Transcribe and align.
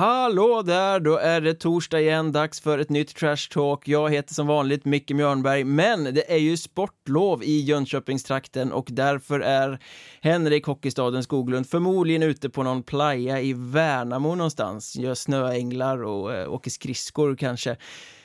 Hallå 0.00 0.62
där! 0.62 1.00
Då 1.00 1.16
är 1.16 1.40
det 1.40 1.54
torsdag 1.54 2.00
igen, 2.00 2.32
dags 2.32 2.60
för 2.60 2.78
ett 2.78 2.90
nytt 2.90 3.16
Trash 3.16 3.48
Talk. 3.50 3.88
Jag 3.88 4.10
heter 4.10 4.34
som 4.34 4.46
vanligt 4.46 4.84
Micke 4.84 5.10
Mjörnberg, 5.10 5.64
men 5.64 6.04
det 6.04 6.32
är 6.32 6.36
ju 6.38 6.56
sportlov 6.56 7.44
i 7.44 7.60
Jönköpingstrakten 7.60 8.72
och 8.72 8.88
därför 8.90 9.40
är 9.40 9.78
Henrik 10.20 10.66
Hockeystaden 10.66 11.22
Skoglund 11.22 11.66
förmodligen 11.66 12.22
ute 12.22 12.50
på 12.50 12.62
någon 12.62 12.82
playa 12.82 13.40
i 13.40 13.52
Värnamo 13.52 14.34
någonstans, 14.34 14.96
gör 14.96 15.14
snöänglar 15.14 16.02
och 16.02 16.34
eh, 16.34 16.52
åker 16.52 16.70
skridskor 16.70 17.36
kanske. 17.36 17.76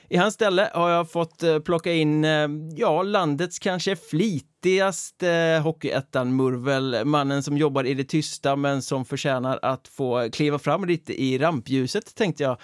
I 0.10 0.18
hans 0.18 0.34
ställe 0.34 0.70
har 0.74 0.90
jag 0.90 1.12
fått 1.12 1.44
eh, 1.44 1.60
plocka 1.60 1.94
in, 1.94 2.26
eh, 2.26 2.48
ja, 2.76 3.04
landets 3.04 3.60
kanske 3.60 3.96
flitigaste 3.96 5.62
Hockeyettan-murvel. 5.64 7.06
Mannen 7.06 7.44
som 7.44 7.58
jobbar 7.58 7.84
i 7.84 7.94
det 7.94 8.04
tysta 8.04 8.56
men 8.56 8.82
som 8.82 9.06
förtjänar 9.06 9.60
att 9.62 9.88
få 9.88 10.30
kliva 10.32 10.60
fram 10.60 10.86
lite 10.86 11.22
i 11.24 11.38
rampljuset, 11.38 12.16
tänkte 12.16 12.44
jag. 12.44 12.58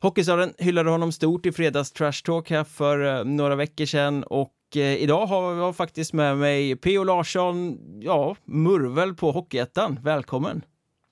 Hockeystaden 0.00 0.54
hyllade 0.58 0.90
honom 0.90 1.12
stort 1.12 1.46
i 1.46 1.52
fredags 1.52 1.92
Trash 1.92 2.22
Talk 2.24 2.50
här 2.50 2.64
för 2.64 3.18
eh, 3.18 3.24
några 3.24 3.54
veckor 3.54 3.86
sedan 3.86 4.22
och 4.22 4.54
idag 4.76 5.26
har 5.26 5.54
jag 5.54 5.76
faktiskt 5.76 6.12
med 6.12 6.38
mig 6.38 6.76
P.O. 6.76 7.04
Larsson, 7.04 7.78
ja, 8.00 8.36
murvel 8.44 9.14
på 9.14 9.32
Hockeyettan. 9.32 9.98
Välkommen! 10.02 10.62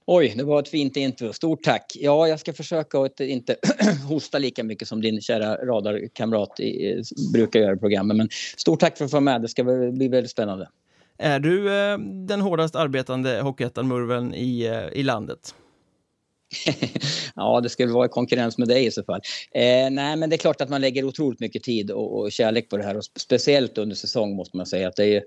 Oj, 0.09 0.35
det 0.37 0.45
var 0.45 0.61
ett 0.61 0.69
fint 0.69 0.97
intro. 0.97 1.33
Stort 1.33 1.62
tack. 1.62 1.93
Ja, 2.01 2.29
jag 2.29 2.41
ska 2.41 2.53
försöka 2.53 2.99
att 2.99 3.21
inte 3.21 3.57
hosta 4.09 4.39
lika 4.39 4.65
mycket 4.65 4.89
som 4.89 5.01
din 5.01 5.21
kära 5.21 5.57
radarkamrat 5.57 6.61
i, 6.61 7.03
brukar 7.33 7.61
göra 7.61 7.75
i 7.75 7.77
programmet. 7.79 8.17
Men 8.17 8.29
stort 8.57 8.81
tack 8.81 8.99
för 8.99 9.05
att 9.05 9.11
få 9.11 9.21
med. 9.21 9.43
Det 9.43 9.49
ska 9.49 9.65
bli 9.93 10.09
väldigt 10.09 10.31
spännande. 10.31 10.69
Är 11.19 11.41
du 11.41 11.79
eh, 11.79 11.99
den 12.29 12.41
hårdast 12.41 12.77
arbetande 12.77 13.41
Hockeyettan-murveln 13.41 14.34
i, 14.34 14.67
eh, 14.67 15.01
i 15.01 15.03
landet? 15.03 15.55
ja, 17.34 17.61
det 17.61 17.69
skulle 17.69 17.93
vara 17.93 18.07
i 18.07 18.09
konkurrens 18.09 18.59
med 18.59 18.69
dig 18.69 18.87
i 18.87 18.91
så 18.91 19.05
fall. 19.05 19.21
Eh, 19.55 19.91
nej, 19.91 20.17
men 20.17 20.31
det 20.31 20.37
är 20.37 20.39
klart 20.39 20.61
att 20.61 20.69
man 20.69 20.81
lägger 20.81 21.05
otroligt 21.05 21.41
mycket 21.41 21.62
tid 21.62 21.91
och, 21.91 22.19
och 22.19 22.33
kärlek 22.33 22.69
på 22.69 22.77
det 22.77 22.84
här 22.84 22.97
och 22.97 23.05
speciellt 23.05 23.79
under 23.79 23.97
säsong 23.97 24.37
måste 24.37 24.57
man 24.57 24.67
säga 24.67 24.89
att 24.89 24.97
det, 24.97 25.07
är, 25.07 25.23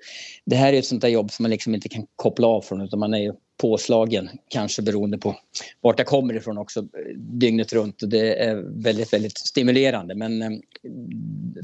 det 0.45 0.55
här 0.55 0.73
är 0.73 0.79
ett 0.79 0.85
sånt 0.85 1.01
där 1.01 1.09
jobb 1.09 1.31
som 1.31 1.43
man 1.43 1.51
liksom 1.51 1.75
inte 1.75 1.89
kan 1.89 2.05
koppla 2.15 2.47
av 2.47 2.61
från 2.61 2.81
utan 2.81 2.99
man 2.99 3.13
är 3.13 3.19
ju 3.19 3.33
påslagen, 3.61 4.29
kanske 4.47 4.81
beroende 4.81 5.17
på 5.17 5.35
vart 5.81 5.99
jag 5.99 6.07
kommer 6.07 6.33
ifrån 6.33 6.57
också, 6.57 6.81
dygnet 7.15 7.73
runt. 7.73 7.95
Det 7.99 8.43
är 8.43 8.55
väldigt, 8.83 9.13
väldigt 9.13 9.37
stimulerande 9.37 10.15
men 10.15 10.41
eh, 10.41 10.49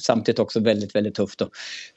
samtidigt 0.01 0.39
också 0.39 0.59
väldigt, 0.59 0.95
väldigt 0.95 1.15
tufft 1.15 1.41
att 1.41 1.49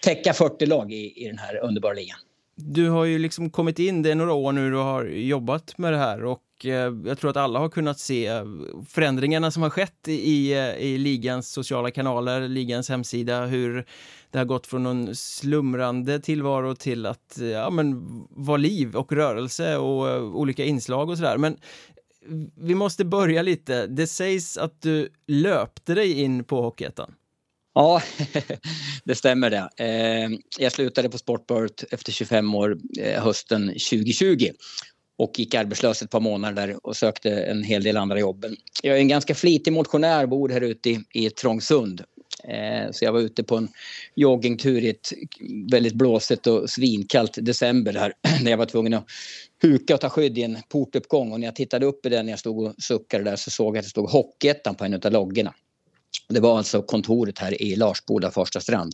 täcka 0.03 0.33
40 0.33 0.67
lag 0.67 0.93
i, 0.93 1.25
i 1.25 1.27
den 1.27 1.39
här 1.39 1.57
underbara 1.65 1.93
ligan. 1.93 2.19
Du 2.61 2.89
har 2.89 3.05
ju 3.05 3.19
liksom 3.19 3.51
kommit 3.51 3.79
in, 3.79 4.03
det 4.03 4.11
är 4.11 4.15
några 4.15 4.33
år 4.33 4.53
nu 4.53 4.71
du 4.71 4.77
har 4.77 5.05
jobbat 5.05 5.79
med 5.79 5.93
det 5.93 5.99
här 5.99 6.25
och 6.25 6.43
eh, 6.65 6.93
jag 7.07 7.19
tror 7.19 7.31
att 7.31 7.37
alla 7.37 7.59
har 7.59 7.69
kunnat 7.69 7.99
se 7.99 8.31
förändringarna 8.89 9.51
som 9.51 9.63
har 9.63 9.71
skett 9.71 10.09
i, 10.09 10.53
i 10.79 10.99
ligans 10.99 11.49
sociala 11.49 11.91
kanaler, 11.91 12.49
ligans 12.49 12.89
hemsida, 12.89 13.47
hur 13.47 13.85
det 14.31 14.39
har 14.39 14.45
gått 14.45 14.67
från 14.67 14.87
en 14.87 15.15
slumrande 15.15 16.21
tillvaro 16.21 16.75
till 16.75 17.07
att 17.07 17.41
eh, 17.41 17.47
ja, 17.47 17.71
men, 17.71 18.03
vara 18.31 18.57
liv 18.57 18.97
och 18.97 19.13
rörelse 19.13 19.77
och 19.77 20.09
eh, 20.09 20.23
olika 20.23 20.65
inslag 20.65 21.11
och 21.11 21.17
sådär. 21.17 21.39
Men 21.39 21.57
vi 22.57 22.75
måste 22.75 23.05
börja 23.05 23.43
lite. 23.43 23.87
Det 23.87 24.07
sägs 24.07 24.57
att 24.57 24.83
du 24.83 25.09
löpte 25.27 25.95
dig 25.95 26.21
in 26.21 26.45
på 26.45 26.63
Hockeyettan. 26.63 27.15
Ja, 27.79 28.03
det 29.05 29.15
stämmer 29.15 29.51
det. 29.51 29.69
Ehm, 29.77 30.39
jag 30.59 30.73
slutade 30.73 31.09
på 31.09 31.19
Sportbart 31.19 31.85
efter 31.91 32.13
25 32.13 32.55
år 32.55 32.79
eh, 33.01 33.23
hösten 33.23 33.67
2020 33.67 34.51
och 35.19 35.39
gick 35.39 35.55
arbetslös 35.55 36.03
ett 36.03 36.11
par 36.11 36.21
månader 36.21 36.87
och 36.87 36.97
sökte 36.97 37.31
en 37.31 37.63
hel 37.63 37.83
del 37.83 37.97
andra 37.97 38.19
jobb. 38.19 38.47
Jag 38.83 38.97
är 38.97 39.01
en 39.01 39.09
ganska 39.09 39.35
flitig 39.35 39.73
motionär, 39.73 40.27
bor 40.27 40.49
här 40.49 40.61
ute 40.61 40.91
i, 40.91 41.01
i 41.13 41.31
Trångsund. 41.31 42.05
Ehm, 42.45 42.93
så 42.93 43.05
jag 43.05 43.13
var 43.13 43.21
ute 43.21 43.45
på 43.45 43.57
en 43.57 43.69
joggingtur 44.15 44.85
i 44.85 44.89
ett 44.89 45.13
väldigt 45.71 45.95
blåsigt 45.95 46.47
och 46.47 46.71
svinkallt 46.71 47.39
december 47.41 47.93
där, 47.93 48.13
när 48.43 48.51
jag 48.51 48.59
var 48.59 48.67
tvungen 48.67 48.95
att 48.95 49.07
huka 49.63 49.95
och 49.95 50.01
ta 50.01 50.09
skydd 50.09 50.39
i 50.39 50.43
en 50.43 50.59
portuppgång. 50.69 51.33
Och 51.33 51.41
när 51.41 51.47
jag 51.47 51.57
tittade 51.57 51.87
upp 51.87 52.07
i 52.07 52.09
den 52.09 52.27
när 52.27 52.33
jag 52.33 52.41
stod 52.41 52.67
och 52.67 52.75
suckade 52.79 53.25
där 53.25 53.37
så 53.37 53.51
såg 53.51 53.77
jag 53.77 53.79
att 53.79 53.85
det 53.85 53.91
stod 53.91 54.11
Hockeyettan 54.11 54.75
på 54.75 54.85
en 54.85 54.95
av 54.95 55.13
loggorna. 55.13 55.55
Det 56.29 56.41
var 56.41 56.59
alltså 56.59 56.83
kontoret 56.83 57.39
här 57.39 57.63
i 57.63 57.77
Larsboda, 57.77 58.31
Farsta 58.31 58.61
strand. 58.61 58.93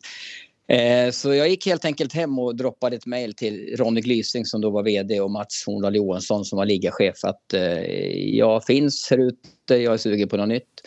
Eh, 0.68 1.10
så 1.10 1.34
jag 1.34 1.48
gick 1.48 1.66
helt 1.66 1.84
enkelt 1.84 2.12
hem 2.12 2.38
och 2.38 2.56
droppade 2.56 2.96
ett 2.96 3.06
mejl 3.06 3.34
till 3.34 3.76
Ronny 3.76 4.00
Glysing 4.00 4.44
som 4.44 4.60
då 4.60 4.70
var 4.70 4.82
VD 4.82 5.20
och 5.20 5.30
Mats 5.30 5.64
Horndahl 5.66 5.96
Johansson 5.96 6.44
som 6.44 6.56
var 6.56 6.66
ligachef 6.66 7.24
att 7.24 7.54
eh, 7.54 7.82
jag 8.36 8.64
finns 8.64 9.08
här 9.10 9.18
ute, 9.18 9.74
jag 9.76 9.94
är 9.94 9.98
sugen 9.98 10.28
på 10.28 10.36
något 10.36 10.48
nytt. 10.48 10.80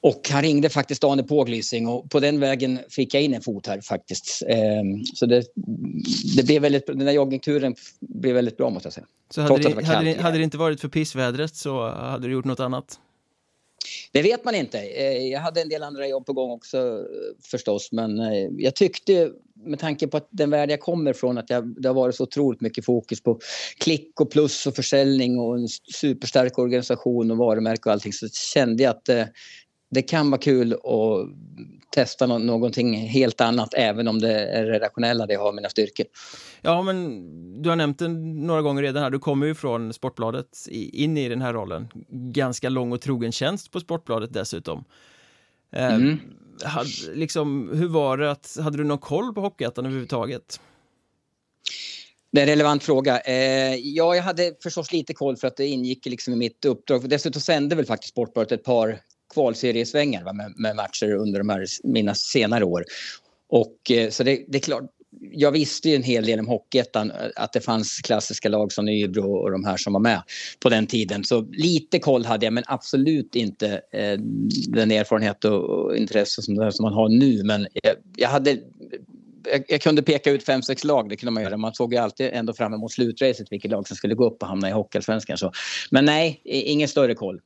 Och 0.00 0.28
han 0.30 0.42
ringde 0.42 0.68
faktiskt 0.68 1.02
dagen 1.02 1.26
på 1.26 1.44
Glysing 1.44 1.88
och 1.88 2.10
på 2.10 2.20
den 2.20 2.40
vägen 2.40 2.78
fick 2.90 3.14
jag 3.14 3.22
in 3.22 3.34
en 3.34 3.42
fot 3.42 3.66
här 3.66 3.80
faktiskt. 3.80 4.42
Ehm, 4.48 5.04
så 5.04 5.26
det, 5.26 5.44
det 6.36 6.42
blev 6.42 6.62
väldigt, 6.62 6.86
den 6.86 6.98
där 6.98 7.12
joggingturen 7.12 7.74
blev 8.00 8.34
väldigt 8.34 8.56
bra 8.56 8.70
måste 8.70 8.86
jag 8.86 8.92
säga. 8.92 9.06
Så 9.30 9.40
hade 9.40 9.58
det, 9.58 9.84
hade, 9.84 10.04
det, 10.04 10.20
hade 10.20 10.38
det 10.38 10.44
inte 10.44 10.56
varit 10.56 10.80
för 10.80 10.88
pissvädret 10.88 11.56
så 11.56 11.88
hade 11.90 12.26
du 12.26 12.32
gjort 12.32 12.44
något 12.44 12.60
annat? 12.60 12.98
Det 14.12 14.22
vet 14.22 14.44
man 14.44 14.54
inte. 14.54 14.78
Eh, 14.78 15.26
jag 15.26 15.40
hade 15.40 15.60
en 15.60 15.68
del 15.68 15.82
andra 15.82 16.08
jobb 16.08 16.26
på 16.26 16.32
gång 16.32 16.50
också 16.50 16.78
eh, 16.78 17.46
förstås 17.50 17.92
men 17.92 18.20
eh, 18.20 18.48
jag 18.58 18.74
tyckte 18.74 19.30
med 19.66 19.78
tanke 19.78 20.06
på 20.06 20.16
att 20.16 20.28
den 20.30 20.50
värld 20.50 20.70
jag 20.70 20.80
kommer 20.80 21.10
ifrån 21.10 21.38
att 21.38 21.50
jag, 21.50 21.82
det 21.82 21.88
har 21.88 21.94
varit 21.94 22.14
så 22.14 22.22
otroligt 22.22 22.60
mycket 22.60 22.84
fokus 22.84 23.22
på 23.22 23.38
klick 23.78 24.20
och 24.20 24.30
plus 24.30 24.66
och 24.66 24.76
försäljning 24.76 25.38
och 25.38 25.56
en 25.56 25.68
superstark 25.94 26.58
organisation 26.58 27.30
och 27.30 27.36
varumärke 27.36 27.88
och 27.88 27.92
allting 27.92 28.12
så 28.12 28.28
kände 28.28 28.82
jag 28.82 28.90
att 28.90 29.08
det 29.94 30.02
kan 30.02 30.30
vara 30.30 30.40
kul 30.40 30.72
att 30.72 31.28
testa 31.94 32.26
någonting 32.26 32.96
helt 32.96 33.40
annat 33.40 33.74
även 33.74 34.08
om 34.08 34.20
det 34.20 34.32
är 34.32 34.64
redaktionella 34.64 35.26
det 35.26 35.34
har 35.34 35.52
mina 35.52 35.68
styrkor. 35.68 36.06
Ja, 36.62 36.82
men 36.82 37.62
du 37.62 37.68
har 37.68 37.76
nämnt 37.76 37.98
det 37.98 38.08
några 38.08 38.62
gånger 38.62 38.82
redan 38.82 39.02
här. 39.02 39.10
Du 39.10 39.18
kommer 39.18 39.46
ju 39.46 39.54
från 39.54 39.92
Sportbladet 39.92 40.66
in 40.70 41.16
i 41.16 41.28
den 41.28 41.42
här 41.42 41.52
rollen. 41.52 41.88
Ganska 42.10 42.68
lång 42.68 42.92
och 42.92 43.00
trogen 43.00 43.32
tjänst 43.32 43.70
på 43.70 43.80
Sportbladet 43.80 44.32
dessutom. 44.32 44.84
Eh, 45.72 45.94
mm. 45.94 46.20
Eh, 46.64 46.82
liksom, 47.14 47.70
hur 47.74 47.88
var 47.88 48.16
det 48.16 48.30
att, 48.30 48.56
hade 48.60 48.76
du 48.76 48.84
någon 48.84 48.98
koll 48.98 49.34
på 49.34 49.40
Hockeyettan 49.40 49.86
överhuvudtaget? 49.86 50.60
Det 52.32 52.40
är 52.40 52.42
en 52.42 52.48
relevant 52.48 52.84
fråga. 52.84 53.20
Eh, 53.20 53.74
ja, 53.74 54.16
jag 54.16 54.22
hade 54.22 54.54
förstås 54.62 54.92
lite 54.92 55.14
koll 55.14 55.36
för 55.36 55.48
att 55.48 55.56
det 55.56 55.66
ingick 55.66 56.06
liksom 56.06 56.32
i 56.32 56.36
mitt 56.36 56.64
uppdrag. 56.64 57.08
Dessutom 57.08 57.42
sände 57.42 57.76
väl 57.76 57.86
faktiskt 57.86 58.10
Sportbladet 58.10 58.52
ett 58.52 58.64
par 58.64 59.00
kvalseriesvängar 59.34 60.32
med, 60.32 60.54
med 60.56 60.76
matcher 60.76 61.14
under 61.14 61.38
de 61.38 61.48
här, 61.48 61.66
mina 61.84 62.14
senare 62.14 62.64
år. 62.64 62.84
Och 63.48 63.90
eh, 63.90 64.10
så 64.10 64.22
det, 64.22 64.44
det, 64.48 64.58
är 64.58 64.62
klart, 64.62 64.84
jag 65.32 65.52
visste 65.52 65.88
ju 65.88 65.96
en 65.96 66.02
hel 66.02 66.24
del 66.24 66.40
om 66.40 66.48
Hockeyettan, 66.48 67.10
eh, 67.10 67.16
att 67.36 67.52
det 67.52 67.60
fanns 67.60 67.98
klassiska 67.98 68.48
lag 68.48 68.72
som 68.72 68.84
Nybro 68.84 69.36
och 69.36 69.50
de 69.50 69.64
här 69.64 69.76
som 69.76 69.92
var 69.92 70.00
med 70.00 70.22
på 70.60 70.68
den 70.68 70.86
tiden. 70.86 71.24
Så 71.24 71.40
lite 71.40 71.98
koll 71.98 72.24
hade 72.24 72.46
jag, 72.46 72.52
men 72.52 72.64
absolut 72.66 73.36
inte 73.36 73.80
eh, 73.92 74.18
den 74.68 74.90
erfarenhet 74.90 75.44
och, 75.44 75.64
och 75.64 75.96
intresse 75.96 76.42
som, 76.42 76.72
som 76.72 76.82
man 76.84 76.92
har 76.92 77.08
nu. 77.08 77.42
Men 77.42 77.66
jag, 77.82 77.94
jag 78.16 78.28
hade 78.28 78.58
jag, 79.52 79.64
jag, 79.68 79.80
kunde 79.80 80.02
peka 80.02 80.30
ut 80.30 80.44
fem, 80.44 80.62
sex 80.62 80.84
lag, 80.84 81.08
det 81.08 81.16
kunde 81.16 81.30
man 81.30 81.42
göra. 81.42 81.56
Man 81.56 81.74
såg 81.74 81.92
ju 81.92 81.98
alltid 81.98 82.30
ändå 82.32 82.52
fram 82.52 82.74
emot 82.74 82.92
slutracet 82.92 83.52
vilket 83.52 83.70
lag 83.70 83.88
som 83.88 83.96
skulle 83.96 84.14
gå 84.14 84.26
upp 84.26 84.42
och 84.42 84.48
hamna 84.48 84.68
i 84.68 84.72
Hockeyallsvenskan. 84.72 85.52
Men 85.90 86.04
nej, 86.04 86.40
ingen 86.44 86.88
större 86.88 87.14
koll. 87.14 87.40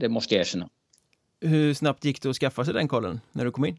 Det 0.00 0.08
måste 0.08 0.34
jag 0.34 0.40
erkänna. 0.40 0.68
Hur 1.44 1.74
snabbt 1.74 2.04
gick 2.04 2.22
det 2.22 2.30
att 2.30 2.36
skaffa 2.36 2.64
sig 2.64 2.74
den 2.74 2.88
kollen 2.88 3.20
när 3.32 3.44
du 3.44 3.50
kom 3.50 3.64
in? 3.64 3.76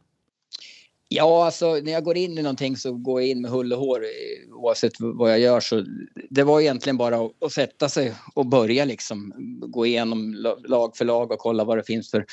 Ja, 1.07 1.45
alltså 1.45 1.73
när 1.73 1.91
jag 1.91 2.03
går 2.03 2.17
in 2.17 2.37
i 2.37 2.41
någonting 2.41 2.77
så 2.77 2.93
går 2.93 3.21
jag 3.21 3.29
in 3.29 3.41
med 3.41 3.51
hull 3.51 3.73
och 3.73 3.79
hår 3.79 4.03
eh, 4.03 4.55
oavsett 4.55 4.93
vad 4.99 5.31
jag 5.31 5.39
gör. 5.39 5.59
Så 5.59 5.85
det 6.29 6.43
var 6.43 6.61
egentligen 6.61 6.97
bara 6.97 7.15
att, 7.15 7.43
att 7.43 7.51
sätta 7.51 7.89
sig 7.89 8.13
och 8.33 8.45
börja 8.45 8.85
liksom 8.85 9.33
gå 9.67 9.85
igenom 9.85 10.33
lag 10.67 10.97
för 10.97 11.05
lag 11.05 11.31
och 11.31 11.39
kolla 11.39 11.63
vad 11.63 11.77
det 11.77 11.83
finns 11.83 12.11
för 12.11 12.25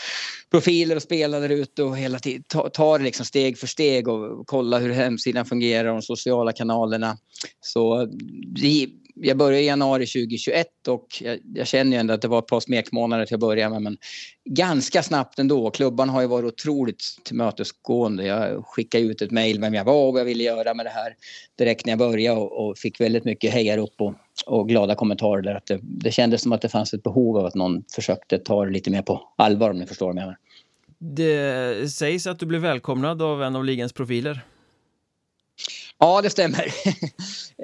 profiler 0.50 0.96
och 0.96 1.02
spelare 1.02 1.48
där 1.48 1.54
ute 1.54 1.82
och 1.82 1.96
hela 1.96 2.18
tiden 2.18 2.44
ta, 2.48 2.68
ta 2.68 2.98
det 2.98 3.04
liksom 3.04 3.26
steg 3.26 3.58
för 3.58 3.66
steg 3.66 4.08
och 4.08 4.46
kolla 4.46 4.78
hur 4.78 4.90
hemsidan 4.90 5.46
fungerar 5.46 5.88
och 5.88 5.94
de 5.94 6.02
sociala 6.02 6.52
kanalerna. 6.52 7.16
Så 7.60 8.00
eh, 8.00 8.08
jag 9.14 9.36
började 9.36 9.62
i 9.62 9.66
januari 9.66 10.06
2021 10.06 10.66
och 10.88 11.06
jag, 11.20 11.38
jag 11.54 11.66
känner 11.66 11.92
ju 11.92 12.00
ändå 12.00 12.14
att 12.14 12.22
det 12.22 12.28
var 12.28 12.38
ett 12.38 12.46
par 12.46 12.60
smekmånader 12.60 13.26
till 13.26 13.34
att 13.34 13.40
börja 13.40 13.70
med 13.70 13.82
men 13.82 13.96
ganska 14.44 15.02
snabbt 15.02 15.38
ändå. 15.38 15.70
Klubban 15.70 16.08
har 16.08 16.20
ju 16.20 16.26
varit 16.26 16.52
otroligt 16.52 17.02
tillmötesgående. 17.24 18.26
Jag 18.26 18.66
skickade 18.66 19.04
ut 19.04 19.22
ett 19.22 19.30
mejl 19.30 19.60
vem 19.60 19.74
jag 19.74 19.84
var 19.84 20.06
och 20.06 20.12
vad 20.12 20.20
jag 20.20 20.24
ville 20.24 20.44
göra 20.44 20.74
med 20.74 20.86
det 20.86 20.90
här 20.90 21.14
direkt 21.58 21.86
när 21.86 21.90
jag 21.90 21.98
började 21.98 22.40
och, 22.40 22.68
och 22.68 22.78
fick 22.78 23.00
väldigt 23.00 23.24
mycket 23.24 23.52
hejarop 23.52 23.94
och, 23.98 24.14
och 24.46 24.68
glada 24.68 24.94
kommentarer 24.94 25.42
där. 25.42 25.54
Att 25.54 25.66
det, 25.66 25.78
det 25.82 26.10
kändes 26.10 26.42
som 26.42 26.52
att 26.52 26.62
det 26.62 26.68
fanns 26.68 26.94
ett 26.94 27.02
behov 27.02 27.36
av 27.38 27.46
att 27.46 27.54
någon 27.54 27.84
försökte 27.94 28.38
ta 28.38 28.64
det 28.64 28.70
lite 28.70 28.90
mer 28.90 29.02
på 29.02 29.22
allvar 29.36 29.70
om 29.70 29.78
ni 29.78 29.86
förstår 29.86 30.06
vad 30.06 30.16
jag 30.16 30.20
menar. 30.22 30.36
Det 30.98 31.92
sägs 31.92 32.26
att 32.26 32.38
du 32.38 32.46
blev 32.46 32.60
välkomnad 32.60 33.22
av 33.22 33.42
en 33.42 33.56
av 33.56 33.64
ligans 33.64 33.92
profiler. 33.92 34.40
Ja, 36.02 36.20
det 36.22 36.30
stämmer. 36.30 36.66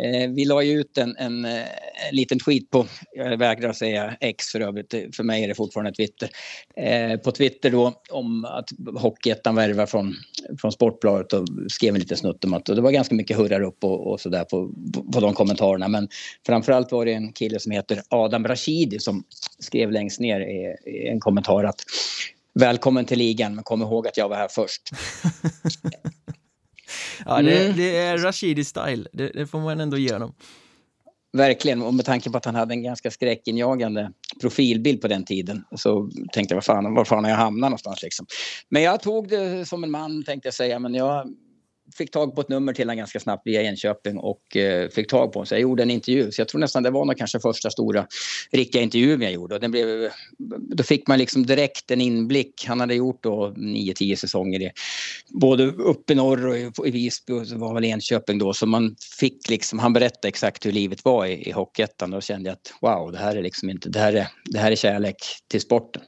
Eh, 0.04 0.30
vi 0.30 0.44
la 0.44 0.62
ju 0.62 0.80
ut 0.80 0.98
en, 0.98 1.16
en, 1.16 1.44
en, 1.44 1.64
liten 2.12 2.38
tweet 2.38 2.70
på, 2.70 2.86
jag 3.12 3.36
vägrar 3.38 3.72
säga 3.72 4.16
X 4.20 4.46
för 4.46 4.60
övrigt, 4.60 4.94
eh, 4.94 5.00
för 5.16 5.22
mig 5.22 5.44
är 5.44 5.48
det 5.48 5.54
fortfarande 5.54 5.92
Twitter, 5.92 6.30
eh, 6.76 7.16
på 7.16 7.32
Twitter 7.32 7.70
då 7.70 8.02
om 8.10 8.44
att 8.44 8.68
Hockeyettan 8.96 9.54
värvar 9.54 9.86
från, 9.86 10.14
från 10.60 10.72
Sportbladet 10.72 11.32
och 11.32 11.48
skrev 11.68 11.94
en 11.94 12.00
liten 12.00 12.16
snutt 12.16 12.44
om 12.44 12.54
att 12.54 12.68
och 12.68 12.76
det 12.76 12.82
var 12.82 12.90
ganska 12.90 13.14
mycket 13.14 13.36
hurrar 13.36 13.60
upp 13.60 13.84
och, 13.84 14.12
och 14.12 14.20
sådär 14.20 14.44
på, 14.44 14.70
på 15.12 15.20
de 15.20 15.34
kommentarerna. 15.34 15.88
Men 15.88 16.08
framförallt 16.46 16.92
var 16.92 17.04
det 17.04 17.12
en 17.12 17.32
kille 17.32 17.60
som 17.60 17.72
heter 17.72 18.02
Adam 18.08 18.46
Rashidi 18.46 18.98
som 18.98 19.24
skrev 19.58 19.92
längst 19.92 20.20
ner 20.20 20.40
i, 20.40 20.90
i 20.90 21.08
en 21.08 21.20
kommentar 21.20 21.64
att 21.64 21.80
Välkommen 22.54 23.04
till 23.04 23.18
ligan, 23.18 23.54
men 23.54 23.64
kom 23.64 23.82
ihåg 23.82 24.08
att 24.08 24.16
jag 24.16 24.28
var 24.28 24.36
här 24.36 24.48
först. 24.48 24.82
Ja, 27.26 27.42
det, 27.42 27.64
mm. 27.64 27.76
det 27.76 27.96
är 27.96 28.18
Rashidi-style, 28.18 29.06
det, 29.12 29.28
det, 29.28 29.46
får 29.46 29.60
man 29.60 29.80
ändå 29.80 29.96
ge 29.96 30.12
honom. 30.12 30.34
Verkligen, 31.32 31.82
och 31.82 31.94
med 31.94 32.04
tanke 32.04 32.30
på 32.30 32.38
att 32.38 32.44
han 32.44 32.54
hade 32.54 32.74
en 32.74 32.82
ganska 32.82 33.10
skräckinjagande 33.10 34.12
profilbild 34.40 35.00
på 35.00 35.08
den 35.08 35.24
tiden 35.24 35.64
så 35.76 36.10
tänkte 36.32 36.54
jag, 36.54 36.56
var 36.56 36.62
fan, 36.62 36.94
var 36.94 37.04
fan 37.04 37.24
har 37.24 37.30
jag 37.30 37.38
hamnat 37.38 37.70
någonstans 37.70 38.02
liksom? 38.02 38.26
Men 38.68 38.82
jag 38.82 39.02
tog 39.02 39.28
det 39.28 39.68
som 39.68 39.84
en 39.84 39.90
man 39.90 40.24
tänkte 40.24 40.46
jag 40.46 40.54
säga, 40.54 40.78
men 40.78 40.94
jag 40.94 41.34
fick 41.96 42.10
tag 42.10 42.34
på 42.34 42.40
ett 42.40 42.48
nummer 42.48 42.72
till 42.72 42.84
honom 42.84 42.96
ganska 42.96 43.20
snabbt 43.20 43.46
via 43.46 43.62
Enköping 43.62 44.18
och 44.18 44.56
eh, 44.56 44.88
fick 44.88 45.10
tag 45.10 45.32
på 45.32 45.38
honom. 45.38 45.46
Så 45.46 45.54
jag 45.54 45.60
gjorde 45.60 45.82
en 45.82 45.90
intervju. 45.90 46.30
Så 46.32 46.40
jag 46.40 46.48
tror 46.48 46.60
nästan 46.60 46.82
det 46.82 46.90
var 46.90 47.04
nog 47.04 47.16
kanske 47.16 47.40
första 47.40 47.70
stora 47.70 48.06
riktiga 48.52 48.82
intervjun 48.82 49.22
jag 49.22 49.32
gjorde. 49.32 49.54
Och 49.54 49.60
den 49.60 49.70
blev, 49.70 50.10
då 50.76 50.82
fick 50.82 51.06
man 51.06 51.18
liksom 51.18 51.46
direkt 51.46 51.90
en 51.90 52.00
inblick. 52.00 52.64
Han 52.66 52.80
hade 52.80 52.94
gjort 52.94 53.22
då 53.22 53.54
9-10 53.56 54.16
säsonger 54.16 54.62
i, 54.62 54.70
både 55.28 55.66
uppe 55.66 56.12
i 56.12 56.16
norr 56.16 56.46
och 56.46 56.86
i, 56.86 56.90
Visby 56.90 57.32
och 57.32 57.46
så 57.46 57.58
var 57.58 57.74
väl 57.74 57.84
Enköping 57.84 58.38
då. 58.38 58.52
Så 58.52 58.66
man 58.66 58.96
fick 59.20 59.50
liksom, 59.50 59.78
han 59.78 59.92
berättade 59.92 60.28
exakt 60.28 60.66
hur 60.66 60.72
livet 60.72 61.04
var 61.04 61.26
i, 61.26 61.48
i 61.48 61.52
Hockeyettan. 61.52 62.10
Då 62.10 62.20
kände 62.20 62.50
jag 62.50 62.54
att 62.54 62.72
wow, 62.80 63.12
det 63.12 63.18
här 63.18 63.36
är 63.36 63.42
liksom 63.42 63.70
inte, 63.70 63.88
det 63.88 63.98
här 63.98 64.12
är, 64.12 64.28
det 64.44 64.58
här 64.58 64.72
är 64.72 64.76
kärlek 64.76 65.16
till 65.48 65.60
sporten. 65.60 66.02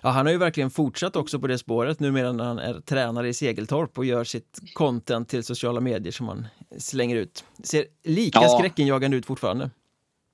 Ja, 0.00 0.08
han 0.08 0.26
har 0.26 0.32
ju 0.32 0.38
verkligen 0.38 0.70
fortsatt 0.70 1.16
också 1.16 1.40
på 1.40 1.46
det 1.46 1.58
spåret 1.58 2.00
nu 2.00 2.12
medan 2.12 2.40
han 2.40 2.58
är 2.58 2.80
tränare 2.80 3.28
i 3.28 3.34
Segeltorp 3.34 3.98
och 3.98 4.04
gör 4.04 4.24
sitt 4.24 4.60
content 4.74 5.28
till 5.28 5.44
sociala 5.44 5.80
medier 5.80 6.12
som 6.12 6.28
han 6.28 6.46
slänger 6.78 7.16
ut. 7.16 7.44
Ser 7.62 7.84
lika 8.04 8.42
ja. 8.42 8.58
skräckinjagande 8.58 9.16
ut 9.16 9.26
fortfarande. 9.26 9.70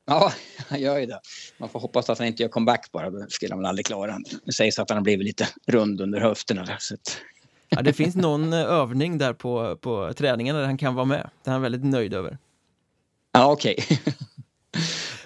Ja, 0.07 0.33
han 0.69 0.81
gör 0.81 0.99
ju 0.99 1.07
det. 1.07 1.21
Man 1.59 1.69
får 1.69 1.81
hoppas 1.81 2.11
att 2.11 2.19
han 2.19 2.27
inte 2.27 2.43
gör 2.43 2.51
comeback 2.51 2.93
bara, 2.93 3.11
då 3.11 3.27
skulle 3.29 3.53
han 3.53 3.59
väl 3.59 3.67
aldrig 3.67 3.87
klara. 3.87 4.19
Det 4.45 4.53
sägs 4.53 4.79
att 4.79 4.91
han 4.91 4.97
har 4.97 5.03
blivit 5.03 5.27
lite 5.27 5.49
rund 5.67 6.01
under 6.01 6.21
höfterna. 6.21 6.65
Där, 6.65 6.77
så 6.79 6.95
att... 6.95 7.19
ja, 7.69 7.83
det 7.83 7.93
finns 7.93 8.17
någon 8.17 8.53
eh, 8.53 8.61
övning 8.61 9.19
där 9.19 9.33
på, 9.33 9.77
på 9.77 10.13
träningen 10.17 10.57
där 10.57 10.65
han 10.65 10.79
kan 10.79 10.95
vara 10.95 11.07
med. 11.07 11.31
Det 11.45 11.51
är 11.51 11.53
han 11.53 11.63
väldigt 11.63 11.85
nöjd 11.85 12.15
över. 12.15 12.39
Ja, 13.33 13.53
okej. 13.53 13.77
Okay. 13.79 13.97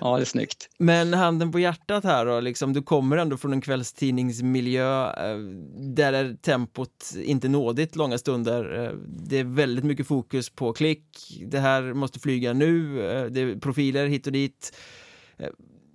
Ja, 0.00 0.16
det 0.16 0.22
är 0.22 0.24
snyggt. 0.24 0.68
Men 0.78 1.14
handen 1.14 1.52
på 1.52 1.58
hjärtat 1.58 2.04
här 2.04 2.26
då, 2.26 2.40
liksom, 2.40 2.72
du 2.72 2.82
kommer 2.82 3.16
ändå 3.16 3.36
från 3.36 3.52
en 3.52 3.60
kvällstidningsmiljö 3.60 5.06
eh, 5.06 5.38
där 5.76 6.12
är 6.12 6.34
tempot 6.34 7.14
inte 7.22 7.48
nådigt 7.48 7.96
långa 7.96 8.18
stunder. 8.18 8.84
Eh, 8.84 8.92
det 9.06 9.38
är 9.38 9.44
väldigt 9.44 9.84
mycket 9.84 10.06
fokus 10.06 10.50
på 10.50 10.72
klick, 10.72 11.40
det 11.46 11.58
här 11.58 11.94
måste 11.94 12.20
flyga 12.20 12.52
nu, 12.52 13.02
eh, 13.10 13.24
det 13.24 13.40
är 13.40 13.60
profiler 13.60 14.06
hit 14.06 14.26
och 14.26 14.32
dit. 14.32 14.76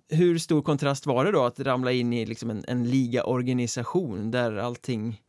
Hur 0.09 0.37
stor 0.37 0.61
kontrast 0.61 1.05
var 1.05 1.25
det 1.25 1.31
då 1.31 1.43
att 1.43 1.59
ramla 1.59 1.91
in 1.91 2.13
i 2.13 2.25
liksom 2.25 2.49
en, 2.49 2.65
en 2.67 2.83
ligaorganisation 2.83 4.31
där 4.31 4.55
allting 4.55 5.21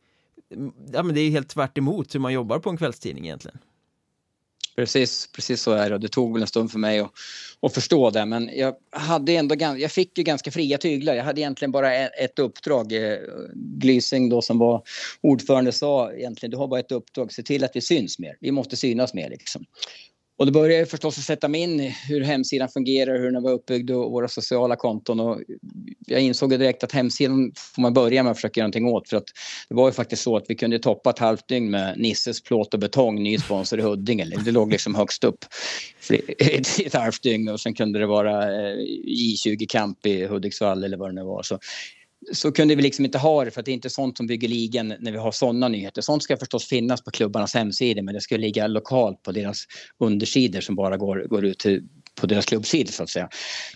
Ja 0.93 1.03
men 1.03 1.15
det 1.15 1.21
är 1.21 1.29
helt 1.29 1.49
tvärt 1.49 1.77
hur 2.15 2.19
man 2.19 2.33
jobbar 2.33 2.59
på 2.59 2.69
en 2.69 2.77
kvällstidning 2.77 3.25
egentligen. 3.25 3.57
Precis, 4.77 5.27
precis 5.35 5.61
så 5.61 5.71
är 5.71 5.89
det. 5.89 5.97
Det 5.97 6.07
tog 6.07 6.33
väl 6.33 6.41
en 6.41 6.47
stund 6.47 6.71
för 6.71 6.79
mig 6.79 6.99
att, 6.99 7.11
att 7.61 7.73
förstå 7.73 8.09
det. 8.09 8.25
Men 8.25 8.49
jag, 8.53 8.75
hade 8.91 9.31
ändå, 9.31 9.55
jag 9.59 9.91
fick 9.91 10.17
ju 10.17 10.23
ganska 10.23 10.51
fria 10.51 10.77
tyglar. 10.77 11.13
Jag 11.13 11.23
hade 11.23 11.41
egentligen 11.41 11.71
bara 11.71 11.95
e-, 11.95 12.09
ett 12.23 12.39
uppdrag. 12.39 12.93
Eh, 12.93 13.17
Glysing 13.53 14.29
då 14.29 14.41
som 14.41 14.59
var 14.59 14.83
ordförande 15.21 15.71
sa 15.71 16.13
egentligen 16.13 16.51
du 16.51 16.57
har 16.57 16.67
bara 16.67 16.79
ett 16.79 16.91
uppdrag. 16.91 17.33
Se 17.33 17.43
till 17.43 17.63
att 17.63 17.75
vi 17.75 17.81
syns 17.81 18.19
mer. 18.19 18.37
Vi 18.39 18.51
måste 18.51 18.75
synas 18.75 19.13
mer 19.13 19.29
liksom. 19.29 19.65
Och 20.37 20.45
då 20.45 20.51
började 20.51 20.79
jag 20.79 20.89
förstås 20.89 21.17
att 21.17 21.23
sätta 21.23 21.47
mig 21.47 21.61
in 21.61 21.79
i 21.79 21.95
hur 22.07 22.21
hemsidan 22.21 22.69
fungerar, 22.69 23.19
hur 23.19 23.31
den 23.31 23.43
var 23.43 23.51
uppbyggd 23.51 23.91
och 23.91 24.11
våra 24.11 24.27
sociala 24.27 24.75
konton. 24.75 25.19
Och 25.19 25.41
jag 26.07 26.21
insåg 26.21 26.49
direkt 26.49 26.83
att 26.83 26.91
hemsidan 26.91 27.51
får 27.55 27.81
man 27.81 27.93
börja 27.93 28.23
med 28.23 28.31
att 28.31 28.37
försöka 28.37 28.59
göra 28.59 28.67
någonting 28.67 28.85
åt. 28.85 29.09
För 29.09 29.17
att 29.17 29.25
det 29.69 29.75
var 29.75 29.87
ju 29.87 29.91
faktiskt 29.91 30.23
så 30.23 30.37
att 30.37 30.45
vi 30.47 30.55
kunde 30.55 30.79
toppa 30.79 31.09
ett 31.09 31.19
halvt 31.19 31.47
dygn 31.47 31.71
med 31.71 31.99
Nisses 31.99 32.43
plåt 32.43 32.73
och 32.73 32.79
betong, 32.79 33.23
ny 33.23 33.37
sponsor 33.37 33.79
i 33.79 33.81
Huddinge. 33.81 34.25
Det 34.45 34.51
låg 34.51 34.71
liksom 34.71 34.95
högst 34.95 35.23
upp 35.23 35.45
i 36.09 36.85
ett 36.85 36.93
halvt 36.93 37.23
dygn 37.23 37.49
och 37.49 37.59
sen 37.59 37.73
kunde 37.73 37.99
det 37.99 38.07
vara 38.07 38.43
eh, 38.43 38.75
J20 39.05 39.65
Camp 39.69 40.05
i 40.05 40.25
Hudiksvall 40.25 40.83
eller 40.83 40.97
vad 40.97 41.09
det 41.09 41.15
nu 41.15 41.23
var. 41.23 41.43
Så 41.43 41.59
så 42.33 42.51
kunde 42.51 42.75
vi 42.75 42.81
liksom 42.81 43.05
inte 43.05 43.17
ha 43.17 43.45
det 43.45 43.51
för 43.51 43.59
att 43.59 43.65
det 43.65 43.71
är 43.71 43.73
inte 43.73 43.89
sånt 43.89 44.17
som 44.17 44.27
bygger 44.27 44.47
ligan 44.47 44.93
när 44.99 45.11
vi 45.11 45.17
har 45.17 45.31
sådana 45.31 45.67
nyheter. 45.67 46.01
Sånt 46.01 46.23
ska 46.23 46.37
förstås 46.37 46.67
finnas 46.67 47.03
på 47.03 47.11
klubbarnas 47.11 47.53
hemsidor 47.53 48.01
men 48.01 48.13
det 48.13 48.21
ska 48.21 48.37
ligga 48.37 48.67
lokalt 48.67 49.23
på 49.23 49.31
deras 49.31 49.63
undersidor 49.99 50.61
som 50.61 50.75
bara 50.75 50.97
går, 50.97 51.27
går 51.29 51.45
ut 51.45 51.59
till 51.59 51.83
på 52.21 52.27
deras 52.27 52.45
klubbsida 52.45 52.91
så 52.91 53.03
att 53.03 53.09
säga. 53.09 53.29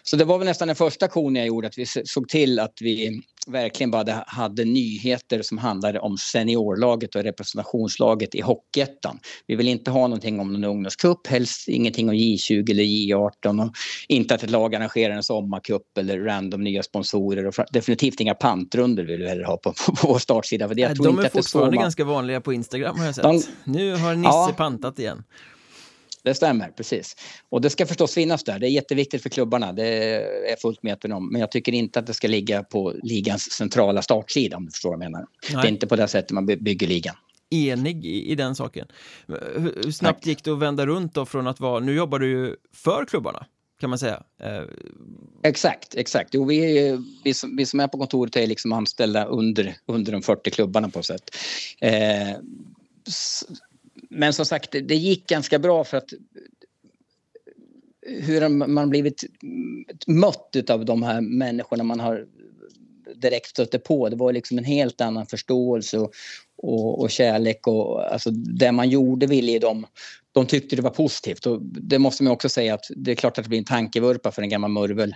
Så 0.04 0.16
det 0.16 0.26
var 0.26 0.38
väl 0.38 0.48
nästan 0.48 0.68
den 0.68 0.76
första 0.76 1.06
aktionen 1.06 1.36
jag 1.36 1.48
gjorde 1.48 1.68
att 1.68 1.78
vi 1.78 1.86
såg 1.86 2.30
till 2.30 2.60
att 2.60 2.74
vi 2.82 3.22
verkligen 3.48 3.92
bara 3.92 4.24
hade 4.28 4.66
nyheter 4.66 5.42
som 5.42 5.58
handlade 5.58 6.00
om 6.00 6.18
seniorlaget 6.18 7.16
och 7.16 7.24
representationslaget 7.24 8.36
i 8.36 8.42
Hockeyettan. 8.42 9.20
Vi 9.48 9.56
vill 9.56 9.68
inte 9.68 9.92
ha 9.92 10.02
någonting 10.02 10.40
om 10.40 10.54
någon 10.54 10.64
ungdomscup, 10.64 11.28
helst 11.28 11.68
ingenting 11.68 12.10
om 12.10 12.16
J20 12.16 12.72
eller 12.72 12.84
J18 12.84 13.66
och 13.66 13.76
inte 14.08 14.36
att 14.36 14.44
ett 14.44 14.50
lag 14.50 14.76
arrangerar 14.76 15.16
en 15.16 15.24
sommarcup 15.24 15.98
eller 15.98 16.20
random 16.20 16.64
nya 16.64 16.84
sponsorer 16.84 17.48
och 17.48 17.54
definitivt 17.72 18.20
inga 18.20 18.36
pantrunder 18.36 19.04
vill 19.04 19.20
vi 19.20 19.30
heller 19.30 19.44
ha 19.44 19.58
på, 19.58 19.74
på, 19.74 20.08
vår 20.08 20.20
startsida. 20.20 20.68
För 20.68 20.76
det, 20.76 20.82
jag 20.82 20.96
De 20.98 21.20
är 21.20 21.30
fortfarande 21.30 21.78
är 21.78 21.82
ganska 21.82 22.04
vanliga 22.04 22.42
på 22.42 22.54
Instagram 22.54 23.00
har 23.00 23.06
jag 23.06 23.16
sett. 23.16 23.24
De, 23.24 23.42
nu 23.64 23.96
har 23.96 24.16
Nisse 24.16 24.30
ja, 24.30 24.54
pantat 24.58 25.00
igen 25.00 25.24
det 26.24 26.34
stämmer 26.34 26.68
precis. 26.68 27.16
Och 27.50 27.62
det 27.62 27.70
ska 27.70 27.86
förstås 27.86 28.14
finnas 28.14 28.44
där. 28.44 28.60
Det 28.60 28.68
är 28.68 28.72
jätteviktigt 28.72 29.24
för 29.24 29.30
klubbarna. 29.30 29.74
Det 29.74 29.88
är 29.88 30.50
jag 30.50 30.60
fullt 30.60 30.84
medveten 30.84 31.12
om. 31.12 31.32
Men 31.32 31.42
jag 31.42 31.52
tycker 31.52 31.72
inte 31.72 32.00
att 32.00 32.08
det 32.08 32.14
ska 32.14 32.28
ligga 32.28 32.64
på 32.64 32.94
ligans 33.04 33.52
centrala 33.52 34.02
startsida 34.02 34.58
om 34.58 34.66
du 34.66 34.72
förstår 34.72 34.90
vad 34.90 35.04
jag 35.04 35.12
menar. 35.12 35.26
Nej. 35.54 35.62
Det 35.62 35.68
är 35.68 35.72
inte 35.72 35.88
på 35.88 35.96
det 35.96 36.08
sättet 36.08 36.32
man 36.32 36.46
bygger 36.46 36.88
ligan 36.88 37.16
enig 37.52 38.06
i, 38.06 38.32
i 38.32 38.36
den 38.36 38.56
saken. 38.56 38.88
Hur 39.28 39.92
snabbt 39.92 40.26
gick 40.26 40.44
det 40.44 40.52
att 40.52 40.60
vända 40.60 40.86
runt 40.86 41.14
då 41.14 41.26
från 41.26 41.48
att 41.48 41.60
vara, 41.60 41.80
nu 41.80 41.96
jobbar 41.96 42.20
du 42.20 42.30
ju 42.30 42.56
för 42.74 43.06
klubbarna 43.06 43.46
kan 43.82 43.90
man 43.90 44.00
säga. 44.00 44.24
Eh, 44.44 44.64
exakt, 45.44 45.96
exakt. 45.96 46.34
Jo, 46.34 46.46
vi, 46.46 46.98
vi, 47.24 47.34
som, 47.34 47.56
vi 47.56 47.66
som 47.66 47.80
är 47.80 47.88
på 47.88 47.98
kontoret 47.98 48.36
är 48.36 48.48
liksom 48.48 48.74
anställda 48.74 49.26
under, 49.26 49.76
under 49.86 50.12
de 50.12 50.22
40 50.22 50.50
klubbarna 50.50 50.90
på 50.90 51.04
sätt. 51.04 51.36
Eh, 51.82 52.36
men 54.12 54.34
som 54.34 54.46
sagt, 54.46 54.72
det 54.72 54.96
gick 54.96 55.28
ganska 55.28 55.60
bra 55.60 55.84
för 55.84 55.98
att 55.98 56.14
hur 58.02 58.50
man 58.50 58.90
blivit 58.90 59.24
mött 60.08 60.70
av 60.70 60.86
de 60.86 61.04
här 61.04 61.22
människorna 61.22 61.84
man 61.84 62.00
har 62.00 62.26
direkt 63.16 63.48
stötte 63.48 63.80
på. 63.80 64.10
Det 64.10 64.16
var 64.16 64.34
liksom 64.34 64.58
en 64.58 64.64
helt 64.64 65.02
annan 65.02 65.26
förståelse 65.26 65.98
och, 66.00 66.14
och, 66.58 67.02
och 67.02 67.12
kärlek 67.12 67.68
och 67.68 68.14
alltså 68.14 68.32
det 68.32 68.72
man 68.72 68.90
gjorde 68.90 69.28
ville 69.28 69.60
de 69.60 69.86
de 70.34 70.46
tyckte 70.46 70.76
det 70.76 70.82
var 70.82 70.90
positivt. 70.90 71.46
Och 71.46 71.62
det 71.62 72.00
måste 72.00 72.24
man 72.24 72.34
också 72.34 72.50
säga 72.50 72.74
att 72.74 72.86
det 72.96 73.12
är 73.12 73.16
klart 73.16 73.38
att 73.38 73.44
det 73.44 73.50
blir 73.50 73.60
en 73.60 73.66
tankevurpa 73.66 74.32
för 74.32 74.42
en 74.42 74.50
gammal 74.50 74.72
murvel 74.72 75.16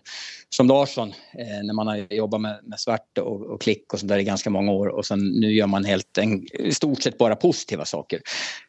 som 0.50 0.68
Larsson 0.68 1.10
eh, 1.10 1.64
när 1.64 1.74
man 1.74 1.88
har 1.88 2.14
jobbat 2.14 2.42
med, 2.42 2.60
med 2.64 2.80
svart 2.80 3.18
och, 3.18 3.42
och, 3.42 3.62
klick 3.62 3.94
och 3.94 4.00
sånt 4.00 4.10
där 4.10 4.18
i 4.18 4.24
ganska 4.24 4.50
många 4.50 4.72
år 4.72 4.88
och 4.88 5.06
sen 5.06 5.20
nu 5.20 5.54
gör 5.54 5.68
man 5.68 5.86
helt 5.86 6.18
en, 6.18 6.46
i 6.60 6.74
stort 6.74 7.02
sett 7.02 7.18
bara 7.18 7.36
positiva 7.36 7.86
saker. 7.86 8.22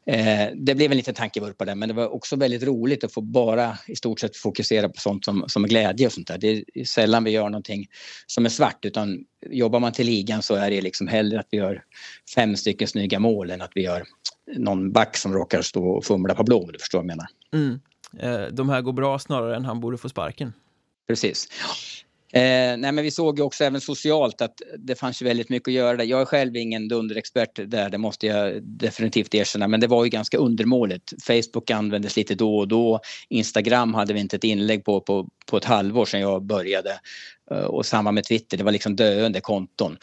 Eh, 0.06 0.46
det 0.54 0.74
blev 0.74 0.90
en 0.90 0.96
liten 0.96 1.14
tankevurpa 1.14 1.64
där 1.64 1.74
men 1.74 1.88
det 1.88 1.94
var 1.94 2.08
också 2.08 2.36
väldigt 2.36 2.62
roligt 2.62 3.04
att 3.04 3.12
få 3.12 3.20
bara 3.20 3.78
i 3.88 3.96
stort 3.96 4.20
sett 4.20 4.36
fokusera 4.36 4.88
på 4.88 5.00
sånt 5.00 5.24
som, 5.24 5.44
som 5.48 5.64
är 5.64 5.68
glädje 5.68 6.06
och 6.06 6.12
sånt 6.12 6.28
där. 6.28 6.38
Det 6.38 6.64
är 6.74 6.84
sällan 6.84 7.24
vi 7.24 7.30
gör 7.30 7.44
någonting 7.44 7.86
som 8.26 8.44
är 8.44 8.50
svart 8.50 8.84
utan 8.84 9.24
jobbar 9.50 9.80
man 9.80 9.92
till 9.92 10.06
ligan 10.06 10.42
så 10.42 10.54
är 10.54 10.70
det 10.70 10.80
liksom 10.80 11.08
hellre 11.08 11.40
att 11.40 11.48
vi 11.50 11.58
gör 11.58 11.82
fem 12.34 12.56
stycken 12.56 12.88
snygga 12.88 13.18
mål 13.18 13.50
än 13.50 13.62
att 13.62 13.72
vi 13.74 13.82
gör 13.82 14.04
någon 14.56 14.92
back 14.92 15.16
som 15.16 15.34
råkar 15.34 15.62
stå 15.62 15.88
och 15.88 16.04
fumla 16.04 16.34
på 16.34 16.44
blå, 16.44 16.70
du 16.72 16.78
förstår 16.78 16.98
vad 16.98 17.04
jag 17.04 17.16
menar. 17.16 17.26
Mm. 17.54 17.80
Eh, 18.18 18.52
de 18.52 18.68
här 18.68 18.82
går 18.82 18.92
bra 18.92 19.18
snarare 19.18 19.56
än 19.56 19.64
han 19.64 19.80
borde 19.80 19.98
få 19.98 20.08
sparken. 20.08 20.52
Precis. 21.08 21.48
Eh, 22.32 22.76
nej 22.76 22.92
men 22.92 22.96
vi 22.96 23.10
såg 23.10 23.38
ju 23.38 23.44
också 23.44 23.64
även 23.64 23.80
socialt 23.80 24.40
att 24.40 24.62
det 24.78 24.94
fanns 24.94 25.22
väldigt 25.22 25.48
mycket 25.48 25.68
att 25.68 25.74
göra 25.74 25.96
där. 25.96 26.04
Jag 26.04 26.20
är 26.20 26.24
själv 26.24 26.56
ingen 26.56 26.88
dunderexpert 26.88 27.60
där, 27.66 27.90
det 27.90 27.98
måste 27.98 28.26
jag 28.26 28.62
definitivt 28.62 29.34
erkänna. 29.34 29.68
Men 29.68 29.80
det 29.80 29.86
var 29.86 30.04
ju 30.04 30.10
ganska 30.10 30.38
undermåligt. 30.38 31.12
Facebook 31.22 31.70
användes 31.70 32.16
lite 32.16 32.34
då 32.34 32.58
och 32.58 32.68
då. 32.68 33.00
Instagram 33.28 33.94
hade 33.94 34.12
vi 34.12 34.20
inte 34.20 34.36
ett 34.36 34.44
inlägg 34.44 34.84
på 34.84 35.00
på, 35.00 35.28
på 35.46 35.56
ett 35.56 35.64
halvår 35.64 36.04
sedan 36.04 36.20
jag 36.20 36.42
började. 36.42 37.00
Eh, 37.50 37.64
och 37.64 37.86
samma 37.86 38.12
med 38.12 38.24
Twitter, 38.24 38.56
det 38.56 38.64
var 38.64 38.72
liksom 38.72 38.96
döende 38.96 39.40
konton. 39.40 39.96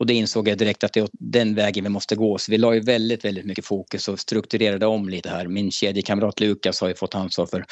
Och 0.00 0.06
det 0.06 0.14
insåg 0.14 0.48
jag 0.48 0.58
direkt 0.58 0.84
att 0.84 0.92
det 0.92 1.00
är 1.00 1.08
den 1.12 1.54
vägen 1.54 1.84
vi 1.84 1.90
måste 1.90 2.16
gå. 2.16 2.38
Så 2.38 2.52
vi 2.52 2.58
la 2.58 2.74
ju 2.74 2.80
väldigt, 2.80 3.24
väldigt 3.24 3.44
mycket 3.44 3.64
fokus 3.64 4.08
och 4.08 4.20
strukturerade 4.20 4.86
om 4.86 5.08
lite 5.08 5.28
här. 5.28 5.46
Min 5.46 5.70
kedjekamrat 5.70 6.40
Lukas 6.40 6.80
har 6.80 6.88
ju 6.88 6.94
fått 6.94 7.14
ansvar 7.14 7.46
för, 7.46 7.64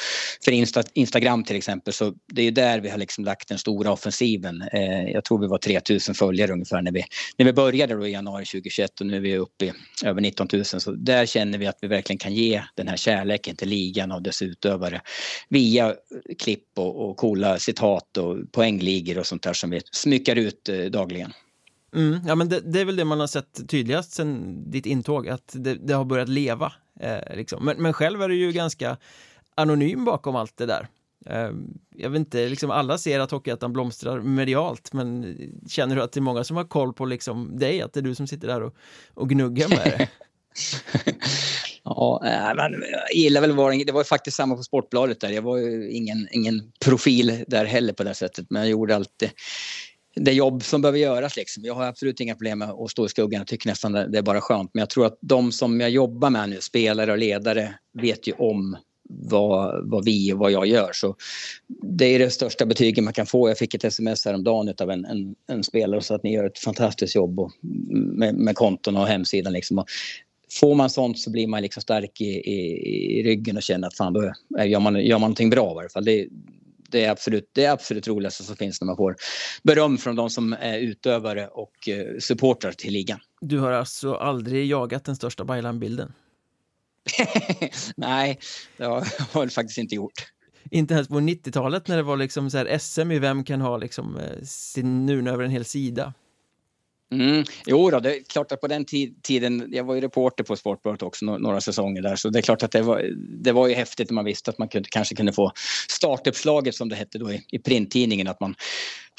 för 0.44 0.52
Insta, 0.52 0.82
Instagram 0.94 1.44
till 1.44 1.56
exempel. 1.56 1.92
Så 1.92 2.14
det 2.32 2.42
är 2.42 2.50
där 2.50 2.80
vi 2.80 2.88
har 2.88 2.98
liksom 2.98 3.24
lagt 3.24 3.48
den 3.48 3.58
stora 3.58 3.92
offensiven. 3.92 4.62
Eh, 4.72 5.10
jag 5.12 5.24
tror 5.24 5.38
vi 5.38 5.46
var 5.46 5.58
3000 5.58 6.14
följare 6.14 6.52
ungefär 6.52 6.82
när 6.82 6.92
vi, 6.92 7.04
när 7.36 7.46
vi 7.46 7.52
började 7.52 7.94
då 7.94 8.06
i 8.06 8.12
januari 8.12 8.44
2021 8.44 9.00
och 9.00 9.06
nu 9.06 9.16
är 9.16 9.20
vi 9.20 9.36
uppe 9.36 9.64
i 9.64 9.72
över 10.04 10.20
19 10.20 10.48
000. 10.52 10.64
Så 10.64 10.90
där 10.90 11.26
känner 11.26 11.58
vi 11.58 11.66
att 11.66 11.78
vi 11.80 11.88
verkligen 11.88 12.18
kan 12.18 12.34
ge 12.34 12.62
den 12.74 12.88
här 12.88 12.96
kärleken 12.96 13.56
till 13.56 13.68
ligan 13.68 14.12
och 14.12 14.22
dess 14.22 14.42
utövare 14.42 15.00
via 15.48 15.94
klipp 16.38 16.68
och, 16.76 17.08
och 17.08 17.16
coola 17.16 17.58
citat 17.58 18.16
och 18.16 18.52
poängligor 18.52 19.18
och 19.18 19.26
sånt 19.26 19.42
där 19.42 19.52
som 19.52 19.70
vi 19.70 19.80
smyckar 19.92 20.36
ut 20.36 20.68
eh, 20.68 20.84
dagligen. 20.84 21.32
Mm, 21.94 22.20
ja, 22.26 22.34
men 22.34 22.48
det, 22.48 22.60
det, 22.60 22.80
är 22.80 22.84
väl 22.84 22.96
det 22.96 23.04
man 23.04 23.20
har 23.20 23.26
sett 23.26 23.68
tydligast 23.68 24.12
sen 24.12 24.62
ditt 24.70 24.86
intåg, 24.86 25.28
att 25.28 25.52
det, 25.52 25.74
det 25.74 25.94
har 25.94 26.04
börjat 26.04 26.28
leva. 26.28 26.72
Eh, 27.00 27.36
liksom. 27.36 27.64
men, 27.64 27.82
men 27.82 27.92
själv 27.92 28.22
är 28.22 28.28
du 28.28 28.36
ju 28.36 28.52
ganska 28.52 28.96
anonym 29.54 30.04
bakom 30.04 30.36
allt 30.36 30.56
det 30.56 30.66
där. 30.66 30.88
Eh, 31.26 31.50
jag 31.96 32.10
vet 32.10 32.18
inte, 32.18 32.48
liksom 32.48 32.70
alla 32.70 32.98
ser 32.98 33.20
att 33.20 33.30
Hockeyettan 33.30 33.72
blomstrar 33.72 34.20
medialt, 34.20 34.92
men 34.92 35.36
känner 35.68 35.96
du 35.96 36.02
att 36.02 36.12
det 36.12 36.20
är 36.20 36.22
många 36.22 36.44
som 36.44 36.56
har 36.56 36.64
koll 36.64 36.92
på 36.92 37.04
liksom 37.04 37.58
dig, 37.58 37.82
att 37.82 37.92
det 37.92 38.00
är 38.00 38.02
du 38.02 38.14
som 38.14 38.26
sitter 38.26 38.48
där 38.48 38.62
och, 38.62 38.74
och 39.14 39.28
gnuggar 39.28 39.68
med 39.68 39.78
det? 39.78 40.08
Ja, 41.84 42.20
men 42.56 42.84
jag 42.90 43.14
gillar 43.14 43.40
väl 43.40 43.52
var 43.52 43.84
det 43.84 43.92
var 43.92 44.04
faktiskt 44.04 44.36
samma 44.36 44.56
på 44.56 44.62
Sportbladet 44.62 45.20
där. 45.20 45.30
Jag 45.30 45.42
var 45.42 45.56
ju 45.56 45.90
ingen, 45.90 46.28
ingen 46.30 46.72
profil 46.84 47.44
där 47.46 47.64
heller 47.64 47.92
på 47.92 48.04
det 48.04 48.14
sättet, 48.14 48.46
men 48.50 48.62
jag 48.62 48.70
gjorde 48.70 48.96
alltid 48.96 49.30
det 50.20 50.32
jobb 50.32 50.62
som 50.62 50.82
behöver 50.82 50.98
göras. 50.98 51.36
Liksom. 51.36 51.64
Jag 51.64 51.74
har 51.74 51.84
absolut 51.84 52.20
inga 52.20 52.34
problem 52.34 52.58
med 52.58 52.70
att 52.70 52.90
stå 52.90 53.06
i 53.06 53.08
skuggan. 53.08 53.40
Jag 53.40 53.46
tycker 53.46 53.68
nästan 53.68 53.92
det 53.92 54.18
är 54.18 54.22
bara 54.22 54.40
skönt. 54.40 54.70
Men 54.74 54.80
jag 54.80 54.90
tror 54.90 55.06
att 55.06 55.18
de 55.20 55.52
som 55.52 55.80
jag 55.80 55.90
jobbar 55.90 56.30
med 56.30 56.48
nu, 56.48 56.60
spelare 56.60 57.12
och 57.12 57.18
ledare, 57.18 57.74
vet 57.92 58.26
ju 58.26 58.32
om 58.32 58.76
vad, 59.08 59.90
vad 59.90 60.04
vi 60.04 60.32
och 60.32 60.38
vad 60.38 60.50
jag 60.50 60.66
gör. 60.66 60.90
Så 60.92 61.16
det 61.82 62.04
är 62.04 62.18
det 62.18 62.30
största 62.30 62.66
betyget 62.66 63.04
man 63.04 63.12
kan 63.12 63.26
få. 63.26 63.48
Jag 63.48 63.58
fick 63.58 63.74
ett 63.74 63.84
sms 63.84 64.24
häromdagen 64.24 64.74
av 64.80 64.90
en, 64.90 65.04
en, 65.04 65.34
en 65.48 65.64
spelare 65.64 66.00
så 66.00 66.14
att 66.14 66.22
ni 66.22 66.32
gör 66.32 66.44
ett 66.44 66.58
fantastiskt 66.58 67.14
jobb 67.14 67.40
och, 67.40 67.52
med, 67.92 68.34
med 68.34 68.56
konton 68.56 68.96
och 68.96 69.06
hemsidan. 69.06 69.52
Liksom. 69.52 69.78
Och 69.78 69.86
får 70.60 70.74
man 70.74 70.90
sånt 70.90 71.18
så 71.18 71.30
blir 71.30 71.46
man 71.46 71.62
liksom 71.62 71.82
stark 71.82 72.20
i, 72.20 72.24
i, 72.24 73.18
i 73.18 73.22
ryggen 73.22 73.56
och 73.56 73.62
känner 73.62 73.88
att 73.88 73.96
fan, 73.96 74.12
då 74.12 74.32
gör 74.64 74.80
man, 74.80 75.04
gör 75.04 75.18
man 75.18 75.20
någonting 75.20 75.50
bra 75.50 75.72
i 75.72 75.74
varje 75.74 75.88
fall. 75.88 76.04
Det, 76.04 76.28
det 76.88 77.04
är 77.04 77.10
absolut 77.10 77.50
det 77.52 77.64
är 77.64 77.70
absolut 77.70 78.08
roligaste 78.08 78.44
som 78.44 78.56
finns 78.56 78.80
när 78.80 78.86
man 78.86 78.96
får 78.96 79.16
beröm 79.62 79.98
från 79.98 80.16
de 80.16 80.30
som 80.30 80.52
är 80.52 80.78
utövare 80.78 81.48
och 81.48 81.88
eh, 81.88 82.18
supportrar 82.18 82.72
till 82.72 82.92
ligan. 82.92 83.20
Du 83.40 83.58
har 83.58 83.72
alltså 83.72 84.14
aldrig 84.14 84.66
jagat 84.66 85.04
den 85.04 85.16
största 85.16 85.44
Bayern-bilden? 85.44 86.12
Nej, 87.96 88.38
det 88.76 88.84
har 88.84 89.06
jag 89.32 89.52
faktiskt 89.52 89.78
inte 89.78 89.94
gjort. 89.94 90.32
Inte 90.70 90.94
ens 90.94 91.08
på 91.08 91.20
90-talet 91.20 91.88
när 91.88 91.96
det 91.96 92.02
var 92.02 92.16
liksom 92.16 92.50
så 92.50 92.78
SM 92.80 93.10
i 93.10 93.18
vem 93.18 93.44
kan 93.44 93.60
ha 93.60 93.76
liksom 93.76 94.16
eh, 94.16 94.42
sin 94.42 95.06
nuna 95.06 95.30
över 95.30 95.44
en 95.44 95.50
hel 95.50 95.64
sida? 95.64 96.14
Mm. 97.10 97.44
Jo 97.66 97.90
då, 97.90 98.00
det 98.00 98.16
är 98.16 98.22
klart 98.22 98.52
att 98.52 98.60
på 98.60 98.66
den 98.66 98.84
tiden, 99.22 99.68
jag 99.72 99.84
var 99.84 99.94
ju 99.94 100.00
reporter 100.00 100.44
på 100.44 100.56
Sportbladet 100.56 101.02
också 101.02 101.24
några 101.24 101.60
säsonger 101.60 102.02
där, 102.02 102.16
så 102.16 102.28
det 102.28 102.38
är 102.38 102.42
klart 102.42 102.62
att 102.62 102.70
det 102.70 102.82
var, 102.82 103.10
det 103.16 103.52
var 103.52 103.68
ju 103.68 103.74
häftigt 103.74 104.10
när 104.10 104.14
man 104.14 104.24
visste 104.24 104.50
att 104.50 104.58
man 104.58 104.68
kunde, 104.68 104.88
kanske 104.90 105.14
kunde 105.14 105.32
få 105.32 105.52
startuppslaget 105.88 106.74
som 106.74 106.88
det 106.88 106.96
hette 106.96 107.18
då 107.18 107.32
i, 107.32 107.44
i 107.50 107.58
printtidningen, 107.58 108.28
att 108.28 108.40
man 108.40 108.54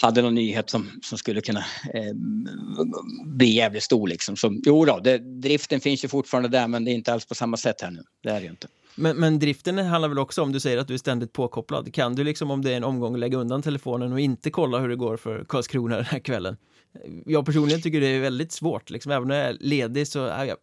hade 0.01 0.21
någon 0.21 0.35
nyhet 0.35 0.69
som, 0.69 0.89
som 1.01 1.17
skulle 1.17 1.41
kunna 1.41 1.59
eh, 1.93 2.13
bli 3.25 3.55
jävligt 3.55 3.83
stor 3.83 4.07
liksom. 4.07 4.35
Så 4.35 4.61
jo 4.65 4.85
då, 4.85 4.99
det, 4.99 5.17
driften 5.17 5.79
finns 5.79 6.03
ju 6.03 6.07
fortfarande 6.07 6.49
där 6.49 6.67
men 6.67 6.85
det 6.85 6.91
är 6.91 6.93
inte 6.93 7.13
alls 7.13 7.25
på 7.25 7.35
samma 7.35 7.57
sätt 7.57 7.81
här 7.81 7.91
nu. 7.91 8.03
Det 8.23 8.29
är 8.29 8.39
det 8.39 8.43
ju 8.43 8.49
inte. 8.49 8.67
Men, 8.95 9.17
men 9.17 9.39
driften 9.39 9.77
handlar 9.77 10.09
väl 10.09 10.19
också 10.19 10.41
om, 10.41 10.51
du 10.51 10.59
säger 10.59 10.77
att 10.77 10.87
du 10.87 10.93
är 10.93 10.97
ständigt 10.97 11.33
påkopplad. 11.33 11.93
Kan 11.93 12.15
du 12.15 12.23
liksom 12.23 12.51
om 12.51 12.61
det 12.61 12.71
är 12.71 12.77
en 12.77 12.83
omgång 12.83 13.17
lägga 13.17 13.37
undan 13.37 13.61
telefonen 13.61 14.13
och 14.13 14.19
inte 14.19 14.49
kolla 14.49 14.79
hur 14.79 14.89
det 14.89 14.95
går 14.95 15.17
för 15.17 15.45
Karlskrona 15.47 15.95
den 15.95 16.05
här 16.05 16.19
kvällen? 16.19 16.57
Jag 17.25 17.45
personligen 17.45 17.81
tycker 17.81 18.01
det 18.01 18.07
är 18.07 18.19
väldigt 18.19 18.51
svårt, 18.51 18.89
liksom, 18.89 19.11
även 19.11 19.27
när 19.27 19.39
jag 19.39 19.49
är 19.49 19.57
ledig 19.59 20.07
så 20.07 20.25
är 20.25 20.45
jag 20.45 20.57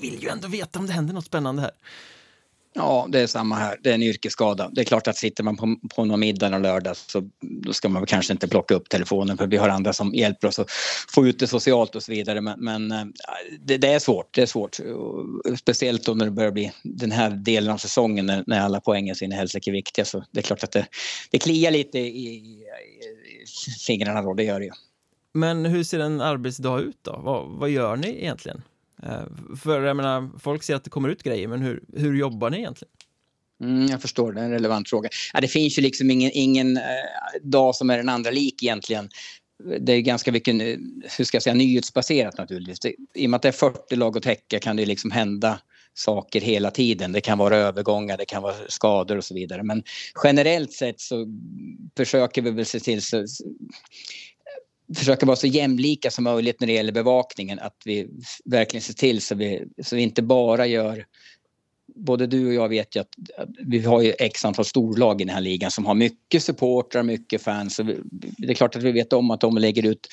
vill 0.00 0.22
ju 0.22 0.28
ändå 0.28 0.48
veta 0.48 0.78
om 0.78 0.86
det 0.86 0.92
händer 0.92 1.14
något 1.14 1.24
spännande 1.24 1.62
här. 1.62 1.72
Ja, 2.72 3.06
det 3.08 3.20
är 3.20 3.26
samma 3.26 3.54
här. 3.54 3.78
Det 3.82 3.90
är 3.90 3.94
en 3.94 4.02
yrkesskada. 4.02 4.70
Det 4.72 4.80
är 4.80 4.84
klart 4.84 5.08
att 5.08 5.16
sitter 5.16 5.44
man 5.44 5.56
på, 5.56 5.76
på 5.94 6.04
någon 6.04 6.20
middag 6.20 6.48
någon 6.48 6.62
lördag 6.62 6.96
så 6.96 7.30
då 7.40 7.72
ska 7.72 7.88
man 7.88 8.06
kanske 8.06 8.32
inte 8.32 8.48
plocka 8.48 8.74
upp 8.74 8.88
telefonen 8.88 9.36
för 9.36 9.46
vi 9.46 9.56
har 9.56 9.68
andra 9.68 9.92
som 9.92 10.14
hjälper 10.14 10.48
oss 10.48 10.58
att 10.58 10.70
få 11.14 11.26
ut 11.26 11.38
det 11.38 11.46
socialt 11.46 11.94
och 11.94 12.02
så 12.02 12.12
vidare. 12.12 12.40
Men, 12.40 12.64
men 12.64 12.92
eh, 12.92 13.04
det, 13.60 13.78
det, 13.78 13.92
är 13.92 13.98
svårt. 13.98 14.34
Det 14.34 14.42
är 14.42 14.46
svårt. 14.46 14.80
Speciellt 15.58 16.04
då 16.04 16.14
när 16.14 16.24
det 16.24 16.30
börjar 16.30 16.50
bli 16.50 16.72
den 16.82 17.10
här 17.10 17.30
delen 17.30 17.72
av 17.72 17.78
säsongen 17.78 18.26
när, 18.26 18.44
när 18.46 18.60
alla 18.60 18.80
poängen 18.80 19.14
så 19.14 19.24
in 19.24 19.32
är 19.32 19.72
viktiga. 19.72 20.04
Så 20.04 20.24
det 20.30 20.40
är 20.40 20.42
klart 20.42 20.64
att 20.64 20.72
det, 20.72 20.86
det 21.30 21.38
kliar 21.38 21.70
lite 21.70 21.98
i, 21.98 22.02
i, 22.02 22.34
i 22.34 22.64
fingrarna 23.86 24.22
då, 24.22 24.34
det 24.34 24.44
gör 24.44 24.60
det 24.60 24.66
ju. 24.66 24.72
Men 25.32 25.64
hur 25.64 25.84
ser 25.84 25.98
en 25.98 26.20
arbetsdag 26.20 26.80
ut 26.80 26.98
då? 27.02 27.20
Vad, 27.24 27.48
vad 27.48 27.70
gör 27.70 27.96
ni 27.96 28.08
egentligen? 28.08 28.62
Eh, 29.02 29.56
för 29.62 29.82
jag 29.82 29.96
menar, 29.96 30.30
folk 30.38 30.62
ser 30.62 30.74
att 30.74 30.84
det 30.84 30.90
kommer 30.90 31.08
ut 31.08 31.22
grejer, 31.22 31.48
men 31.48 31.62
hur, 31.62 31.82
hur 31.96 32.16
jobbar 32.16 32.50
ni 32.50 32.58
egentligen? 32.58 32.92
Mm, 33.60 33.86
jag 33.86 34.02
förstår, 34.02 34.32
det 34.32 34.40
är 34.40 34.44
en 34.44 34.50
relevant 34.50 34.90
fråga. 34.90 35.08
Ja, 35.32 35.40
det 35.40 35.48
finns 35.48 35.78
ju 35.78 35.82
liksom 35.82 36.10
ingen, 36.10 36.30
ingen 36.34 36.76
eh, 36.76 36.82
dag 37.42 37.74
som 37.74 37.90
är 37.90 37.96
den 37.96 38.08
andra 38.08 38.30
lik 38.30 38.62
egentligen. 38.62 39.08
Det 39.80 39.92
är 39.92 40.00
ganska 40.00 40.32
mycket 40.32 40.54
hur 41.18 41.24
ska 41.24 41.36
jag 41.36 41.42
säga, 41.42 41.54
nyhetsbaserat 41.54 42.38
naturligtvis. 42.38 42.80
Det, 42.80 42.94
I 43.14 43.26
och 43.26 43.30
med 43.30 43.36
att 43.36 43.42
det 43.42 43.48
är 43.48 43.52
40 43.52 43.96
lag 43.96 44.16
att 44.16 44.22
täcka 44.22 44.58
kan 44.58 44.76
det 44.76 44.86
liksom 44.86 45.10
hända 45.10 45.58
saker 45.94 46.40
hela 46.40 46.70
tiden. 46.70 47.12
Det 47.12 47.20
kan 47.20 47.38
vara 47.38 47.56
övergångar, 47.56 48.16
det 48.16 48.24
kan 48.24 48.42
vara 48.42 48.54
skador 48.68 49.16
och 49.16 49.24
så 49.24 49.34
vidare. 49.34 49.62
Men 49.62 49.82
generellt 50.24 50.72
sett 50.72 51.00
så 51.00 51.26
försöker 51.96 52.42
vi 52.42 52.50
väl 52.50 52.66
se 52.66 52.80
till 52.80 53.02
så 53.02 53.26
försöka 54.96 55.26
vara 55.26 55.36
så 55.36 55.46
jämlika 55.46 56.10
som 56.10 56.24
möjligt 56.24 56.60
när 56.60 56.66
det 56.66 56.72
gäller 56.72 56.92
bevakningen. 56.92 57.58
Att 57.58 57.76
vi 57.84 58.08
verkligen 58.44 58.82
ser 58.82 58.94
till 58.94 59.22
så 59.22 59.34
vi, 59.34 59.64
så 59.82 59.96
vi 59.96 60.02
inte 60.02 60.22
bara 60.22 60.66
gör 60.66 61.04
både 61.94 62.26
du 62.26 62.46
och 62.46 62.54
jag 62.54 62.68
vet 62.68 62.96
ju 62.96 63.00
att, 63.00 63.08
vi 63.66 63.84
har 63.84 64.02
ju 64.02 64.12
x 64.18 64.44
antal 64.44 64.64
storlag 64.64 65.20
i 65.20 65.24
den 65.24 65.34
här 65.34 65.40
ligan 65.40 65.70
som 65.70 65.86
har 65.86 65.94
mycket 65.94 66.42
supportrar, 66.42 67.02
mycket 67.02 67.42
fans. 67.42 67.74
Så 67.74 67.82
vi, 67.82 67.98
det 68.38 68.50
är 68.50 68.54
klart 68.54 68.76
att 68.76 68.82
vi 68.82 68.92
vet 68.92 69.12
om 69.12 69.30
att 69.30 69.40
de 69.40 69.58
lägger 69.58 69.86
ut 69.86 70.08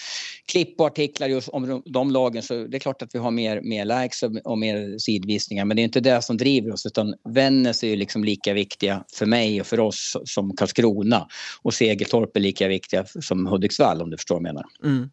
klipp 0.45 0.79
och 0.79 0.87
artiklar 0.87 1.27
just 1.27 1.49
om 1.49 1.67
de, 1.67 1.83
de 1.85 2.11
lagen 2.11 2.43
så 2.43 2.53
det 2.53 2.77
är 2.77 2.79
klart 2.79 3.01
att 3.01 3.15
vi 3.15 3.19
har 3.19 3.31
mer, 3.31 3.61
mer 3.61 3.85
likes 3.85 4.23
och, 4.23 4.31
och, 4.43 4.57
mer 4.57 4.97
sidvisningar. 4.97 5.65
Men 5.65 5.77
det 5.77 5.81
är 5.81 5.83
inte 5.83 5.99
det 5.99 6.21
som 6.21 6.37
driver 6.37 6.73
oss 6.73 6.85
utan 6.85 7.15
Vännäs 7.29 7.83
är 7.83 7.87
ju 7.87 7.95
liksom 7.95 8.23
lika 8.23 8.53
viktiga 8.53 9.03
för 9.13 9.25
mig 9.25 9.61
och 9.61 9.67
för 9.67 9.79
oss 9.79 10.17
som 10.25 10.55
Karlskrona 10.55 11.27
och 11.61 11.73
Segeltorp 11.73 12.35
är 12.35 12.39
lika 12.39 12.67
viktiga 12.67 13.05
som 13.05 13.47
Hudiksvall 13.47 14.01
om 14.01 14.09
du 14.09 14.17
förstår 14.17 14.35
vad 14.35 14.47
jag 14.47 14.53
menar. 14.53 14.65
Mm. 14.83 15.09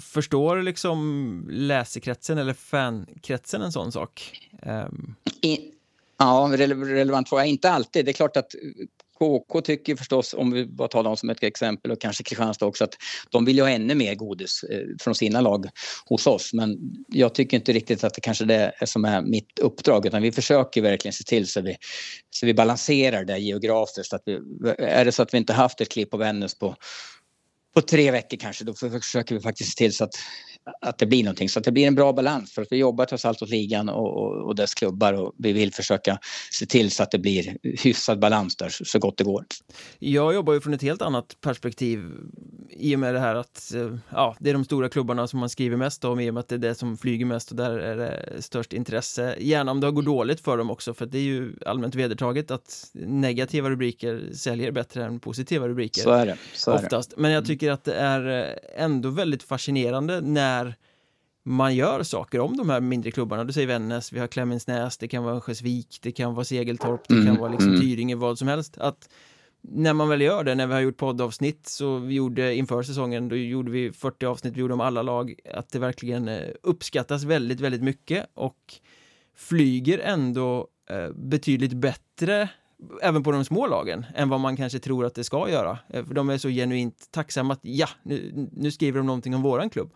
Förstår 0.00 0.62
liksom 0.62 1.48
läsekretsen 1.50 2.38
eller 2.38 2.54
fankretsen 2.54 3.62
en 3.62 3.72
sån 3.72 3.92
sak? 3.92 4.40
Um... 4.62 5.14
I, 5.42 5.58
ja, 6.18 6.50
relevant 6.56 7.28
fråga. 7.28 7.44
Inte 7.44 7.70
alltid. 7.70 8.04
Det 8.04 8.10
är 8.10 8.12
klart 8.12 8.36
att 8.36 8.54
KK 9.18 9.60
tycker 9.60 9.96
förstås, 9.96 10.34
om 10.34 10.50
vi 10.50 10.66
bara 10.66 10.88
tar 10.88 11.02
dem 11.02 11.16
som 11.16 11.30
ett 11.30 11.42
exempel 11.42 11.92
och 11.92 12.00
kanske 12.00 12.24
Kristianstad 12.24 12.66
också, 12.66 12.84
att 12.84 12.96
de 13.30 13.44
vill 13.44 13.56
ju 13.56 13.62
ha 13.62 13.70
ännu 13.70 13.94
mer 13.94 14.14
godis 14.14 14.64
eh, 14.64 14.82
från 15.00 15.14
sina 15.14 15.40
lag 15.40 15.66
hos 16.06 16.26
oss. 16.26 16.52
Men 16.52 16.78
jag 17.08 17.34
tycker 17.34 17.56
inte 17.56 17.72
riktigt 17.72 18.04
att 18.04 18.14
det 18.14 18.20
kanske 18.20 18.44
det 18.44 18.72
är 18.78 18.86
som 18.86 19.04
är 19.04 19.22
mitt 19.22 19.58
uppdrag 19.58 20.06
utan 20.06 20.22
vi 20.22 20.32
försöker 20.32 20.82
verkligen 20.82 21.12
se 21.12 21.24
till 21.24 21.46
så 21.46 21.60
vi, 21.60 21.76
så 22.30 22.46
vi 22.46 22.54
balanserar 22.54 23.24
det 23.24 23.38
geografiskt. 23.38 24.12
Att 24.12 24.22
vi, 24.26 24.38
är 24.78 25.04
det 25.04 25.12
så 25.12 25.22
att 25.22 25.34
vi 25.34 25.38
inte 25.38 25.52
haft 25.52 25.80
ett 25.80 25.88
klipp 25.88 26.10
på 26.10 26.16
Vännäs 26.16 26.58
på 26.58 26.76
på 27.74 27.80
tre 27.80 28.10
veckor 28.10 28.36
kanske, 28.36 28.64
då 28.64 28.74
försöker 28.74 29.34
vi 29.34 29.40
faktiskt 29.40 29.70
se 29.70 29.84
till 29.84 29.94
så 29.94 30.04
att 30.04 30.14
att 30.80 30.98
det 30.98 31.06
blir 31.06 31.24
någonting. 31.24 31.48
Så 31.48 31.58
att 31.58 31.64
det 31.64 31.72
blir 31.72 31.86
en 31.86 31.94
bra 31.94 32.12
balans 32.12 32.52
för 32.52 32.62
att 32.62 32.72
vi 32.72 32.76
jobbar 32.76 33.04
trots 33.04 33.24
allt 33.24 33.42
åt 33.42 33.50
ligan 33.50 33.88
och, 33.88 34.16
och, 34.16 34.46
och, 34.46 34.54
dess 34.54 34.74
klubbar 34.74 35.12
och 35.12 35.32
vi 35.38 35.52
vill 35.52 35.72
försöka 35.72 36.18
se 36.50 36.66
till 36.66 36.90
så 36.90 37.02
att 37.02 37.10
det 37.10 37.18
blir 37.18 37.56
hyfsad 37.62 38.18
balans 38.18 38.56
där 38.56 38.68
så 38.84 38.98
gott 38.98 39.18
det 39.18 39.24
går. 39.24 39.44
Jag 39.98 40.34
jobbar 40.34 40.52
ju 40.52 40.60
från 40.60 40.74
ett 40.74 40.82
helt 40.82 41.02
annat 41.02 41.36
perspektiv 41.40 42.10
i 42.70 42.94
och 42.94 42.98
med 42.98 43.14
det 43.14 43.20
här 43.20 43.34
att 43.34 43.74
eh, 43.74 43.96
ja, 44.10 44.36
det 44.40 44.50
är 44.50 44.54
de 44.54 44.64
stora 44.64 44.88
klubbarna 44.88 45.26
som 45.26 45.40
man 45.40 45.48
skriver 45.48 45.76
mest 45.76 46.04
om 46.04 46.20
i 46.20 46.30
och 46.30 46.34
med 46.34 46.40
att 46.40 46.48
det 46.48 46.54
är 46.54 46.58
det 46.58 46.74
som 46.74 46.96
flyger 46.96 47.26
mest 47.26 47.50
och 47.50 47.56
där 47.56 47.78
är 47.78 47.96
det 47.96 48.42
störst 48.42 48.72
intresse. 48.72 49.36
Gärna 49.38 49.70
om 49.70 49.80
det 49.80 49.90
går 49.90 50.02
dåligt 50.02 50.40
för 50.40 50.58
dem 50.58 50.70
också 50.70 50.94
för 50.94 51.06
det 51.06 51.18
är 51.18 51.22
ju 51.22 51.52
allmänt 51.66 51.94
vedertaget 51.94 52.50
att 52.50 52.90
negativa 52.92 53.70
rubriker 53.70 54.22
säljer 54.32 54.70
bättre 54.70 55.04
än 55.04 55.20
positiva 55.20 55.68
rubriker. 55.68 56.02
Så 56.02 56.10
är 56.10 56.26
det. 56.26 56.36
Så 56.54 56.70
är 56.70 56.74
oftast. 56.74 57.10
Det. 57.10 57.16
Men 57.16 57.30
jag 57.30 57.46
tycker 57.46 57.70
att 57.70 57.84
det 57.84 57.94
är 57.94 58.42
eh, 58.42 58.84
ändå 58.84 59.08
väldigt 59.08 59.42
fascinerande 59.42 60.20
när 60.20 60.53
när 60.54 60.74
man 61.42 61.74
gör 61.74 62.02
saker 62.02 62.40
om 62.40 62.56
de 62.56 62.70
här 62.70 62.80
mindre 62.80 63.10
klubbarna. 63.10 63.44
Du 63.44 63.52
säger 63.52 63.66
Vännäs, 63.66 64.12
vi 64.12 64.18
har 64.20 64.26
Klemensnäs, 64.26 64.98
det 64.98 65.08
kan 65.08 65.24
vara 65.24 65.34
Örnsköldsvik, 65.34 65.98
det 66.02 66.12
kan 66.12 66.34
vara 66.34 66.44
Segeltorp, 66.44 67.00
det 67.08 67.14
kan 67.14 67.26
mm, 67.26 67.40
vara 67.40 67.50
liksom 67.50 67.68
mm. 67.68 67.80
Tyringe, 67.80 68.14
vad 68.14 68.38
som 68.38 68.48
helst. 68.48 68.78
Att 68.78 69.08
när 69.60 69.92
man 69.92 70.08
väl 70.08 70.20
gör 70.20 70.44
det, 70.44 70.54
när 70.54 70.66
vi 70.66 70.72
har 70.72 70.80
gjort 70.80 70.96
poddavsnitt 70.96 71.66
så 71.66 71.98
vi 71.98 72.14
gjorde 72.14 72.54
inför 72.54 72.82
säsongen, 72.82 73.28
då 73.28 73.36
gjorde 73.36 73.70
vi 73.70 73.92
40 73.92 74.26
avsnitt, 74.26 74.56
vi 74.56 74.60
gjorde 74.60 74.74
om 74.74 74.80
alla 74.80 75.02
lag, 75.02 75.34
att 75.54 75.70
det 75.70 75.78
verkligen 75.78 76.28
eh, 76.28 76.48
uppskattas 76.62 77.24
väldigt, 77.24 77.60
väldigt 77.60 77.82
mycket 77.82 78.26
och 78.34 78.74
flyger 79.36 79.98
ändå 79.98 80.68
eh, 80.90 81.10
betydligt 81.14 81.72
bättre 81.72 82.48
även 83.02 83.22
på 83.22 83.32
de 83.32 83.44
små 83.44 83.66
lagen 83.66 84.06
än 84.14 84.28
vad 84.28 84.40
man 84.40 84.56
kanske 84.56 84.78
tror 84.78 85.04
att 85.04 85.14
det 85.14 85.24
ska 85.24 85.50
göra. 85.50 85.78
Eh, 85.88 86.04
för 86.04 86.14
de 86.14 86.30
är 86.30 86.38
så 86.38 86.48
genuint 86.48 87.08
tacksamma 87.10 87.52
att 87.52 87.60
ja, 87.62 87.88
nu, 88.02 88.48
nu 88.52 88.70
skriver 88.70 88.98
de 88.98 89.06
någonting 89.06 89.34
om 89.34 89.42
våran 89.42 89.70
klubb. 89.70 89.92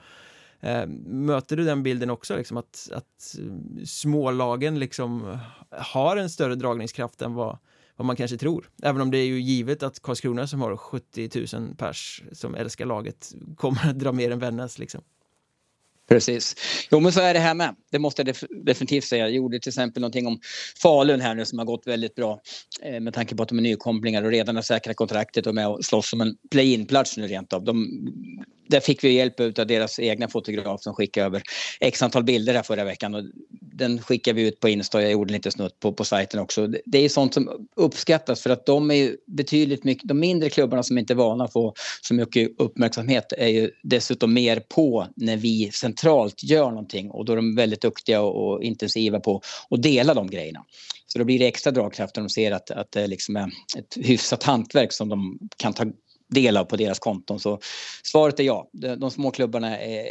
Eh, 0.60 0.86
möter 1.06 1.56
du 1.56 1.64
den 1.64 1.82
bilden 1.82 2.10
också, 2.10 2.36
liksom 2.36 2.56
att, 2.56 2.88
att 2.92 3.36
eh, 3.38 3.84
smålagen 3.84 4.78
liksom 4.78 5.38
har 5.70 6.16
en 6.16 6.30
större 6.30 6.54
dragningskraft 6.54 7.22
än 7.22 7.34
vad, 7.34 7.58
vad 7.96 8.06
man 8.06 8.16
kanske 8.16 8.36
tror. 8.36 8.70
Även 8.82 9.00
om 9.00 9.10
det 9.10 9.18
är 9.18 9.26
ju 9.26 9.40
givet 9.40 9.82
att 9.82 10.02
Karlskrona 10.02 10.46
som 10.46 10.60
har 10.60 10.76
70 10.76 11.30
000 11.56 11.74
pers 11.76 12.22
som 12.32 12.54
älskar 12.54 12.86
laget 12.86 13.34
kommer 13.56 13.90
att 13.90 13.98
dra 13.98 14.12
mer 14.12 14.30
än 14.30 14.38
Vännäs 14.38 14.78
liksom. 14.78 15.02
Precis. 16.08 16.54
Jo 16.90 17.00
men 17.00 17.12
så 17.12 17.20
är 17.20 17.34
det 17.34 17.40
här 17.40 17.54
med. 17.54 17.76
Det 17.90 17.98
måste 17.98 18.20
jag 18.22 18.26
def 18.26 18.44
definitivt 18.64 19.04
säga. 19.04 19.24
Jag 19.24 19.34
gjorde 19.34 19.60
till 19.60 19.70
exempel 19.70 20.00
någonting 20.00 20.26
om 20.26 20.40
Falun 20.82 21.20
här 21.20 21.34
nu 21.34 21.44
som 21.44 21.58
har 21.58 21.66
gått 21.66 21.86
väldigt 21.86 22.14
bra. 22.14 22.40
Eh, 22.82 23.00
med 23.00 23.14
tanke 23.14 23.36
på 23.36 23.42
att 23.42 23.48
de 23.48 23.58
är 23.58 23.62
nykomlingar 23.62 24.22
och 24.22 24.30
redan 24.30 24.56
har 24.56 24.62
säkrat 24.62 24.96
kontraktet 24.96 25.46
och 25.46 25.54
med 25.54 25.68
och 25.68 25.84
slåss 25.84 26.12
om 26.12 26.20
en 26.20 26.36
play-in-plats 26.50 27.16
nu 27.16 27.26
rent 27.26 27.52
av. 27.52 27.64
De, 27.64 27.88
där 28.68 28.80
fick 28.80 29.04
vi 29.04 29.12
hjälp 29.12 29.40
av 29.40 29.66
deras 29.66 29.98
egna 29.98 30.28
fotograf 30.28 30.82
som 30.82 30.94
skickade 30.94 31.26
över 31.26 31.42
x 31.80 32.02
antal 32.02 32.24
bilder 32.24 32.54
här 32.54 32.62
förra 32.62 32.84
veckan. 32.84 33.14
Och 33.14 33.24
den 33.60 34.02
skickade 34.02 34.36
vi 34.36 34.48
ut 34.48 34.60
på 34.60 34.68
Insta 34.68 34.98
och 34.98 35.04
jag 35.04 35.12
gjorde 35.12 35.32
lite 35.32 35.50
snutt 35.50 35.80
på, 35.80 35.92
på 35.92 36.04
sajten 36.04 36.40
också. 36.40 36.66
Det 36.86 36.98
är 36.98 37.08
sånt 37.08 37.34
som 37.34 37.68
uppskattas 37.76 38.42
för 38.42 38.50
att 38.50 38.66
de 38.66 38.90
är 38.90 39.16
betydligt 39.26 39.84
mycket, 39.84 40.08
de 40.08 40.20
mindre 40.20 40.50
klubbarna 40.50 40.82
som 40.82 40.98
inte 40.98 41.12
är 41.12 41.16
vana 41.16 41.44
att 41.44 41.52
få 41.52 41.74
så 42.02 42.14
mycket 42.14 42.50
uppmärksamhet 42.58 43.32
är 43.38 43.48
ju 43.48 43.70
dessutom 43.82 44.34
mer 44.34 44.60
på 44.60 45.06
när 45.16 45.36
vi 45.36 45.70
centralt 45.72 46.42
gör 46.42 46.70
någonting 46.70 47.10
och 47.10 47.24
då 47.24 47.32
är 47.32 47.36
de 47.36 47.56
väldigt 47.56 47.80
duktiga 47.80 48.20
och, 48.20 48.52
och 48.52 48.62
intensiva 48.62 49.20
på 49.20 49.42
att 49.70 49.82
dela 49.82 50.14
de 50.14 50.30
grejerna. 50.30 50.64
Så 51.06 51.18
då 51.18 51.24
blir 51.24 51.38
det 51.38 51.46
extra 51.46 51.70
dragkraft 51.70 52.16
när 52.16 52.22
de 52.22 52.28
ser 52.28 52.52
att, 52.52 52.70
att 52.70 52.92
det 52.92 53.06
liksom 53.06 53.36
är 53.36 53.50
ett 53.78 53.96
hyfsat 53.96 54.42
hantverk 54.42 54.92
som 54.92 55.08
de 55.08 55.38
kan 55.56 55.72
ta 55.72 55.84
del 56.28 56.56
av 56.56 56.64
på 56.64 56.76
deras 56.76 56.98
konton. 56.98 57.40
Så 57.40 57.60
svaret 58.02 58.40
är 58.40 58.44
ja. 58.44 58.68
De, 58.72 59.10
små 59.10 59.30
klubbarna 59.30 59.78
är 59.78 60.06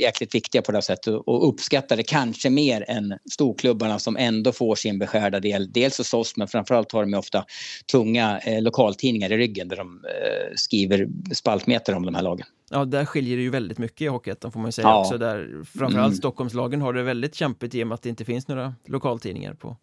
jäkligt 0.00 0.34
viktiga 0.34 0.62
på 0.62 0.72
det 0.72 0.76
här 0.76 0.82
sättet 0.82 1.14
och 1.26 1.48
uppskattar 1.48 1.96
det 1.96 2.02
kanske 2.02 2.50
mer 2.50 2.84
än 2.88 3.18
storklubbarna 3.30 3.98
som 3.98 4.16
ändå 4.16 4.52
får 4.52 4.74
sin 4.74 4.98
beskärda 4.98 5.40
del. 5.40 5.72
Dels 5.72 5.98
hos 5.98 6.14
oss 6.14 6.36
men 6.36 6.48
framförallt 6.48 6.92
har 6.92 7.04
de 7.04 7.14
ofta 7.14 7.44
tunga 7.92 8.38
eh, 8.38 8.62
lokaltidningar 8.62 9.32
i 9.32 9.36
ryggen 9.36 9.68
där 9.68 9.76
de 9.76 10.04
eh, 10.04 10.54
skriver 10.56 11.08
spaltmeter 11.34 11.94
om 11.94 12.06
de 12.06 12.14
här 12.14 12.22
lagen. 12.22 12.46
Ja, 12.70 12.84
där 12.84 13.04
skiljer 13.04 13.36
det 13.36 13.42
ju 13.42 13.50
väldigt 13.50 13.78
mycket 13.78 14.00
i 14.00 14.06
Hockeyettan 14.06 14.52
får 14.52 14.60
man 14.60 14.68
ju 14.68 14.72
säga 14.72 14.88
ja. 14.88 15.00
också. 15.00 15.18
Där 15.18 15.64
framförallt 15.64 16.06
mm. 16.06 16.16
Stockholmslagen 16.16 16.80
har 16.80 16.92
det 16.92 17.02
väldigt 17.02 17.34
kämpigt 17.34 17.74
i 17.74 17.82
och 17.82 17.86
med 17.86 17.94
att 17.94 18.02
det 18.02 18.08
inte 18.08 18.24
finns 18.24 18.48
några 18.48 18.74
lokaltidningar 18.86 19.54
på, 19.54 19.76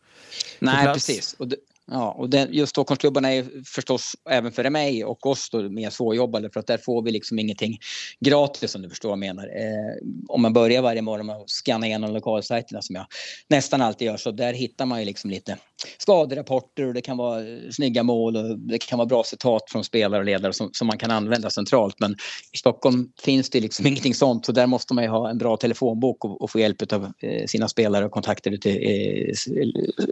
Nej, 0.59 0.87
på 0.87 0.93
precis. 0.93 1.35
Och 1.39 1.47
det, 1.47 1.55
Ja, 1.91 2.11
och 2.11 2.29
den, 2.29 2.53
just 2.53 2.69
Stockholmsklubbarna 2.69 3.33
är 3.33 3.63
förstås 3.65 4.15
även 4.29 4.51
för 4.51 4.69
mig 4.69 5.05
och 5.05 5.25
oss 5.25 5.49
då 5.49 5.69
mer 5.69 5.89
svårjobbade 5.89 6.49
för 6.49 6.59
att 6.59 6.67
där 6.67 6.77
får 6.77 7.01
vi 7.01 7.11
liksom 7.11 7.39
ingenting 7.39 7.77
gratis 8.19 8.75
om 8.75 8.81
du 8.81 8.89
förstår 8.89 9.09
vad 9.09 9.13
jag 9.13 9.19
menar. 9.19 9.43
Eh, 9.43 10.07
om 10.27 10.41
man 10.41 10.53
börjar 10.53 10.81
varje 10.81 11.01
morgon 11.01 11.25
med 11.25 11.35
att 11.35 11.49
scanna 11.49 11.87
igenom 11.87 12.13
lokalsajterna 12.13 12.81
som 12.81 12.95
jag 12.95 13.05
nästan 13.47 13.81
alltid 13.81 14.05
gör 14.05 14.17
så 14.17 14.31
där 14.31 14.53
hittar 14.53 14.85
man 14.85 14.99
ju 14.99 15.05
liksom 15.05 15.29
lite 15.29 15.57
skaderapporter 15.97 16.87
och 16.87 16.93
det 16.93 17.01
kan 17.01 17.17
vara 17.17 17.39
eh, 17.39 17.57
snygga 17.71 18.03
mål 18.03 18.35
och 18.35 18.59
det 18.59 18.77
kan 18.77 18.97
vara 18.97 19.07
bra 19.07 19.23
citat 19.23 19.63
från 19.71 19.83
spelare 19.83 20.19
och 20.19 20.25
ledare 20.25 20.53
som, 20.53 20.69
som 20.73 20.87
man 20.87 20.97
kan 20.97 21.11
använda 21.11 21.49
centralt. 21.49 21.95
Men 21.99 22.15
i 22.51 22.57
Stockholm 22.57 23.11
finns 23.21 23.49
det 23.49 23.59
liksom 23.59 23.85
ingenting 23.87 24.15
sånt 24.15 24.45
så 24.45 24.51
där 24.51 24.67
måste 24.67 24.93
man 24.93 25.03
ju 25.03 25.09
ha 25.09 25.29
en 25.29 25.37
bra 25.37 25.57
telefonbok 25.57 26.25
och, 26.25 26.41
och 26.41 26.51
få 26.51 26.59
hjälp 26.59 26.93
av 26.93 27.11
eh, 27.19 27.45
sina 27.45 27.67
spelare 27.67 28.05
och 28.05 28.11
kontakter 28.11 28.57
till 28.57 28.71
eh, 28.71 29.33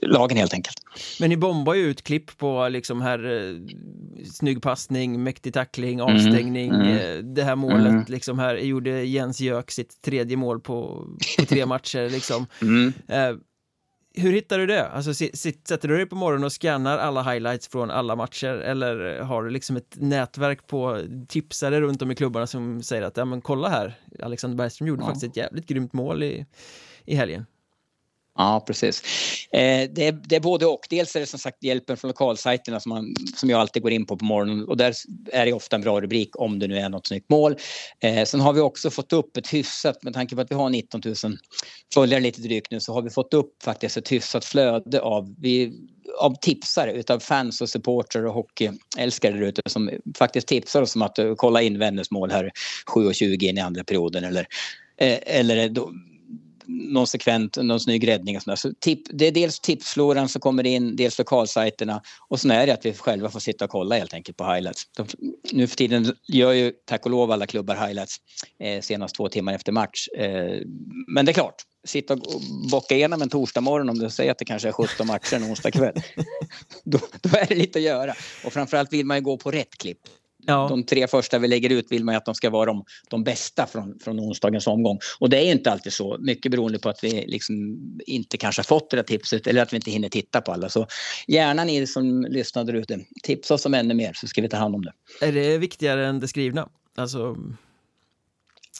lagen 0.02 0.38
helt 0.38 0.54
enkelt. 0.54 0.78
Men 1.20 1.30
ni 1.30 1.38
bombar 1.68 1.76
ju 1.76 1.90
ut 1.90 2.04
klipp 2.04 2.38
på 2.38 2.68
liksom 2.70 3.02
här 3.02 3.26
eh, 3.26 4.26
snygg 4.26 4.62
passning, 4.62 5.24
mäktig 5.24 5.54
tackling, 5.54 6.00
mm, 6.00 6.16
avstängning, 6.16 6.70
mm, 6.70 6.88
mm, 6.88 7.34
det 7.34 7.44
här 7.44 7.56
målet 7.56 7.88
mm. 7.88 8.06
liksom 8.08 8.40
här 8.40 8.56
gjorde 8.56 9.04
Jens 9.04 9.42
Jök 9.42 9.72
sitt 9.72 10.02
tredje 10.02 10.38
mål 10.38 10.60
på, 10.60 11.08
på 11.40 11.46
tre 11.46 11.66
matcher 11.66 12.10
liksom. 12.10 12.46
Eh, 13.08 13.36
hur 14.16 14.32
hittar 14.32 14.58
du 14.60 14.66
det? 14.66 14.88
Alltså, 14.88 15.14
sätter 15.14 15.88
du 15.88 15.98
dig 15.98 16.06
på 16.06 16.16
morgonen 16.16 16.44
och 16.44 16.52
scannar 16.52 16.98
alla 16.98 17.22
highlights 17.22 17.68
från 17.68 17.92
alla 17.92 18.16
matcher 18.16 18.54
eller 18.54 19.20
har 19.20 19.44
du 19.44 19.50
liksom 19.50 19.78
ett 19.78 19.96
nätverk 19.96 20.68
på 20.68 21.02
tipsare 21.28 21.82
runt 21.82 22.02
om 22.02 22.12
i 22.12 22.16
klubbarna 22.16 22.48
som 22.48 22.82
säger 22.84 23.02
att 23.02 23.18
ja 23.18 23.26
men 23.26 23.42
kolla 23.42 23.70
här, 23.70 24.00
Alexander 24.24 24.58
Bergström 24.58 24.88
gjorde 24.88 25.02
ja. 25.02 25.06
faktiskt 25.06 25.32
ett 25.32 25.38
jävligt 25.38 25.68
grymt 25.68 25.94
mål 25.94 26.24
i, 26.24 26.46
i 27.06 27.16
helgen. 27.16 27.46
Ja, 28.38 28.64
precis. 28.68 29.04
Eh, 29.52 29.90
det, 29.92 30.08
är, 30.08 30.12
det 30.12 30.36
är 30.36 30.40
både 30.40 30.66
och. 30.66 30.88
Dels 30.90 31.16
är 31.16 31.20
det 31.20 31.26
som 31.26 31.40
sagt 31.40 31.64
hjälpen 31.64 31.98
från 31.98 32.10
lokalsajterna 32.10 32.80
som, 32.80 32.90
man, 32.90 33.16
som 33.36 33.50
jag 33.50 33.60
alltid 33.60 33.84
går 33.84 33.92
in 33.92 34.06
på 34.06 34.18
på 34.18 34.26
morgonen 34.26 34.68
och 34.68 34.78
där 34.78 34.94
är 35.32 35.46
det 35.46 35.54
ofta 35.54 35.76
en 35.76 35.82
bra 35.82 36.02
rubrik 36.02 36.30
om 36.40 36.60
det 36.60 36.68
nu 36.68 36.78
är 36.78 36.90
något 36.90 37.08
snyggt 37.08 37.30
mål. 37.30 37.56
Eh, 38.00 38.26
sen 38.26 38.40
har 38.40 38.54
vi 38.54 38.62
också 38.62 38.90
fått 38.90 39.14
upp 39.14 39.38
ett 39.38 39.54
hyfsat, 39.54 40.04
med 40.04 40.14
tanke 40.14 40.36
på 40.36 40.42
att 40.42 40.52
vi 40.52 40.56
har 40.56 40.70
19 40.70 41.02
000 41.06 41.16
följare 41.94 42.22
lite 42.22 42.42
drygt 42.42 42.72
nu, 42.72 42.80
så 42.80 42.94
har 42.94 43.02
vi 43.02 43.10
fått 43.10 43.34
upp 43.34 43.64
faktiskt 43.64 43.98
ett 43.98 44.12
hyfsat 44.12 44.46
flöde 44.46 45.02
av, 45.02 45.36
vi, 45.40 45.74
av 46.20 46.36
tipsare 46.42 46.92
utav 46.92 47.20
fans 47.20 47.62
och 47.62 47.70
supportrar 47.70 48.26
och 48.26 48.34
hockeyälskare 48.34 49.34
där 49.34 49.42
ute 49.42 49.62
som 49.66 49.92
faktiskt 50.18 50.48
tipsar 50.48 50.82
oss 50.82 50.96
om 50.96 51.02
att 51.02 51.20
eh, 51.20 51.34
kolla 51.36 51.62
in 51.62 51.80
Vännäs 51.80 52.12
mål 52.12 52.32
här 52.32 52.52
7.20 52.96 53.44
in 53.44 53.58
i 53.58 53.62
andra 53.62 53.84
perioden 53.84 54.24
eller 54.24 54.48
eh, 54.98 55.20
eller 55.26 55.70
då, 55.70 55.92
någon 56.68 57.08
sekvent, 57.08 57.58
någon 57.58 57.80
snygg 57.80 58.08
räddning 58.08 58.36
och 58.38 58.44
sådär. 58.44 58.56
Så 58.56 58.74
tip, 58.80 59.00
det 59.14 59.28
är 59.28 59.32
dels 59.32 59.60
tipsfloran 59.60 60.30
som 60.30 60.42
kommer 60.42 60.66
in, 60.66 60.96
dels 60.96 61.18
lokalsajterna 61.18 62.02
och 62.30 62.40
sen 62.40 62.52
är 62.52 62.68
det 62.68 62.74
att 62.74 62.86
vi 62.86 62.94
själva 62.94 63.30
får 63.30 63.40
sitta 63.40 63.66
och 63.66 63.72
kolla 63.72 63.98
helt 63.98 64.14
enkelt 64.14 64.38
på 64.38 64.54
highlights. 64.54 64.84
De, 64.98 65.08
nu 65.52 65.68
för 65.68 65.76
tiden 65.76 66.16
gör 66.28 66.52
ju 66.52 66.72
tack 66.86 67.06
och 67.06 67.12
lov 67.12 67.32
alla 67.32 67.46
klubbar 67.46 67.88
highlights 67.88 68.18
eh, 68.60 68.82
senast 68.82 69.16
två 69.16 69.30
timmar 69.30 69.54
efter 69.54 69.72
match. 69.72 70.08
Eh, 70.18 70.62
men 71.08 71.26
det 71.26 71.32
är 71.32 71.34
klart, 71.34 71.56
sitta 71.86 72.14
och 72.14 72.42
bocka 72.72 72.96
igenom 72.96 73.22
en 73.22 73.30
torsdag 73.30 73.62
morgon 73.62 73.90
om 73.90 74.00
du 74.00 74.10
säger 74.10 74.32
att 74.32 74.38
det 74.38 74.46
kanske 74.46 74.68
är 74.68 74.72
17 74.72 75.08
matcher 75.08 75.36
en 75.36 75.44
onsdag 75.44 75.72
kväll. 75.72 75.94
då, 76.84 77.00
då 77.22 77.38
är 77.38 77.46
det 77.46 77.56
lite 77.56 77.80
att 77.80 77.84
göra. 77.84 78.14
Och 78.46 78.54
framförallt 78.54 78.94
vill 78.94 79.06
man 79.06 79.18
ju 79.18 79.24
gå 79.24 79.38
på 79.38 79.52
rätt 79.52 79.78
klipp. 79.78 80.00
Ja. 80.50 80.68
De 80.70 80.84
tre 80.84 81.08
första 81.08 81.40
vi 81.40 81.48
lägger 81.48 81.70
ut 81.70 81.92
vill 81.92 82.04
man 82.04 82.14
ju 82.14 82.18
att 82.18 82.26
de 82.26 82.36
ska 82.36 82.50
vara 82.50 82.66
de, 82.66 82.86
de 83.10 83.24
bästa 83.24 83.68
från, 83.68 84.00
från 84.00 84.20
onsdagens 84.20 84.68
omgång. 84.68 85.00
Och 85.20 85.30
det 85.30 85.38
är 85.38 85.52
inte 85.52 85.72
alltid 85.72 85.94
så, 85.94 86.18
mycket 86.20 86.52
beroende 86.52 86.80
på 86.80 86.90
att 86.90 87.04
vi 87.04 87.26
liksom 87.28 87.80
inte 88.06 88.38
kanske 88.38 88.60
har 88.60 88.64
fått 88.64 88.90
det 88.90 88.98
där 88.98 89.04
tipset 89.04 89.48
eller 89.48 89.62
att 89.62 89.74
vi 89.74 89.76
inte 89.76 89.92
hinner 89.92 90.10
titta 90.10 90.42
på 90.42 90.52
alla. 90.52 90.70
Så 90.70 90.88
gärna 91.28 91.64
ni 91.64 91.88
som 91.88 92.22
lyssnar 92.30 92.64
där 92.64 92.74
ute, 92.74 93.00
tipsa 93.24 93.54
oss 93.54 93.66
om 93.66 93.74
ännu 93.74 93.94
mer 93.94 94.14
så 94.14 94.28
ska 94.28 94.42
vi 94.42 94.50
ta 94.50 94.58
hand 94.58 94.76
om 94.76 94.82
det. 94.82 94.94
Är 95.22 95.32
det 95.32 95.58
viktigare 95.58 96.08
än 96.08 96.20
det 96.20 96.28
skrivna? 96.28 96.70
Alltså... 96.96 97.38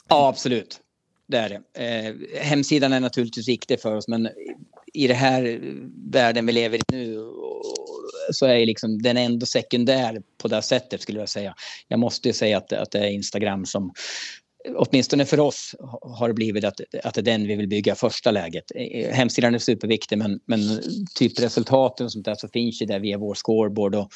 Ja, 0.08 0.28
absolut. 0.28 0.80
Det 1.26 1.36
är 1.36 1.48
det. 1.48 1.84
Eh, 1.84 2.42
hemsidan 2.42 2.92
är 2.92 3.00
naturligtvis 3.00 3.48
viktig 3.48 3.80
för 3.80 3.94
oss 3.94 4.08
men 4.08 4.28
i 4.94 5.06
det 5.06 5.14
här 5.14 5.60
världen 6.12 6.46
vi 6.46 6.52
lever 6.52 6.78
i 6.78 6.82
nu 6.92 7.18
så 8.30 8.46
är 8.46 8.66
liksom, 8.66 9.02
den 9.02 9.16
ändå 9.16 9.46
sekundär 9.46 10.22
på 10.42 10.48
det 10.48 10.62
sättet 10.62 11.00
skulle 11.00 11.18
jag 11.18 11.28
säga. 11.28 11.54
Jag 11.88 12.00
måste 12.00 12.28
ju 12.28 12.32
säga 12.32 12.58
att, 12.58 12.72
att 12.72 12.90
det 12.90 12.98
är 12.98 13.10
Instagram 13.10 13.66
som 13.66 13.92
åtminstone 14.76 15.24
för 15.24 15.40
oss 15.40 15.74
har 16.02 16.28
det 16.28 16.34
blivit 16.34 16.64
att, 16.64 16.80
att 17.04 17.14
det 17.14 17.20
är 17.20 17.22
den 17.22 17.46
vi 17.46 17.56
vill 17.56 17.68
bygga 17.68 17.94
första 17.94 18.30
läget. 18.30 18.64
E-, 18.74 19.00
e-, 19.00 19.12
hemsidan 19.12 19.54
är 19.54 19.58
superviktig 19.58 20.18
men, 20.18 20.40
men 20.46 20.60
typ 21.14 21.40
resultaten 21.40 22.06
och 22.06 22.12
sånt 22.12 22.24
där 22.24 22.34
så 22.34 22.48
finns 22.48 22.82
ju 22.82 22.86
där 22.86 23.00
via 23.00 23.18
vår 23.18 23.34
scoreboard 23.34 23.94
och 23.94 24.08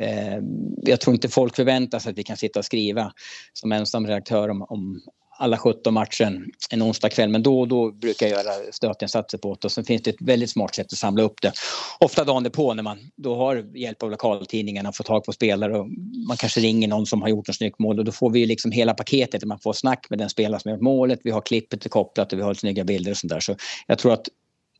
eh, 0.00 0.38
jag 0.82 1.00
tror 1.00 1.14
inte 1.14 1.28
folk 1.28 1.56
förväntar 1.56 1.98
sig 1.98 2.10
att 2.10 2.18
vi 2.18 2.22
kan 2.22 2.36
sitta 2.36 2.58
och 2.58 2.64
skriva 2.64 3.12
som 3.52 3.72
ensam 3.72 4.06
redaktör 4.06 4.48
om, 4.48 4.62
om 4.62 5.00
alla 5.38 5.58
17 5.58 5.94
matchen 5.94 6.50
en 6.70 6.82
onsdag 6.82 7.08
kväll. 7.08 7.28
Men 7.28 7.42
då 7.42 7.60
och 7.60 7.68
då 7.68 7.92
brukar 7.92 8.26
jag 8.26 8.44
göra 8.44 8.72
stötinsatser 8.72 9.38
på 9.38 9.56
det. 9.60 9.64
Och 9.64 9.72
sen 9.72 9.84
finns 9.84 10.02
det 10.02 10.10
ett 10.10 10.20
väldigt 10.20 10.50
smart 10.50 10.74
sätt 10.74 10.86
att 10.92 10.98
samla 10.98 11.22
upp 11.22 11.42
det. 11.42 11.52
Ofta 12.00 12.24
dagen 12.24 12.50
på 12.50 12.74
när 12.74 12.82
man 12.82 12.98
då 13.16 13.36
har 13.36 13.76
hjälp 13.76 14.02
av 14.02 14.10
lokaltidningarna 14.10 14.88
att 14.88 14.96
får 14.96 15.04
tag 15.04 15.24
på 15.24 15.32
spelare. 15.32 15.78
Och 15.78 15.88
man 16.28 16.36
kanske 16.36 16.60
ringer 16.60 16.88
någon 16.88 17.06
som 17.06 17.22
har 17.22 17.28
gjort 17.28 17.48
ett 17.48 17.56
snyggt 17.56 17.78
mål 17.78 17.98
och 17.98 18.04
då 18.04 18.12
får 18.12 18.30
vi 18.30 18.46
liksom 18.46 18.70
hela 18.70 18.94
paketet. 18.94 19.44
Man 19.44 19.58
får 19.58 19.72
snack 19.72 20.06
med 20.10 20.18
den 20.18 20.28
spelare 20.28 20.60
som 20.60 20.68
har 20.68 20.76
gjort 20.76 20.84
målet. 20.84 21.20
Vi 21.24 21.30
har 21.30 21.40
klippet 21.40 21.90
kopplat 21.90 22.32
och 22.32 22.38
vi 22.38 22.42
har 22.42 22.54
snygga 22.54 22.84
bilder 22.84 23.10
och 23.10 23.16
sånt 23.16 23.32
där. 23.32 23.40
Så 23.40 23.56
jag 23.86 23.98
tror 23.98 24.12
att 24.12 24.28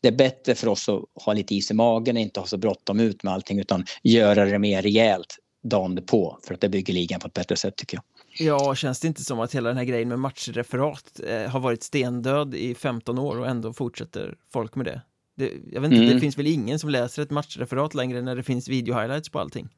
det 0.01 0.09
är 0.09 0.13
bättre 0.13 0.55
för 0.55 0.69
oss 0.69 0.89
att 0.89 1.25
ha 1.25 1.33
lite 1.33 1.55
is 1.55 1.71
i 1.71 1.75
magen 1.75 2.17
och 2.17 2.23
inte 2.23 2.41
ha 2.41 2.47
så 2.47 2.57
bråttom 2.57 3.01
ut 3.01 3.23
med 3.23 3.33
allting 3.33 3.59
utan 3.59 3.85
göra 4.03 4.45
det 4.45 4.59
mer 4.59 4.83
rejält 4.83 5.37
dagen 5.63 6.03
på 6.07 6.39
för 6.47 6.55
att 6.55 6.61
det 6.61 6.69
bygger 6.69 6.95
ligan 6.95 7.21
på 7.21 7.27
ett 7.27 7.35
bättre 7.35 7.57
sätt 7.57 7.77
tycker 7.77 7.97
jag. 7.97 8.05
Ja, 8.39 8.75
känns 8.75 9.01
det 9.01 9.09
inte 9.09 9.25
som 9.25 9.41
att 9.41 9.55
hela 9.55 9.69
den 9.69 9.79
här 9.79 9.85
grejen 9.85 10.09
med 10.09 10.19
matchreferat 10.19 11.21
eh, 11.27 11.51
har 11.51 11.61
varit 11.61 11.83
stendöd 11.83 12.55
i 12.55 12.75
15 12.75 13.19
år 13.19 13.39
och 13.39 13.49
ändå 13.49 13.73
fortsätter 13.73 14.35
folk 14.53 14.75
med 14.75 14.87
det? 14.87 15.03
det 15.37 15.51
jag 15.73 15.81
vet 15.81 15.93
inte, 15.93 16.03
mm. 16.03 16.15
det 16.15 16.21
finns 16.21 16.39
väl 16.39 16.47
ingen 16.47 16.79
som 16.79 16.91
läser 16.91 17.23
ett 17.23 17.31
matchreferat 17.31 17.95
längre 17.95 18.23
när 18.23 18.37
det 18.37 18.43
finns 18.43 18.69
videohighlights 18.69 19.29
på 19.29 19.39
allting? 19.39 19.69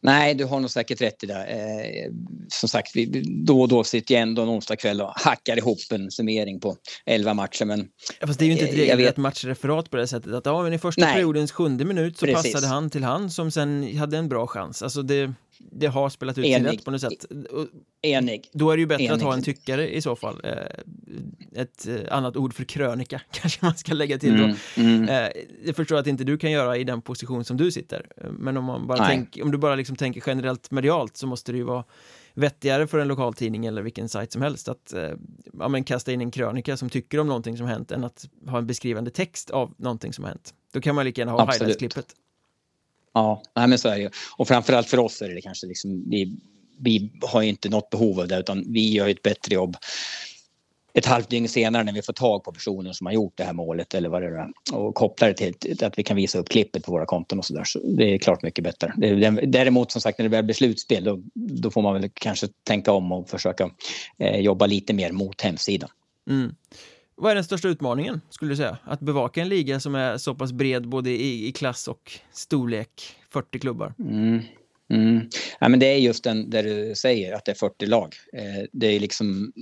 Nej, 0.00 0.34
du 0.34 0.44
har 0.44 0.60
nog 0.60 0.70
säkert 0.70 1.00
rätt 1.00 1.24
i 1.24 1.26
det. 1.26 1.44
Eh, 1.44 2.12
som 2.48 2.68
sagt, 2.68 2.96
vi, 2.96 3.22
då 3.26 3.60
och 3.60 3.68
då 3.68 3.84
sitter 3.84 4.14
jag 4.14 4.22
ändå 4.22 4.42
en 4.42 4.48
onsdagkväll 4.48 5.00
och 5.00 5.12
hackar 5.16 5.58
ihop 5.58 5.78
en 5.90 6.10
summering 6.10 6.60
på 6.60 6.76
elva 7.06 7.34
matcher. 7.34 7.64
Men, 7.64 7.88
ja, 8.20 8.26
fast 8.26 8.38
det 8.38 8.44
är 8.44 8.46
ju 8.46 8.52
inte 8.52 8.64
ett 8.64 8.72
eh, 8.72 8.76
regelrätt 8.76 9.16
matchreferat 9.16 9.90
på 9.90 9.96
det 9.96 10.06
sättet 10.06 10.32
att 10.32 10.46
ja, 10.46 10.62
men 10.62 10.72
i 10.72 10.78
första 10.78 11.04
Nej. 11.04 11.14
periodens 11.14 11.52
sjunde 11.52 11.84
minut 11.84 12.18
så 12.18 12.26
Precis. 12.26 12.52
passade 12.52 12.72
han 12.72 12.90
till 12.90 13.04
han 13.04 13.30
som 13.30 13.50
sen 13.50 13.96
hade 13.96 14.18
en 14.18 14.28
bra 14.28 14.46
chans. 14.46 14.82
Alltså 14.82 15.02
det, 15.02 15.32
det 15.58 15.86
har 15.86 16.08
spelat 16.08 16.38
ut 16.38 16.44
sig 16.44 16.62
rätt 16.62 16.84
på 16.84 16.90
något 16.90 17.00
sätt. 17.00 17.26
Enig. 18.02 18.50
Då 18.52 18.70
är 18.70 18.76
det 18.76 18.80
ju 18.80 18.86
bättre 18.86 19.04
Enig. 19.04 19.14
att 19.14 19.22
ha 19.22 19.34
en 19.34 19.42
tyckare 19.42 19.94
i 19.94 20.02
så 20.02 20.16
fall. 20.16 20.40
Eh, 20.44 21.62
ett 21.62 21.88
eh, 21.88 22.16
annat 22.16 22.36
ord 22.36 22.54
för 22.54 22.64
krönika 22.64 23.20
kanske 23.30 23.64
man 23.64 23.76
ska 23.76 23.94
lägga 23.94 24.18
till 24.18 24.38
då. 24.38 24.44
Mm, 24.44 24.56
mm. 24.76 25.08
Eh, 25.08 25.30
jag 25.64 25.76
förstår 25.76 25.96
att 25.96 26.06
inte 26.06 26.24
du 26.24 26.38
kan 26.38 26.50
göra 26.50 26.76
i 26.76 26.84
den 26.84 27.02
position 27.02 27.44
som 27.44 27.56
du 27.56 27.72
sitter. 27.72 28.06
Men 28.38 28.56
om, 28.56 28.64
man 28.64 28.86
bara 28.86 29.06
tänk, 29.06 29.38
om 29.42 29.50
du 29.50 29.58
bara 29.58 29.74
liksom 29.74 29.96
tänker 29.96 30.22
generellt 30.26 30.70
medialt 30.70 31.16
så 31.16 31.26
måste 31.26 31.52
det 31.52 31.58
ju 31.58 31.64
vara 31.64 31.84
vettigare 32.34 32.86
för 32.86 32.98
en 32.98 33.08
lokaltidning 33.08 33.66
eller 33.66 33.82
vilken 33.82 34.08
sajt 34.08 34.32
som 34.32 34.42
helst 34.42 34.68
att 34.68 34.94
ja, 35.58 35.68
men 35.68 35.84
kasta 35.84 36.12
in 36.12 36.20
en 36.20 36.30
krönika 36.30 36.76
som 36.76 36.90
tycker 36.90 37.20
om 37.20 37.26
någonting 37.26 37.56
som 37.56 37.66
hänt 37.66 37.90
än 37.90 38.04
att 38.04 38.28
ha 38.46 38.58
en 38.58 38.66
beskrivande 38.66 39.10
text 39.10 39.50
av 39.50 39.74
någonting 39.76 40.12
som 40.12 40.24
hänt. 40.24 40.54
Då 40.72 40.80
kan 40.80 40.94
man 40.94 41.04
lika 41.04 41.20
gärna 41.20 41.32
ha 41.32 41.52
highlights-klippet. 41.52 42.06
Ja, 43.14 43.42
nej, 43.56 43.68
men 43.68 43.78
så 43.78 43.88
är 43.88 43.94
det 43.94 44.02
ju. 44.02 44.10
Och 44.36 44.48
framförallt 44.48 44.88
för 44.88 44.98
oss 44.98 45.22
är 45.22 45.28
det 45.28 45.40
kanske 45.40 45.66
liksom, 45.66 46.10
vi, 46.10 46.36
vi 46.78 47.12
har 47.22 47.42
inte 47.42 47.68
något 47.68 47.90
behov 47.90 48.20
av 48.20 48.28
det 48.28 48.38
utan 48.38 48.64
vi 48.72 48.92
gör 48.92 49.08
ett 49.08 49.22
bättre 49.22 49.54
jobb 49.54 49.76
ett 50.94 51.06
halvt 51.06 51.30
dygn 51.30 51.48
senare 51.48 51.84
när 51.84 51.92
vi 51.92 52.02
får 52.02 52.12
tag 52.12 52.44
på 52.44 52.52
personen 52.52 52.94
som 52.94 53.06
har 53.06 53.12
gjort 53.12 53.32
det 53.36 53.44
här 53.44 53.52
målet 53.52 53.94
eller 53.94 54.08
vad 54.08 54.22
det 54.22 54.28
är 54.28 54.48
och 54.72 54.94
kopplar 54.94 55.28
det 55.28 55.34
till 55.34 55.84
att 55.84 55.98
vi 55.98 56.02
kan 56.02 56.16
visa 56.16 56.38
upp 56.38 56.48
klippet 56.48 56.84
på 56.84 56.92
våra 56.92 57.06
konton 57.06 57.38
och 57.38 57.44
sådär. 57.44 57.64
Så 57.64 57.78
det 57.78 58.14
är 58.14 58.18
klart 58.18 58.42
mycket 58.42 58.64
bättre. 58.64 58.92
Däremot 59.46 59.92
som 59.92 60.00
sagt 60.00 60.18
när 60.18 60.22
det 60.22 60.28
väl 60.36 60.44
blir 60.44 60.54
slutspel 60.54 61.04
då, 61.04 61.20
då 61.34 61.70
får 61.70 61.82
man 61.82 61.94
väl 61.94 62.10
kanske 62.14 62.48
tänka 62.62 62.92
om 62.92 63.12
och 63.12 63.28
försöka 63.28 63.70
eh, 64.18 64.40
jobba 64.40 64.66
lite 64.66 64.92
mer 64.92 65.12
mot 65.12 65.40
hemsidan. 65.40 65.90
Mm. 66.30 66.54
Vad 67.16 67.30
är 67.30 67.34
den 67.34 67.44
största 67.44 67.68
utmaningen 67.68 68.20
skulle 68.30 68.52
du 68.52 68.56
säga? 68.56 68.78
Att 68.84 69.00
bevaka 69.00 69.42
en 69.42 69.48
liga 69.48 69.80
som 69.80 69.94
är 69.94 70.18
så 70.18 70.34
pass 70.34 70.52
bred 70.52 70.88
både 70.88 71.10
i, 71.10 71.48
i 71.48 71.52
klass 71.52 71.88
och 71.88 72.12
storlek, 72.32 73.16
40 73.30 73.58
klubbar? 73.58 73.94
Mm. 73.98 74.40
Mm. 74.90 75.28
Ja, 75.60 75.68
men 75.68 75.80
det 75.80 75.86
är 75.86 75.96
just 75.96 76.24
den 76.24 76.50
där 76.50 76.62
du 76.62 76.94
säger 76.94 77.34
att 77.34 77.44
det 77.44 77.50
är 77.50 77.56
40 77.56 77.86
lag. 77.86 78.14
Eh, 78.32 78.66
det 78.72 78.86
är 78.86 79.00
liksom, 79.00 79.52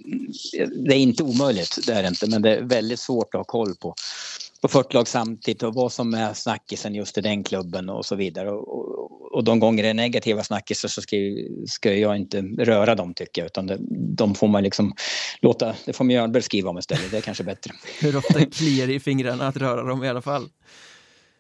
det 0.87 0.95
är 0.95 0.99
inte 0.99 1.23
omöjligt, 1.23 1.79
det 1.87 1.93
är 1.93 2.03
det 2.03 2.09
inte, 2.09 2.31
men 2.31 2.43
det 2.43 2.57
är 2.57 2.63
väldigt 2.63 2.99
svårt 2.99 3.35
att 3.35 3.39
ha 3.39 3.45
koll 3.45 3.75
på, 3.75 3.95
på 4.63 4.69
40 4.69 4.95
lag 4.95 5.09
samtidigt 5.09 5.63
och 5.63 5.75
vad 5.75 5.93
som 5.93 6.15
är 6.15 6.35
snackisen 6.35 6.95
just 6.95 7.19
i 7.19 7.21
den 7.21 7.45
klubben 7.45 7.89
och 7.89 8.07
så 8.07 8.17
vidare. 8.17 8.51
Och, 8.51 8.69
och, 8.69 9.33
och 9.33 9.45
de 9.45 9.61
gånger 9.61 9.83
det 9.83 9.89
är 9.89 9.95
negativa 9.95 10.45
snackisar 10.45 10.89
så 10.89 11.03
ska, 11.03 11.17
ska 11.67 11.95
jag 11.95 12.17
inte 12.17 12.41
röra 12.41 12.95
dem 12.95 13.15
tycker 13.15 13.43
jag 13.43 13.47
utan 13.47 13.67
det, 13.67 13.79
de 14.17 14.35
får 14.35 14.49
man 14.49 14.63
liksom 14.63 14.93
låta, 15.41 15.75
det 15.85 15.93
får 15.93 16.05
Mjölnberg 16.05 16.43
skriva 16.43 16.71
om 16.71 16.79
istället, 16.79 17.11
det 17.11 17.17
är 17.17 17.21
kanske 17.21 17.45
bättre. 17.45 17.73
Hur 18.01 18.17
ofta 18.17 18.45
kliar 18.45 18.87
det 18.87 18.95
i 18.95 19.01
fingrarna 19.01 19.47
att 19.47 19.57
röra 19.57 19.83
dem 19.83 20.05
i 20.05 20.09
alla 20.09 20.23
fall? 20.23 20.49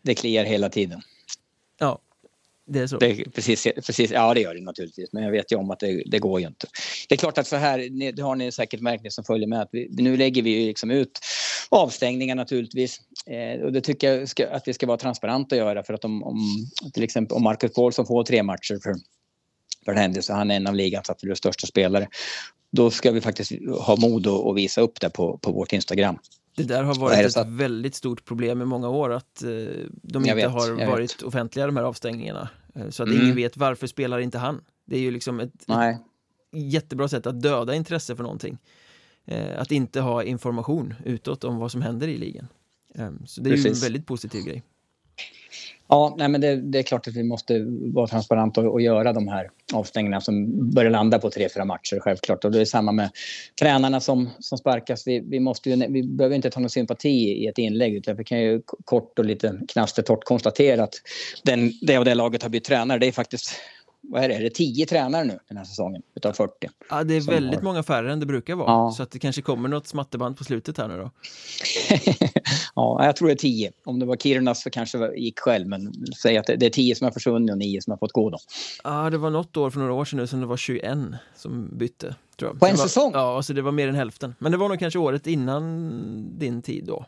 Det 0.03 0.15
kliar 0.15 0.45
hela 0.45 0.69
tiden. 0.69 1.03
Ja, 1.79 1.99
det 2.67 2.79
är 2.79 2.87
så? 2.87 2.99
Det, 2.99 3.35
precis, 3.35 3.67
precis, 3.87 4.11
ja, 4.11 4.35
det 4.35 4.41
gör 4.41 4.55
det 4.55 4.61
naturligtvis. 4.61 5.13
Men 5.13 5.23
jag 5.23 5.31
vet 5.31 5.53
ju 5.53 5.57
om 5.57 5.71
att 5.71 5.81
det, 5.81 6.03
det 6.07 6.19
går 6.19 6.41
ju 6.41 6.47
inte. 6.47 6.67
Det 7.09 7.15
är 7.15 7.17
klart 7.17 7.39
att 7.39 7.47
så 7.47 7.57
här, 7.57 8.13
det 8.13 8.23
har 8.23 8.37
ni 8.37 8.53
säkert 8.53 8.81
märkt 8.81 9.05
ni 9.05 9.11
som 9.11 9.25
följer 9.25 9.49
med, 9.49 9.61
att 9.61 9.69
vi, 9.73 9.89
nu 9.91 10.17
lägger 10.17 10.43
vi 10.43 10.51
ju 10.51 10.67
liksom 10.67 10.91
ut 10.91 11.21
avstängningar 11.69 12.35
naturligtvis. 12.35 13.01
Eh, 13.27 13.61
och 13.61 13.73
det 13.73 13.81
tycker 13.81 14.15
jag 14.15 14.29
ska, 14.29 14.49
att 14.49 14.69
vi 14.69 14.73
ska 14.73 14.87
vara 14.87 14.99
transparenta 14.99 15.55
och 15.55 15.59
göra 15.59 15.83
för 15.83 15.95
att 15.95 16.05
om, 16.05 16.23
om 16.23 16.39
till 16.95 17.03
exempel 17.03 17.37
om 17.37 17.43
Marcus 17.43 17.73
Paulsson 17.73 18.07
får 18.07 18.25
tre 18.25 18.43
matcher 18.43 18.79
för, 18.83 18.95
för 19.85 19.93
en 19.93 19.99
händelse, 19.99 20.33
han 20.33 20.51
är 20.51 20.57
en 20.57 20.67
av 20.67 20.75
ligans 20.75 21.11
absolut 21.11 21.39
största 21.39 21.67
spelare, 21.67 22.09
då 22.71 22.91
ska 22.91 23.11
vi 23.11 23.21
faktiskt 23.21 23.53
ha 23.81 23.97
mod 23.97 24.27
att 24.27 24.57
visa 24.57 24.81
upp 24.81 25.01
det 25.01 25.11
på, 25.11 25.39
på 25.39 25.53
vårt 25.53 25.73
Instagram. 25.73 26.19
Det 26.55 26.63
där 26.63 26.83
har 26.83 26.95
varit 26.95 27.37
ett 27.37 27.49
väldigt 27.49 27.95
stort 27.95 28.25
problem 28.25 28.63
i 28.63 28.65
många 28.65 28.89
år 28.89 29.13
att 29.13 29.43
eh, 29.43 29.49
de 30.03 30.23
inte 30.23 30.35
vet, 30.35 30.51
har 30.51 30.87
varit 30.87 31.15
vet. 31.15 31.23
offentliga 31.23 31.67
de 31.67 31.77
här 31.77 31.85
avstängningarna. 31.85 32.49
Eh, 32.75 32.89
så 32.91 33.03
att 33.03 33.09
mm. 33.09 33.23
ingen 33.23 33.37
vet 33.37 33.57
varför 33.57 33.87
spelar 33.87 34.19
inte 34.19 34.39
han. 34.39 34.61
Det 34.85 34.97
är 34.97 35.01
ju 35.01 35.11
liksom 35.11 35.41
ett, 35.41 35.71
ett 35.71 36.01
jättebra 36.53 37.09
sätt 37.09 37.27
att 37.27 37.43
döda 37.43 37.75
intresse 37.75 38.17
för 38.17 38.23
någonting. 38.23 38.59
Eh, 39.25 39.61
att 39.61 39.73
inte 39.73 40.01
ha 40.01 40.23
information 40.23 40.95
utåt 41.05 41.45
om 41.45 41.57
vad 41.57 41.73
som 41.73 41.83
händer 41.83 42.09
i 42.09 42.19
ligan. 42.19 42.49
Eh, 42.95 43.11
så 43.27 43.41
det 43.41 43.51
är 43.51 43.53
Precis. 43.53 43.67
ju 43.67 43.71
en 43.71 43.81
väldigt 43.81 44.07
positiv 44.07 44.45
grej. 44.45 44.63
Ja, 45.89 46.15
nej, 46.19 46.29
men 46.29 46.41
det, 46.41 46.57
det, 46.57 46.79
är 46.79 46.83
klart 46.83 47.09
att 47.09 47.17
vi 47.17 47.23
måste 47.23 47.65
vara 47.93 48.07
transparenta 48.07 48.61
och, 48.61 48.73
och, 48.73 48.81
göra 48.81 49.13
de 49.13 49.29
här 49.29 49.51
avstängningarna 49.73 50.21
som 50.21 50.71
börjar 50.71 50.91
landa 50.91 51.19
på 51.19 51.31
tre, 51.31 51.49
fyra 51.55 51.65
matcher 51.65 52.01
självklart. 52.01 52.45
Och 52.45 52.53
det 52.53 52.61
är 52.61 52.65
samma 52.65 52.93
med 52.93 53.11
tränarna 53.61 54.01
som, 54.01 54.31
som 54.39 54.59
sparkas. 54.59 55.07
Vi, 55.07 55.21
vi, 55.21 55.41
måste 55.41 55.71
ju, 55.71 55.87
vi 55.89 56.03
behöver 56.03 56.37
inte 56.37 56.51
ta 56.51 56.61
någon 56.61 56.71
sympati 56.71 57.45
i 57.45 57.47
ett 57.47 57.59
inlägg 57.59 57.95
utan 57.95 58.17
vi 58.17 58.25
kan 58.25 58.41
ju 58.41 58.63
kort 58.85 59.19
och 59.19 59.25
lite 59.25 59.61
knastertorrt 59.69 60.25
konstatera 60.25 60.85
att 60.85 60.95
den, 61.43 61.73
det 61.83 61.99
och 61.99 62.05
det 62.05 62.15
laget 62.15 62.43
har 62.43 62.51
bytt 62.51 62.65
tränare. 62.65 62.99
Det 62.99 63.07
är 63.07 63.13
faktiskt 63.13 63.51
vad 64.03 64.25
är 64.25 64.29
det, 64.29 64.35
är 64.35 64.43
det 64.43 64.51
10 64.51 64.87
tränare 64.87 65.25
nu 65.25 65.39
den 65.49 65.57
här 65.57 65.65
säsongen 65.65 66.03
utav 66.15 66.33
40? 66.33 66.53
Ja, 66.91 67.05
det 67.05 67.15
är 67.15 67.21
väldigt 67.21 67.55
har... 67.55 67.63
många 67.63 67.83
färre 67.83 68.13
än 68.13 68.21
det 68.21 68.27
brukar 68.27 68.55
vara. 68.55 68.71
Ja. 68.71 68.95
Så 68.97 69.03
att 69.03 69.11
det 69.11 69.19
kanske 69.19 69.43
kommer 69.43 69.69
något 69.69 69.87
smatterband 69.87 70.37
på 70.37 70.45
slutet 70.45 70.79
här 70.79 70.89
nu 70.89 70.97
då. 70.97 71.11
ja, 72.75 73.05
jag 73.05 73.17
tror 73.17 73.29
det 73.29 73.35
är 73.35 73.37
10. 73.37 73.73
Om 73.85 73.99
det 73.99 74.07
var 74.07 74.17
Kirunas 74.17 74.63
så 74.63 74.71
kanske 74.71 74.99
det 74.99 75.17
gick 75.17 75.39
själv, 75.39 75.67
men 75.67 75.93
säg 76.23 76.39
att 76.39 76.47
det 76.47 76.67
är 76.67 76.71
10 76.71 76.95
som 76.95 77.05
har 77.05 77.13
försvunnit 77.13 77.51
och 77.51 77.59
9 77.59 77.83
som 77.83 77.91
har 77.91 77.99
fått 77.99 78.13
gå 78.13 78.31
då. 78.31 78.39
Ja, 78.85 79.11
det 79.11 79.19
var 79.19 79.31
något 79.31 79.57
år 79.57 79.71
för 79.71 79.81
några 79.81 79.93
år 79.93 80.05
sedan 80.05 80.19
nu 80.19 80.27
som 80.27 80.41
det 80.41 80.47
var 80.47 80.57
21 80.57 80.99
som 81.37 81.79
bytte. 81.79 82.15
På 82.39 82.47
en 82.47 82.59
var, 82.59 82.77
säsong? 82.77 83.11
Ja, 83.15 83.43
så 83.43 83.53
det 83.53 83.63
var 83.63 83.73
mer 83.73 83.89
än 83.89 83.95
hälften. 83.95 84.35
Men 84.39 84.53
det 84.53 84.59
var 84.59 84.69
nog 84.69 84.79
kanske 84.79 84.99
året 84.99 85.27
innan 85.27 86.39
din 86.39 86.63
tid 86.63 86.85
då. 86.85 87.07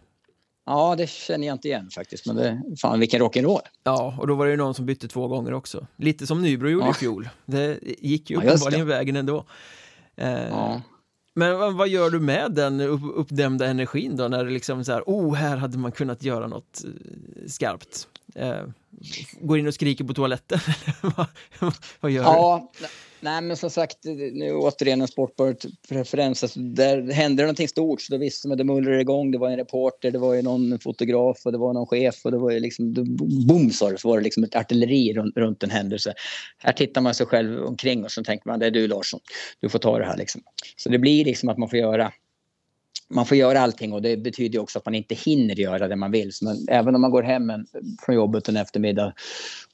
Ja, 0.67 0.95
det 0.97 1.11
känner 1.11 1.47
jag 1.47 1.55
inte 1.55 1.69
igen 1.69 1.91
faktiskt. 1.91 2.27
Men 2.27 2.37
det, 2.37 2.63
fan 2.81 3.01
vilken 3.01 3.23
rock'n'roll. 3.23 3.61
Ja, 3.83 4.17
och 4.19 4.27
då 4.27 4.35
var 4.35 4.45
det 4.45 4.51
ju 4.51 4.57
någon 4.57 4.75
som 4.75 4.87
bytte 4.87 5.09
två 5.09 5.29
gånger 5.29 5.53
också. 5.53 5.87
Lite 5.97 6.27
som 6.27 6.43
Nybro 6.43 6.69
gjorde 6.69 6.87
ja. 6.87 6.91
i 6.91 6.95
fjol. 6.95 7.29
Det 7.47 7.79
gick 7.83 8.31
ju 8.31 8.37
uppenbarligen 8.37 8.89
ja, 8.89 8.97
vägen 8.97 9.17
ändå. 9.17 9.45
Eh, 10.17 10.49
ja. 10.49 10.83
Men 11.35 11.77
vad 11.77 11.89
gör 11.89 12.11
du 12.11 12.21
med 12.21 12.53
den 12.53 12.81
uppdämda 13.15 13.67
energin 13.67 14.17
då 14.17 14.29
när 14.29 14.45
det 14.45 14.51
liksom 14.51 14.85
så 14.85 14.93
här, 14.93 15.03
oh, 15.07 15.35
här 15.35 15.57
hade 15.57 15.79
man 15.79 15.93
kunnat 15.93 16.23
göra 16.23 16.47
något 16.47 16.85
eh, 16.85 17.49
skarpt? 17.49 18.09
Eh, 18.35 18.63
går 19.41 19.59
in 19.59 19.67
och 19.67 19.75
skriker 19.75 20.05
på 20.05 20.15
toaletten? 20.15 20.59
vad, 21.01 21.27
vad 22.01 22.11
gör 22.11 22.23
ja, 22.23 22.73
du? 22.79 22.87
Nej, 23.25 23.41
men 23.41 23.57
som 23.57 23.71
sagt, 23.71 23.99
nu 24.33 24.55
återigen 24.55 25.01
en 25.01 25.09
sportbart-preferens. 25.09 26.43
Alltså, 26.43 26.61
där 26.61 27.13
hände 27.13 27.43
det 27.43 27.47
någonting 27.47 27.69
stort 27.69 28.01
så 28.03 28.13
då 28.13 28.19
visste 28.19 28.49
man, 28.49 28.59
det 28.59 28.65
mullrade 28.65 29.01
igång. 29.01 29.31
Det 29.31 29.39
var 29.39 29.51
en 29.51 29.57
reporter, 29.57 30.11
det 30.11 30.19
var 30.19 30.35
ju 30.35 30.43
någon 30.43 30.79
fotograf 30.79 31.41
och 31.45 31.53
det 31.53 31.59
var 31.59 31.73
någon 31.73 31.87
chef 31.87 32.21
och 32.25 32.31
det 32.31 32.39
var 32.39 32.51
ju 32.51 32.61
liksom, 32.61 32.95
boom 33.49 33.71
sa 33.71 33.91
det, 33.91 33.99
så 33.99 34.09
var 34.09 34.19
det 34.19 34.25
liksom 34.25 34.45
ett 34.45 34.57
artilleri 34.57 35.15
runt, 35.15 35.37
runt 35.37 35.63
en 35.63 35.71
händelse. 35.71 36.15
Här 36.59 36.73
tittar 36.73 37.01
man 37.01 37.15
sig 37.15 37.27
själv 37.27 37.65
omkring 37.65 38.05
och 38.05 38.11
så 38.11 38.25
tänker 38.25 38.49
man, 38.49 38.61
det 38.61 38.67
är 38.67 38.71
du 38.71 38.89
Larsson, 38.89 39.21
du 39.61 39.69
får 39.69 39.79
ta 39.79 39.99
det 39.99 40.05
här 40.05 40.17
liksom. 40.17 40.43
Så 40.77 40.89
det 40.89 40.99
blir 40.99 41.25
liksom 41.25 41.49
att 41.49 41.59
man 41.59 41.69
får 41.69 41.79
göra 41.79 42.13
man 43.11 43.27
får 43.27 43.37
göra 43.37 43.61
allting 43.61 43.93
och 43.93 44.03
det 44.03 44.17
betyder 44.17 44.59
också 44.59 44.79
att 44.79 44.85
man 44.85 44.95
inte 44.95 45.15
hinner 45.15 45.55
göra 45.55 45.89
det 45.89 45.97
man 45.97 46.11
vill. 46.11 46.33
Så 46.33 46.45
man, 46.45 46.67
även 46.69 46.95
om 46.95 47.01
man 47.01 47.11
går 47.11 47.23
hem 47.23 47.51
en, 47.51 47.67
från 48.05 48.15
jobbet 48.15 48.49
en 48.49 48.57
eftermiddag 48.57 49.13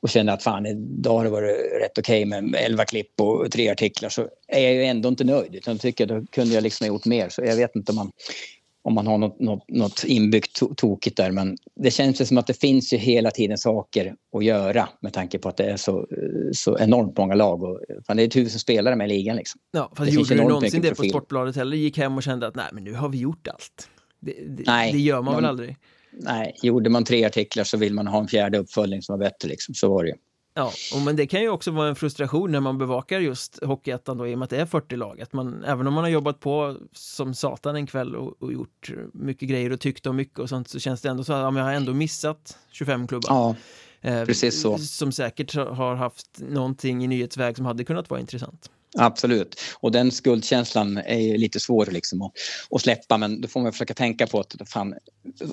och 0.01 0.09
känner 0.09 0.33
att 0.33 0.43
fan 0.43 0.67
idag 0.67 1.17
har 1.17 1.25
det 1.25 1.31
varit 1.31 1.57
rätt 1.83 1.99
okej 1.99 2.27
okay 2.27 2.41
med 2.41 2.61
11 2.65 2.85
klipp 2.85 3.21
och 3.21 3.51
tre 3.53 3.71
artiklar 3.71 4.09
så 4.09 4.29
är 4.49 4.61
jag 4.61 4.75
ju 4.75 4.85
ändå 4.85 5.09
inte 5.09 5.25
nöjd 5.25 5.55
utan 5.55 5.79
tycker 5.79 6.05
att 6.05 6.09
då 6.09 6.27
kunde 6.31 6.55
jag 6.55 6.63
liksom 6.63 6.85
ha 6.85 6.89
gjort 6.89 7.07
mer. 7.07 7.29
Så 7.29 7.43
jag 7.45 7.57
vet 7.57 7.77
inte 7.77 7.93
om 7.93 7.97
man 7.97 8.11
om 8.83 8.95
man 8.95 9.07
har 9.07 9.19
något, 9.19 9.41
något, 9.41 9.65
något 9.69 10.05
inbyggt 10.05 10.57
to 10.57 10.75
tokigt 10.75 11.17
där. 11.17 11.31
Men 11.31 11.57
det 11.75 11.91
känns 11.91 12.29
som 12.29 12.39
att 12.39 12.47
det 12.47 12.61
finns 12.61 12.93
ju 12.93 12.97
hela 12.97 13.31
tiden 13.31 13.59
saker 13.59 14.15
att 14.37 14.45
göra 14.45 14.89
med 15.01 15.13
tanke 15.13 15.39
på 15.39 15.49
att 15.49 15.57
det 15.57 15.65
är 15.65 15.77
så, 15.77 16.07
så 16.53 16.79
enormt 16.79 17.19
många 17.19 17.35
lag. 17.35 17.63
Och, 17.63 17.81
fan, 18.07 18.17
det 18.17 18.23
är 18.23 18.29
tusen 18.29 18.61
spelare 18.61 18.97
med 18.97 19.05
i 19.05 19.09
ligan. 19.09 19.37
Liksom. 19.37 19.61
Ja, 19.73 19.93
fast 19.97 20.11
det 20.11 20.17
gjorde 20.17 20.35
du 20.35 20.43
någonsin 20.43 20.83
det 20.83 20.95
på 20.95 21.03
Sportbladet 21.03 21.57
heller? 21.57 21.77
Gick 21.77 21.99
hem 21.99 22.17
och 22.17 22.23
kände 22.23 22.47
att 22.47 22.55
nej, 22.55 22.67
men 22.73 22.85
nu 22.85 22.93
har 22.93 23.09
vi 23.09 23.19
gjort 23.19 23.49
allt. 23.49 23.89
Det, 24.21 24.33
det, 24.33 24.63
nej, 24.67 24.93
det 24.93 24.99
gör 24.99 25.17
man, 25.17 25.25
man 25.25 25.35
väl 25.35 25.45
aldrig? 25.45 25.77
Nej, 26.13 26.55
gjorde 26.63 26.91
man 26.91 27.05
tre 27.05 27.25
artiklar 27.25 27.65
så 27.65 27.77
vill 27.77 27.95
man 27.95 28.07
ha 28.07 28.21
en 28.21 28.29
fjärde 28.29 28.59
uppföljning 28.59 29.03
som 29.03 29.19
var 29.19 29.25
bättre. 29.25 29.49
Liksom. 29.49 29.75
Så 29.75 29.89
var 29.89 30.05
det 30.05 30.11
ju. 30.11 30.17
Ja, 30.55 30.73
och 30.95 31.01
men 31.03 31.17
det 31.17 31.27
kan 31.27 31.41
ju 31.41 31.49
också 31.49 31.71
vara 31.71 31.89
en 31.89 31.97
frustration 31.97 32.53
när 32.53 32.61
man 32.61 32.79
bevakar 32.79 33.21
just 33.21 33.65
Hockeyettan 33.65 34.19
då 34.19 34.29
i 34.29 34.35
och 34.35 34.39
med 34.39 34.45
att 34.45 34.51
det 34.51 34.61
är 34.61 34.67
40 34.67 34.97
lag. 34.97 35.21
Att 35.21 35.33
man, 35.33 35.65
även 35.65 35.87
om 35.87 35.95
man 35.95 36.05
har 36.05 36.11
jobbat 36.11 36.41
på 36.41 36.77
som 36.93 37.35
satan 37.35 37.77
en 37.77 37.87
kväll 37.87 38.17
och, 38.17 38.43
och 38.43 38.53
gjort 38.53 38.93
mycket 39.13 39.49
grejer 39.49 39.73
och 39.73 39.81
tyckt 39.81 40.07
om 40.07 40.17
mycket 40.17 40.39
och 40.39 40.49
sånt 40.49 40.69
så 40.69 40.79
känns 40.79 41.01
det 41.01 41.09
ändå 41.09 41.25
så 41.25 41.33
att 41.33 41.55
ja, 41.55 41.59
jag 41.59 41.65
har 41.65 41.73
ändå 41.73 41.95
missat 41.95 42.59
25 42.73 43.07
klubbar. 43.07 43.29
Ja, 43.31 43.57
eh, 44.01 44.25
precis 44.25 44.63
så. 44.63 44.79
Som 44.79 45.13
säkert 45.13 45.55
har 45.55 45.95
haft 45.95 46.41
någonting 46.41 47.05
i 47.05 47.07
nyhetsväg 47.07 47.57
som 47.57 47.67
hade 47.67 47.85
kunnat 47.85 48.11
vara 48.11 48.21
intressant. 48.21 48.71
Absolut. 48.99 49.61
Och 49.81 49.93
den 49.93 50.11
skuldkänslan 50.11 50.97
är 50.97 51.39
lite 51.39 51.61
svår 51.61 51.87
liksom 51.87 52.23
att, 52.23 52.33
att 52.71 52.81
släppa 52.81 53.19
men 53.19 53.41
då 53.41 53.49
får 53.49 53.61
man 53.61 53.73
försöka 53.73 53.95
tänka 53.95 54.27
på 54.27 54.41
att 54.41 54.55
fan, 54.67 54.95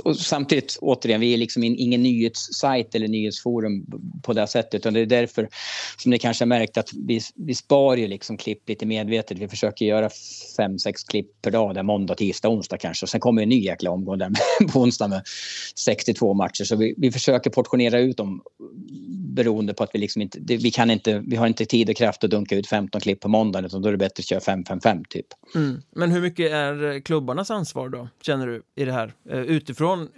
och 0.04 0.16
samtidigt 0.16 0.78
återigen, 0.82 1.22
vi 1.22 1.34
är 1.34 1.38
liksom 1.38 1.64
in, 1.64 1.76
ingen 1.78 2.04
nyhetssajt 2.04 2.96
eller 2.96 3.08
nyhetsforum 3.08 3.86
på 4.24 4.34
det 4.34 4.48
sättet 4.48 4.76
utan 4.76 4.94
det 4.94 5.00
är 5.00 5.06
därför 5.06 5.50
som 5.98 6.12
ni 6.12 6.20
kanske 6.20 6.44
har 6.44 6.48
märkt 6.48 6.78
att 6.78 6.90
vi, 6.94 7.22
vi 7.36 7.56
spar 7.56 7.98
ju 7.98 8.08
liksom 8.08 8.38
klipp 8.38 8.70
lite 8.70 8.86
medvetet. 8.86 9.38
Vi 9.38 9.48
försöker 9.48 9.86
göra 9.86 10.10
fem, 10.58 10.80
sex 10.80 11.04
klipp 11.04 11.42
per 11.42 11.52
dag, 11.52 11.76
där 11.76 11.84
måndag, 11.84 12.16
tisdag, 12.16 12.50
onsdag 12.50 12.78
kanske. 12.78 13.06
Och 13.06 13.10
sen 13.10 13.20
kommer 13.20 13.42
en 13.42 13.50
ny 13.50 13.60
jäkla 13.64 13.92
omgång 13.92 14.18
där 14.18 14.32
på 14.72 14.80
onsdag 14.80 15.08
med 15.08 15.22
62 15.76 16.34
matcher. 16.34 16.64
Så 16.64 16.76
vi, 16.76 16.94
vi 16.98 17.12
försöker 17.12 17.50
portionera 17.50 18.00
ut 18.00 18.18
dem 18.18 18.42
beroende 19.38 19.74
på 19.74 19.84
att 19.84 19.90
vi 19.94 20.00
liksom 20.00 20.22
inte, 20.22 20.40
vi 20.40 20.72
kan 20.72 20.92
inte, 20.92 21.24
vi 21.28 21.36
har 21.36 21.48
inte 21.48 21.66
tid 21.66 21.90
och 21.90 21.96
kraft 21.96 22.24
att 22.24 22.30
dunka 22.30 22.56
ut 22.56 22.68
15 22.68 23.02
klipp 23.02 23.26
på 23.28 23.32
måndagen 23.32 23.66
utan 23.66 23.82
då 23.82 23.88
är 23.88 23.92
det 23.92 23.98
bättre 23.98 24.22
att 24.22 24.26
köra 24.26 24.40
5-5-5 24.40 25.04
typ. 25.10 25.26
Mm. 25.56 25.82
Men 25.92 26.12
hur 26.12 26.22
mycket 26.22 26.52
är 26.52 27.00
klubbarnas 27.00 27.52
ansvar 27.52 27.90
då, 27.90 28.08
känner 28.22 28.48
du, 28.48 28.62
i 28.76 28.86
det 28.86 28.92
här? 28.92 29.14
Uh, 29.34 29.42
utifrån, 29.42 30.10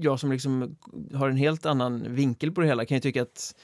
jag 0.00 0.20
som 0.20 0.32
liksom 0.32 0.76
har 1.14 1.28
en 1.28 1.36
helt 1.36 1.66
annan 1.66 2.14
vinkel 2.14 2.52
på 2.52 2.60
det 2.60 2.66
hela 2.66 2.84
kan 2.84 2.96
ju 2.96 3.00
tycka 3.00 3.22
att 3.22 3.54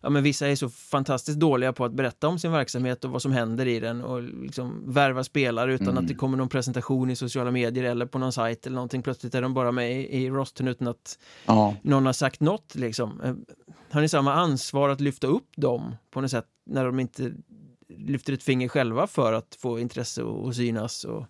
ja, 0.00 0.10
men 0.10 0.22
vissa 0.22 0.48
är 0.48 0.56
så 0.56 0.68
fantastiskt 0.68 1.40
dåliga 1.40 1.72
på 1.72 1.84
att 1.84 1.92
berätta 1.92 2.28
om 2.28 2.38
sin 2.38 2.52
verksamhet 2.52 3.04
och 3.04 3.10
vad 3.10 3.22
som 3.22 3.32
händer 3.32 3.66
i 3.66 3.80
den 3.80 4.02
och 4.02 4.22
liksom 4.22 4.92
värva 4.92 5.24
spelare 5.24 5.74
utan 5.74 5.88
mm. 5.88 5.98
att 5.98 6.08
det 6.08 6.14
kommer 6.14 6.36
någon 6.36 6.48
presentation 6.48 7.10
i 7.10 7.16
sociala 7.16 7.50
medier 7.50 7.84
eller 7.84 8.06
på 8.06 8.18
någon 8.18 8.32
sajt 8.32 8.66
eller 8.66 8.74
någonting. 8.74 9.02
Plötsligt 9.02 9.34
är 9.34 9.42
de 9.42 9.54
bara 9.54 9.72
med 9.72 10.00
i, 10.00 10.16
i 10.16 10.30
rosten 10.30 10.68
utan 10.68 10.88
att 10.88 11.18
ja. 11.46 11.74
någon 11.82 12.06
har 12.06 12.12
sagt 12.12 12.40
något 12.40 12.74
liksom. 12.74 13.20
Eh, 13.20 13.34
har 13.90 14.00
ni 14.00 14.08
samma 14.08 14.34
ansvar 14.34 14.88
att 14.88 15.00
lyfta 15.00 15.26
upp 15.26 15.50
dem 15.56 15.96
på 16.10 16.20
något 16.20 16.30
sätt 16.30 16.46
när 16.66 16.84
de 16.84 17.00
inte 17.00 17.32
lyfter 17.98 18.32
ett 18.32 18.42
finger 18.42 18.68
själva 18.68 19.06
för 19.06 19.32
att 19.32 19.58
få 19.60 19.78
intresse 19.78 20.22
och, 20.22 20.44
och 20.44 20.56
synas 20.56 21.04
och 21.04 21.26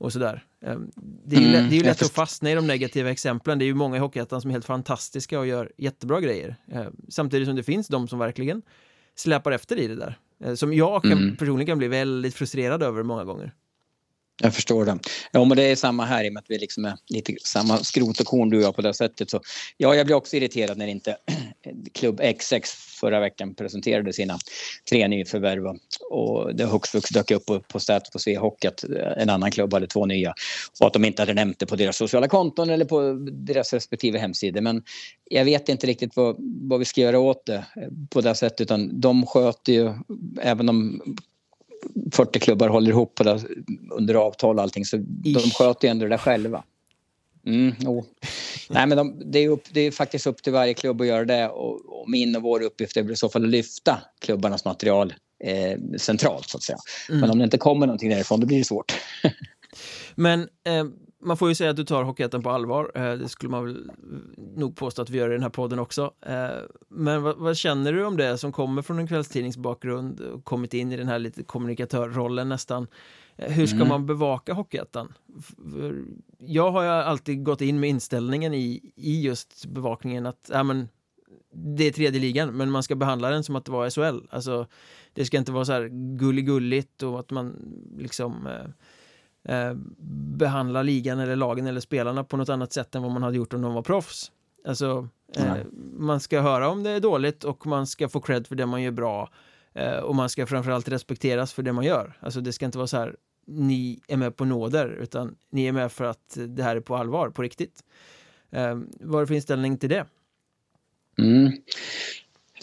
och 0.00 0.12
sådär. 0.12 0.44
Ehm, 0.64 0.90
det 1.24 1.36
är 1.36 1.40
ju, 1.40 1.46
mm, 1.46 1.68
det 1.68 1.74
är 1.74 1.78
ju 1.78 1.84
lätt 1.84 2.02
att 2.02 2.12
fastna 2.12 2.50
i 2.50 2.54
de 2.54 2.66
negativa 2.66 3.10
exemplen. 3.10 3.58
Det 3.58 3.64
är 3.64 3.66
ju 3.66 3.74
många 3.74 3.96
i 3.96 3.98
Hockeyettan 3.98 4.40
som 4.40 4.50
är 4.50 4.52
helt 4.52 4.64
fantastiska 4.64 5.38
och 5.38 5.46
gör 5.46 5.72
jättebra 5.76 6.20
grejer. 6.20 6.56
Ehm, 6.72 6.96
samtidigt 7.08 7.48
som 7.48 7.56
det 7.56 7.62
finns 7.62 7.88
de 7.88 8.08
som 8.08 8.18
verkligen 8.18 8.62
släpar 9.14 9.52
efter 9.52 9.76
i 9.76 9.86
det 9.86 9.94
där. 9.94 10.18
Ehm, 10.44 10.56
som 10.56 10.72
jag 10.72 11.02
kan, 11.02 11.12
mm. 11.12 11.36
personligen 11.36 11.66
kan 11.66 11.78
bli 11.78 11.88
väldigt 11.88 12.34
frustrerad 12.34 12.82
över 12.82 13.02
många 13.02 13.24
gånger. 13.24 13.54
Jag 14.42 14.54
förstår 14.54 14.84
det. 14.84 14.98
Ja, 15.32 15.44
men 15.44 15.56
det 15.56 15.62
är 15.62 15.76
samma 15.76 16.04
här 16.04 16.24
i 16.24 16.28
och 16.28 16.32
med 16.32 16.40
att 16.40 16.50
vi 16.50 16.58
liksom 16.58 16.84
är 16.84 16.94
lite 17.08 17.34
samma 17.44 17.78
skrot 17.78 18.20
och 18.20 18.26
korn 18.26 18.50
du 18.50 18.56
och 18.56 18.62
jag 18.62 18.76
på 18.76 18.82
det 18.82 18.94
sättet. 18.94 19.30
Så, 19.30 19.40
ja, 19.76 19.94
jag 19.94 20.06
blir 20.06 20.16
också 20.16 20.36
irriterad 20.36 20.78
när 20.78 20.86
inte 20.86 21.16
klubb 21.94 22.20
XX 22.38 22.90
förra 23.00 23.20
veckan 23.20 23.54
presenterade 23.54 24.12
sina 24.12 24.38
tre 24.90 25.08
nyförvärv 25.08 25.76
och 26.10 26.56
det 26.56 26.66
högst 26.66 27.12
dök 27.14 27.30
upp 27.30 27.46
på, 27.46 27.60
på 27.60 27.80
stat 27.80 28.10
på 28.12 28.18
Svehockey 28.18 28.68
att 28.68 28.84
eh, 28.84 29.22
en 29.22 29.30
annan 29.30 29.50
klubb 29.50 29.72
hade 29.72 29.86
två 29.86 30.06
nya 30.06 30.34
och 30.80 30.86
att 30.86 30.92
de 30.92 31.04
inte 31.04 31.22
hade 31.22 31.34
nämnt 31.34 31.58
det 31.58 31.66
på 31.66 31.76
deras 31.76 31.96
sociala 31.96 32.28
konton 32.28 32.70
eller 32.70 32.84
på 32.84 33.12
deras 33.32 33.72
respektive 33.72 34.18
hemsidor. 34.18 34.60
Men 34.60 34.82
jag 35.24 35.44
vet 35.44 35.68
inte 35.68 35.86
riktigt 35.86 36.16
vad, 36.16 36.36
vad 36.38 36.78
vi 36.78 36.84
ska 36.84 37.00
göra 37.00 37.18
åt 37.18 37.46
det 37.46 37.64
på 38.10 38.20
det 38.20 38.34
sättet 38.34 38.60
utan 38.60 39.00
de 39.00 39.26
sköter 39.26 39.72
ju, 39.72 39.94
även 40.42 40.68
om 40.68 41.02
40 42.12 42.38
klubbar 42.38 42.68
håller 42.68 42.90
ihop 42.90 43.14
på 43.14 43.24
det, 43.24 43.40
under 43.90 44.14
avtal 44.14 44.56
och 44.56 44.62
allting 44.62 44.84
så 44.84 44.96
de 45.24 45.40
sköter 45.40 45.88
ju 45.88 45.90
ändå 45.90 46.04
det 46.04 46.10
där 46.10 46.18
själva. 46.18 46.62
Mm, 47.46 47.74
oh. 47.86 48.04
Nej, 48.68 48.86
men 48.86 48.98
de, 48.98 49.22
det, 49.32 49.38
är 49.38 49.48
upp, 49.48 49.64
det 49.70 49.80
är 49.80 49.90
faktiskt 49.90 50.26
upp 50.26 50.42
till 50.42 50.52
varje 50.52 50.74
klubb 50.74 51.00
att 51.00 51.06
göra 51.06 51.24
det 51.24 51.48
och, 51.48 52.00
och 52.00 52.10
min 52.10 52.36
och 52.36 52.42
vår 52.42 52.62
uppgift 52.62 52.96
är 52.96 53.10
i 53.10 53.16
så 53.16 53.28
fall 53.28 53.44
att 53.44 53.50
lyfta 53.50 53.98
klubbarnas 54.18 54.64
material 54.64 55.14
eh, 55.44 55.78
centralt 55.98 56.48
så 56.48 56.56
att 56.56 56.62
säga. 56.62 56.78
Mm. 57.08 57.20
Men 57.20 57.30
om 57.30 57.38
det 57.38 57.44
inte 57.44 57.58
kommer 57.58 57.86
någonting 57.86 58.10
därifrån 58.10 58.40
då 58.40 58.46
blir 58.46 58.58
det 58.58 58.64
svårt. 58.64 58.94
men 60.14 60.40
eh, 60.40 60.84
man 61.20 61.36
får 61.36 61.48
ju 61.48 61.54
säga 61.54 61.70
att 61.70 61.76
du 61.76 61.84
tar 61.84 62.02
Hockeyettan 62.02 62.42
på 62.42 62.50
allvar. 62.50 62.92
Eh, 62.94 63.12
det 63.12 63.28
skulle 63.28 63.50
man 63.50 63.64
väl 63.64 63.90
nog 64.56 64.76
påstå 64.76 65.02
att 65.02 65.10
vi 65.10 65.18
gör 65.18 65.30
i 65.30 65.32
den 65.32 65.42
här 65.42 65.50
podden 65.50 65.78
också. 65.78 66.14
Eh, 66.20 66.48
men 66.88 67.22
vad, 67.22 67.36
vad, 67.36 67.56
känner 67.56 67.92
du 67.92 68.04
om 68.04 68.16
det 68.16 68.38
som 68.38 68.52
kommer 68.52 68.82
från 68.82 68.98
en 68.98 69.08
kvällstidningsbakgrund 69.08 70.20
och 70.20 70.44
kommit 70.44 70.74
in 70.74 70.92
i 70.92 70.96
den 70.96 71.08
här 71.08 71.18
lite 71.18 71.42
kommunikatörrollen 71.42 72.48
nästan? 72.48 72.86
Eh, 73.36 73.52
hur 73.52 73.66
ska 73.66 73.76
mm. 73.76 73.88
man 73.88 74.06
bevaka 74.06 74.52
Hockeyettan? 74.52 75.12
Jag 76.38 76.70
har 76.70 76.82
ju 76.82 76.88
alltid 76.88 77.44
gått 77.44 77.60
in 77.60 77.80
med 77.80 77.90
inställningen 77.90 78.54
i, 78.54 78.92
i 78.96 79.22
just 79.22 79.66
bevakningen 79.66 80.26
att 80.26 80.50
ja, 80.52 80.62
men, 80.62 80.88
det 81.52 81.84
är 81.84 81.92
tredje 81.92 82.20
ligan, 82.20 82.56
men 82.56 82.70
man 82.70 82.82
ska 82.82 82.94
behandla 82.94 83.30
den 83.30 83.44
som 83.44 83.56
att 83.56 83.64
det 83.64 83.72
var 83.72 83.90
SHL. 83.90 84.26
Alltså, 84.30 84.66
det 85.12 85.24
ska 85.24 85.36
inte 85.36 85.52
vara 85.52 85.64
så 85.64 85.72
här 85.72 85.88
gulligulligt 86.18 87.02
och 87.02 87.20
att 87.20 87.30
man 87.30 87.56
liksom 87.98 88.48
eh, 89.44 89.56
eh, 89.56 89.74
behandla 90.38 90.82
ligan 90.82 91.18
eller 91.18 91.36
lagen 91.36 91.66
eller 91.66 91.80
spelarna 91.80 92.24
på 92.24 92.36
något 92.36 92.48
annat 92.48 92.72
sätt 92.72 92.94
än 92.94 93.02
vad 93.02 93.12
man 93.12 93.22
hade 93.22 93.36
gjort 93.36 93.52
om 93.52 93.62
de 93.62 93.74
var 93.74 93.82
proffs. 93.82 94.32
Alltså, 94.66 95.08
eh, 95.36 95.56
man 95.98 96.20
ska 96.20 96.40
höra 96.40 96.68
om 96.68 96.82
det 96.82 96.90
är 96.90 97.00
dåligt 97.00 97.44
och 97.44 97.66
man 97.66 97.86
ska 97.86 98.08
få 98.08 98.20
cred 98.20 98.46
för 98.46 98.54
det 98.54 98.66
man 98.66 98.82
gör 98.82 98.90
bra. 98.90 99.30
Eh, 99.72 99.96
och 99.98 100.14
man 100.14 100.28
ska 100.28 100.46
framförallt 100.46 100.88
respekteras 100.88 101.52
för 101.52 101.62
det 101.62 101.72
man 101.72 101.84
gör. 101.84 102.18
Alltså 102.20 102.40
det 102.40 102.52
ska 102.52 102.64
inte 102.64 102.78
vara 102.78 102.86
så 102.86 102.96
här, 102.96 103.16
ni 103.46 104.00
är 104.08 104.16
med 104.16 104.36
på 104.36 104.44
nåder, 104.44 104.88
utan 104.88 105.36
ni 105.50 105.66
är 105.66 105.72
med 105.72 105.92
för 105.92 106.04
att 106.04 106.38
det 106.48 106.62
här 106.62 106.76
är 106.76 106.80
på 106.80 106.96
allvar, 106.96 107.30
på 107.30 107.42
riktigt. 107.42 107.84
Eh, 108.50 108.78
vad 109.00 109.16
är 109.16 109.20
det 109.20 109.26
för 109.26 109.34
inställning 109.34 109.78
till 109.78 109.88
det? 109.88 110.06
Mm. 111.18 111.52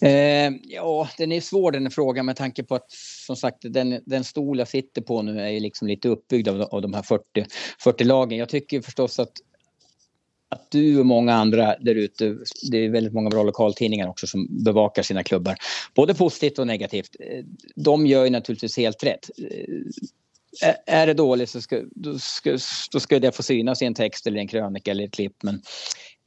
Eh, 0.01 0.51
ja, 0.63 1.09
den 1.17 1.31
är 1.31 1.41
svår 1.41 1.71
den 1.71 1.91
frågan 1.91 2.25
med 2.25 2.35
tanke 2.35 2.63
på 2.63 2.75
att 2.75 2.91
som 3.27 3.35
sagt 3.35 3.57
den, 3.61 4.01
den 4.05 4.23
stol 4.23 4.59
jag 4.59 4.67
sitter 4.67 5.01
på 5.01 5.21
nu 5.21 5.41
är 5.41 5.59
liksom 5.59 5.87
lite 5.87 6.09
uppbyggd 6.09 6.47
av, 6.47 6.61
av 6.61 6.81
de 6.81 6.93
här 6.93 7.03
40, 7.03 7.45
40 7.79 8.03
lagen. 8.03 8.39
Jag 8.39 8.49
tycker 8.49 8.81
förstås 8.81 9.19
att 9.19 9.31
att 10.49 10.71
du 10.71 10.99
och 10.99 11.05
många 11.05 11.33
andra 11.33 11.75
där 11.79 11.95
ute, 11.95 12.37
det 12.71 12.77
är 12.77 12.89
väldigt 12.89 13.13
många 13.13 13.29
bra 13.29 13.43
lokaltidningar 13.43 14.07
också 14.07 14.27
som 14.27 14.63
bevakar 14.63 15.03
sina 15.03 15.23
klubbar, 15.23 15.55
både 15.95 16.13
positivt 16.15 16.59
och 16.59 16.67
negativt. 16.67 17.15
Eh, 17.19 17.43
de 17.75 18.05
gör 18.05 18.23
ju 18.23 18.29
naturligtvis 18.29 18.77
helt 18.77 19.03
rätt. 19.03 19.29
Eh, 20.63 20.75
är 20.85 21.07
det 21.07 21.13
dåligt 21.13 21.49
så 21.49 21.61
ska, 21.61 21.81
då 21.91 22.19
ska, 22.19 22.57
då 22.91 22.99
ska 22.99 23.19
det 23.19 23.31
få 23.31 23.43
synas 23.43 23.81
i 23.81 23.85
en 23.85 23.93
text 23.93 24.27
eller 24.27 24.39
en 24.39 24.47
krönika 24.47 24.91
eller 24.91 25.03
ett 25.03 25.13
klipp. 25.13 25.43
Men 25.43 25.61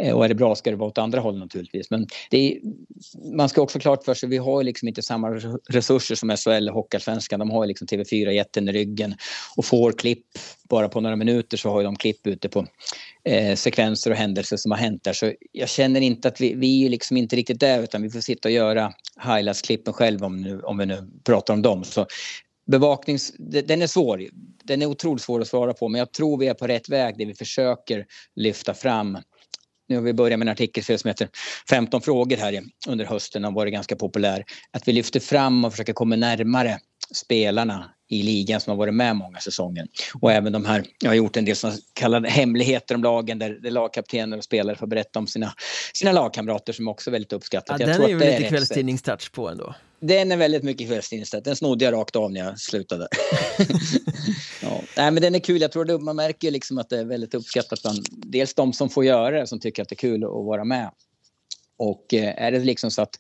Eh, 0.01 0.15
och 0.17 0.25
är 0.25 0.29
det 0.29 0.35
bra 0.35 0.55
ska 0.55 0.71
det 0.71 0.77
vara 0.77 0.89
åt 0.89 0.99
andra 0.99 1.21
hållet 1.21 1.41
naturligtvis. 1.41 1.91
Men 1.91 2.07
är, 2.31 2.59
man 3.37 3.49
ska 3.49 3.63
också 3.63 3.79
klart 3.79 4.05
för 4.05 4.15
sig, 4.15 4.29
vi 4.29 4.37
har 4.37 4.63
liksom 4.63 4.89
inte 4.89 5.03
samma 5.03 5.31
resurser 5.69 6.15
som 6.15 6.37
SHL 6.37 6.69
och 6.69 6.75
Hockeyallsvenskan. 6.75 7.41
De 7.41 7.51
har 7.51 7.67
liksom 7.67 7.87
TV4-jätten 7.87 8.69
i 8.69 8.73
ryggen 8.73 9.15
och 9.57 9.65
får 9.65 9.93
klipp. 9.93 10.27
Bara 10.69 10.89
på 10.89 11.01
några 11.01 11.17
minuter 11.17 11.57
så 11.57 11.71
har 11.71 11.85
de 11.85 11.97
klipp 11.97 12.27
ute 12.27 12.49
på 12.49 12.67
eh, 13.25 13.55
sekvenser 13.55 14.11
och 14.11 14.17
händelser 14.17 14.57
som 14.57 14.71
har 14.71 14.79
hänt 14.79 15.05
där. 15.05 15.13
Så 15.13 15.33
jag 15.53 15.69
känner 15.69 16.01
inte 16.01 16.29
att 16.29 16.41
vi, 16.41 16.55
vi 16.55 16.87
är 16.87 16.91
liksom 16.91 17.17
inte 17.17 17.37
riktigt 17.37 17.61
där 17.61 17.83
utan 17.83 18.03
vi 18.03 18.11
får 18.11 18.21
sitta 18.21 18.49
och 18.49 18.53
göra 18.53 18.93
highlights-klippen 19.25 19.93
själva 19.93 20.27
om, 20.27 20.43
nu, 20.43 20.61
om 20.61 20.79
vi 20.79 20.87
nu 20.87 21.11
pratar 21.25 21.55
om 21.55 21.63
dem. 21.63 21.85
Så 21.85 22.07
bevaknings... 22.71 23.33
Den 23.39 23.83
är 23.83 23.87
svår. 23.87 24.25
Den 24.65 24.83
är 24.83 24.87
otroligt 24.87 25.23
svår 25.23 25.41
att 25.41 25.49
svara 25.49 25.75
på 25.75 25.89
men 25.89 25.99
jag 25.99 26.13
tror 26.13 26.39
vi 26.39 26.47
är 26.47 26.55
på 26.55 26.67
rätt 26.67 26.89
väg 26.89 27.19
där 27.19 27.27
vi 27.27 27.35
försöker 27.35 28.07
lyfta 28.37 28.75
fram 28.75 29.19
nu 29.91 29.97
har 29.97 30.03
vi 30.03 30.13
börjat 30.13 30.39
med 30.39 30.49
en 30.49 30.53
artikelserie 30.53 30.99
som 30.99 31.09
heter 31.09 31.29
15 31.71 32.01
frågor 32.01 32.37
här 32.37 32.63
under 32.89 33.05
hösten 33.05 33.45
och 33.45 33.55
varit 33.55 33.73
ganska 33.73 33.97
populär. 33.97 34.45
Att 34.71 34.89
vi 34.89 34.93
lyfter 34.93 35.21
fram 35.21 35.65
och 35.65 35.73
försöker 35.73 35.93
komma 35.93 36.17
närmare 36.17 36.79
spelarna 37.15 37.91
i 38.11 38.23
ligan 38.23 38.61
som 38.61 38.71
har 38.71 38.77
varit 38.77 38.95
med 38.95 39.17
många 39.17 39.39
säsonger. 39.39 39.87
Och 40.21 40.33
även 40.33 40.53
de 40.53 40.65
här, 40.65 40.85
jag 41.01 41.11
har 41.11 41.15
gjort 41.15 41.37
en 41.37 41.45
del 41.45 41.57
så 41.57 41.73
kallade 41.93 42.29
hemligheter 42.29 42.95
om 42.95 43.03
lagen 43.03 43.39
där, 43.39 43.51
där 43.51 43.71
lagkaptener 43.71 44.37
och 44.37 44.45
spelare 44.45 44.77
får 44.77 44.87
berätta 44.87 45.19
om 45.19 45.27
sina, 45.27 45.55
sina 45.95 46.13
lagkamrater 46.13 46.73
som 46.73 46.89
också 46.89 47.11
är 47.11 47.13
väldigt 47.13 47.33
uppskattat. 47.33 47.81
Ja, 47.81 47.87
den 47.87 48.03
är 48.03 48.09
ju 48.09 48.19
lite 48.19 48.43
kvällstidningstouch 48.49 49.33
på 49.33 49.49
ändå. 49.49 49.75
Den 50.01 50.33
är 50.33 50.37
väldigt 50.37 50.63
mycket 50.63 50.89
kvällstidningstouch. 50.89 51.45
Den 51.45 51.57
snodde 51.57 51.85
jag 51.85 51.95
rakt 51.95 52.17
av 52.17 52.33
när 52.33 52.41
jag 52.41 52.61
slutade. 52.61 53.09
ja. 54.63 54.83
Nej, 54.97 55.11
men 55.11 55.23
den 55.23 55.35
är 55.35 55.39
kul. 55.39 55.61
Jag 55.61 55.73
tror 55.73 55.91
att 55.91 56.03
man 56.03 56.17
märker 56.17 56.51
liksom 56.51 56.79
att 56.79 56.89
det 56.89 56.99
är 56.99 57.05
väldigt 57.05 57.35
uppskattat 57.35 57.83
bland 57.83 58.07
dels 58.11 58.55
de 58.55 58.73
som 58.73 58.89
får 58.89 59.05
göra 59.05 59.41
det 59.41 59.47
som 59.47 59.61
tycker 59.61 59.83
att 59.83 59.89
det 59.89 59.95
är 59.95 59.97
kul 59.97 60.25
att 60.25 60.31
vara 60.31 60.65
med. 60.65 60.91
Och 61.77 62.15
eh, 62.15 62.45
är 62.45 62.53
det 62.53 62.59
liksom 62.59 62.91
så 62.91 63.03
att 63.03 63.17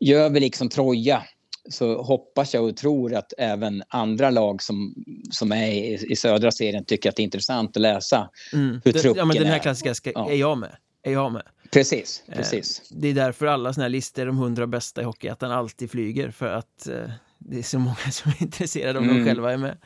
gör 0.00 0.30
vi 0.30 0.40
liksom 0.40 0.68
Troja 0.68 1.22
så 1.70 2.02
hoppas 2.02 2.54
jag 2.54 2.64
och 2.64 2.76
tror 2.76 3.14
att 3.14 3.32
även 3.38 3.82
andra 3.88 4.30
lag 4.30 4.62
som, 4.62 4.94
som 5.30 5.52
är 5.52 5.66
i, 5.66 6.06
i 6.08 6.16
södra 6.16 6.50
serien 6.50 6.84
tycker 6.84 7.08
att 7.08 7.16
det 7.16 7.22
är 7.22 7.24
intressant 7.24 7.76
att 7.76 7.80
läsa 7.80 8.30
mm. 8.52 8.80
hur 8.84 8.92
truppen 8.92 9.16
ja, 9.16 9.24
men 9.24 9.36
Den 9.36 9.46
här 9.46 9.58
klassiska 9.58 9.94
ska, 9.94 10.12
ja. 10.14 10.30
är 10.30 10.36
jag 10.36 10.58
med. 10.58 10.76
Är 11.02 11.12
jag 11.12 11.32
med. 11.32 11.42
Precis, 11.70 12.22
eh, 12.26 12.36
precis. 12.36 12.88
det 12.90 13.08
är 13.08 13.14
därför 13.14 13.46
alla 13.46 13.72
såna 13.72 13.84
här 13.84 13.88
listor 13.88 14.26
de 14.26 14.36
hundra 14.36 14.66
bästa 14.66 15.00
i 15.00 15.04
Hockeyettan 15.04 15.50
alltid 15.50 15.90
flyger 15.90 16.30
för 16.30 16.46
att 16.46 16.88
eh, 16.88 17.10
det 17.38 17.58
är 17.58 17.62
så 17.62 17.78
många 17.78 17.96
som 18.10 18.30
är 18.30 18.42
intresserade 18.42 18.98
om 18.98 19.04
mm. 19.04 19.16
de 19.16 19.24
själva 19.24 19.52
är 19.52 19.56
med. 19.56 19.76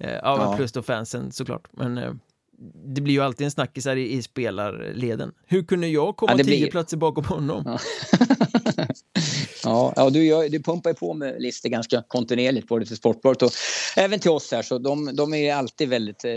Eh, 0.00 0.10
ja, 0.10 0.20
ja. 0.22 0.56
plus 0.56 0.72
då 0.72 0.82
fansen 0.82 1.32
såklart. 1.32 1.68
Men 1.70 2.20
det 2.84 3.00
blir 3.00 3.14
ju 3.14 3.20
alltid 3.20 3.44
en 3.44 3.50
snackis 3.50 3.86
här 3.86 3.96
i, 3.96 4.12
i 4.12 4.22
spelarleden. 4.22 5.32
Hur 5.46 5.62
kunde 5.62 5.88
jag 5.88 6.16
komma 6.16 6.32
ja, 6.32 6.38
tio 6.38 6.44
blir... 6.44 6.70
platser 6.70 6.96
bakom 6.96 7.24
honom? 7.24 7.62
Ja. 7.66 7.78
Ja, 9.64 9.92
ja 9.96 10.10
du, 10.10 10.24
gör, 10.24 10.48
du 10.48 10.62
pumpar 10.62 10.90
ju 10.90 10.94
på 10.94 11.14
med 11.14 11.42
listor 11.42 11.68
ganska 11.68 12.02
kontinuerligt 12.08 12.68
både 12.68 12.86
till 12.86 12.96
Sportbladet 12.96 13.42
och 13.42 13.50
även 13.96 14.20
till 14.20 14.30
oss 14.30 14.52
här. 14.52 14.62
Så 14.62 14.78
de, 14.78 15.16
de 15.16 15.34
är 15.34 15.54
alltid 15.54 15.88
väldigt, 15.88 16.24
eh, 16.24 16.32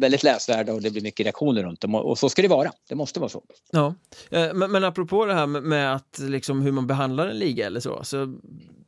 väldigt 0.00 0.22
läsvärda 0.22 0.72
och 0.72 0.82
det 0.82 0.90
blir 0.90 1.02
mycket 1.02 1.24
reaktioner 1.24 1.62
runt 1.62 1.80
dem. 1.80 1.94
Och, 1.94 2.10
och 2.10 2.18
så 2.18 2.28
ska 2.28 2.42
det 2.42 2.48
vara. 2.48 2.72
Det 2.88 2.94
måste 2.94 3.20
vara 3.20 3.28
så. 3.28 3.42
Ja, 3.72 3.94
eh, 4.30 4.54
men, 4.54 4.72
men 4.72 4.84
apropå 4.84 5.26
det 5.26 5.34
här 5.34 5.46
med, 5.46 5.62
med 5.62 5.94
att 5.94 6.18
liksom 6.18 6.62
hur 6.62 6.72
man 6.72 6.86
behandlar 6.86 7.26
en 7.26 7.38
liga 7.38 7.66
eller 7.66 7.80
så. 7.80 8.00
så 8.04 8.34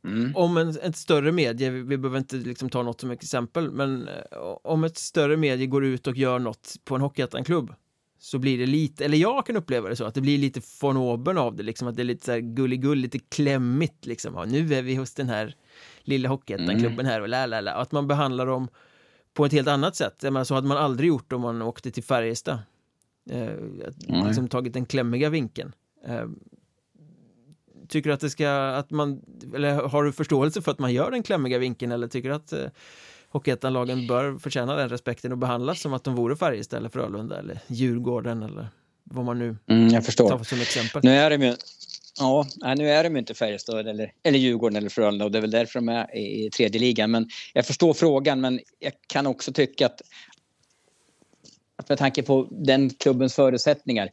mm. 0.03 0.35
Om 0.35 0.57
en, 0.57 0.69
ett 0.69 0.95
större 0.95 1.31
medie, 1.31 1.69
vi 1.69 1.97
behöver 1.97 2.17
inte 2.17 2.35
liksom 2.35 2.69
ta 2.69 2.83
något 2.83 3.01
som 3.01 3.11
exempel, 3.11 3.71
men 3.71 4.07
eh, 4.07 4.37
om 4.63 4.83
ett 4.83 4.97
större 4.97 5.37
medie 5.37 5.67
går 5.67 5.85
ut 5.85 6.07
och 6.07 6.17
gör 6.17 6.39
något 6.39 6.75
på 6.83 6.95
en 6.95 7.01
Hockeyettan-klubb 7.01 7.73
så 8.19 8.39
blir 8.39 8.57
det 8.57 8.65
lite, 8.65 9.05
eller 9.05 9.17
jag 9.17 9.45
kan 9.45 9.57
uppleva 9.57 9.89
det 9.89 9.95
så, 9.95 10.05
att 10.05 10.15
det 10.15 10.21
blir 10.21 10.37
lite 10.37 10.61
von 10.81 10.97
oben 10.97 11.37
av 11.37 11.55
det, 11.55 11.63
liksom 11.63 11.87
att 11.87 11.95
det 11.95 12.01
är 12.01 12.05
lite 12.05 12.25
så 12.25 12.31
här 12.31 12.39
gulligull, 12.39 12.97
lite 12.97 13.19
klämmigt 13.19 14.05
liksom. 14.05 14.33
Ja, 14.35 14.45
nu 14.45 14.73
är 14.73 14.81
vi 14.81 14.95
hos 14.95 15.13
den 15.13 15.29
här 15.29 15.55
lilla 16.01 16.29
Hockeyettan-klubben 16.29 16.99
mm. 16.99 17.05
här 17.05 17.21
och 17.21 17.29
la. 17.29 17.71
Att 17.71 17.91
man 17.91 18.07
behandlar 18.07 18.45
dem 18.45 18.67
på 19.33 19.45
ett 19.45 19.51
helt 19.51 19.67
annat 19.67 19.95
sätt. 19.95 20.23
menar, 20.23 20.43
så 20.43 20.55
hade 20.55 20.67
man 20.67 20.77
aldrig 20.77 21.07
gjort 21.07 21.33
om 21.33 21.41
man 21.41 21.61
åkte 21.61 21.91
till 21.91 22.03
Färjestad. 22.03 22.59
Eh, 23.29 23.51
liksom 24.27 24.47
tagit 24.47 24.73
den 24.73 24.85
klämmiga 24.85 25.29
vinkeln. 25.29 25.71
Eh, 26.05 26.25
tycker 27.89 28.09
du 28.09 28.13
att 28.13 28.19
det 28.19 28.29
ska, 28.29 28.49
att 28.51 28.91
man, 28.91 29.21
eller 29.55 29.73
har 29.73 30.03
du 30.03 30.11
förståelse 30.11 30.61
för 30.61 30.71
att 30.71 30.79
man 30.79 30.93
gör 30.93 31.11
den 31.11 31.23
klämmiga 31.23 31.57
vinkeln 31.57 31.91
eller 31.91 32.07
tycker 32.07 32.29
du 32.29 32.35
att 32.35 32.53
eh, 32.53 32.65
Hockeyettanlagen 33.29 34.07
bör 34.07 34.37
förtjäna 34.37 34.75
den 34.75 34.89
respekten 34.89 35.31
och 35.31 35.37
behandlas 35.37 35.81
som 35.81 35.93
att 35.93 36.03
de 36.03 36.15
vore 36.15 36.35
Färjestad 36.35 36.79
eller 36.79 36.89
Frölunda 36.89 37.39
eller 37.39 37.59
Djurgården 37.67 38.43
eller 38.43 38.67
vad 39.03 39.25
man 39.25 39.39
nu 39.39 39.57
mm, 39.67 39.87
jag 39.87 40.05
förstår. 40.05 40.29
tar 40.29 40.43
som 40.43 40.61
exempel. 40.61 41.01
Nu 41.03 41.11
är 41.11 41.29
de 41.29 41.41
ju, 41.41 41.55
ja, 42.19 42.47
nu 42.77 42.89
är 42.89 43.03
de 43.03 43.13
ju 43.13 43.19
inte 43.19 43.33
Färjestad 43.33 43.87
eller, 43.87 44.11
eller 44.23 44.39
Djurgården 44.39 44.75
eller 44.75 44.89
Frölunda 44.89 45.25
och 45.25 45.31
det 45.31 45.37
är 45.37 45.41
väl 45.41 45.51
därför 45.51 45.79
de 45.79 45.89
är 45.89 46.15
i 46.15 46.49
tredje 46.49 46.81
ligan. 46.81 47.11
Men 47.11 47.29
jag 47.53 47.65
förstår 47.65 47.93
frågan 47.93 48.41
men 48.41 48.59
jag 48.79 48.93
kan 49.07 49.27
också 49.27 49.53
tycka 49.53 49.85
att, 49.85 50.01
att 51.75 51.89
med 51.89 51.97
tanke 51.97 52.23
på 52.23 52.47
den 52.51 52.89
klubbens 52.89 53.35
förutsättningar 53.35 54.09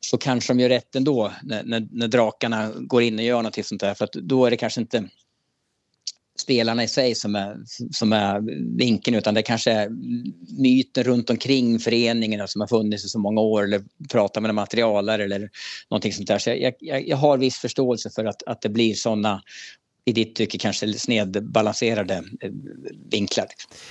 så 0.00 0.18
kanske 0.18 0.52
de 0.52 0.60
gör 0.60 0.68
rätt 0.68 0.96
ändå 0.96 1.32
när, 1.42 1.62
när, 1.62 1.88
när 1.90 2.08
drakarna 2.08 2.72
går 2.76 3.02
in 3.02 3.18
och 3.18 3.24
gör 3.24 3.42
något 3.42 3.66
sånt 3.66 3.80
där. 3.80 3.94
För 3.94 4.04
att 4.04 4.12
då 4.12 4.46
är 4.46 4.50
det 4.50 4.56
kanske 4.56 4.80
inte 4.80 5.08
spelarna 6.38 6.84
i 6.84 6.88
sig 6.88 7.14
som 7.14 7.34
är, 7.34 7.56
som 7.92 8.12
är 8.12 8.40
vinkeln 8.78 9.16
utan 9.16 9.34
det 9.34 9.42
kanske 9.42 9.72
är 9.72 9.90
myten 10.58 11.04
runt 11.04 11.30
omkring 11.30 11.78
föreningen 11.78 12.48
som 12.48 12.60
har 12.60 12.68
funnits 12.68 13.04
i 13.04 13.08
så 13.08 13.18
många 13.18 13.40
år 13.40 13.64
eller 13.64 13.82
prata 14.10 14.40
med 14.40 14.54
materialare 14.54 15.24
eller 15.24 15.50
någonting 15.90 16.12
sånt 16.12 16.28
där. 16.28 16.38
Så 16.38 16.50
jag, 16.50 16.74
jag, 16.80 17.08
jag 17.08 17.16
har 17.16 17.38
viss 17.38 17.58
förståelse 17.58 18.10
för 18.10 18.24
att, 18.24 18.42
att 18.42 18.60
det 18.60 18.68
blir 18.68 18.94
sådana 18.94 19.42
i 20.04 20.12
ditt 20.12 20.34
tycke 20.34 20.58
kanske 20.58 20.92
snedbalanserade 20.92 22.14
eh, 22.40 22.50
vinklar. 23.10 23.46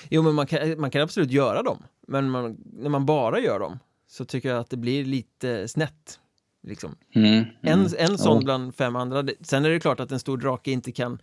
Jo 0.10 0.22
men 0.22 0.36
man 0.36 0.48
kan, 0.48 0.80
man 0.82 0.92
kan 0.92 1.02
absolut 1.02 1.32
göra 1.32 1.64
dem 1.64 1.84
men 2.08 2.30
man, 2.30 2.58
när 2.74 2.90
man 2.90 3.06
bara 3.06 3.40
gör 3.40 3.60
dem 3.60 3.80
så 4.16 4.26
tycker 4.26 4.50
jag 4.50 4.60
att 4.60 4.70
det 4.70 4.78
blir 4.78 5.06
lite 5.06 5.68
snett. 5.68 6.20
Liksom. 6.64 6.96
Mm, 7.16 7.34
mm, 7.34 7.46
en, 7.62 7.88
en 7.98 8.18
sån 8.18 8.38
oh. 8.38 8.44
bland 8.44 8.76
fem 8.76 8.96
andra. 8.96 9.28
Sen 9.42 9.66
är 9.66 9.70
det 9.70 9.80
klart 9.80 10.00
att 10.00 10.12
en 10.12 10.20
stor 10.20 10.38
drake 10.38 10.72
inte 10.72 10.92
kan 10.92 11.20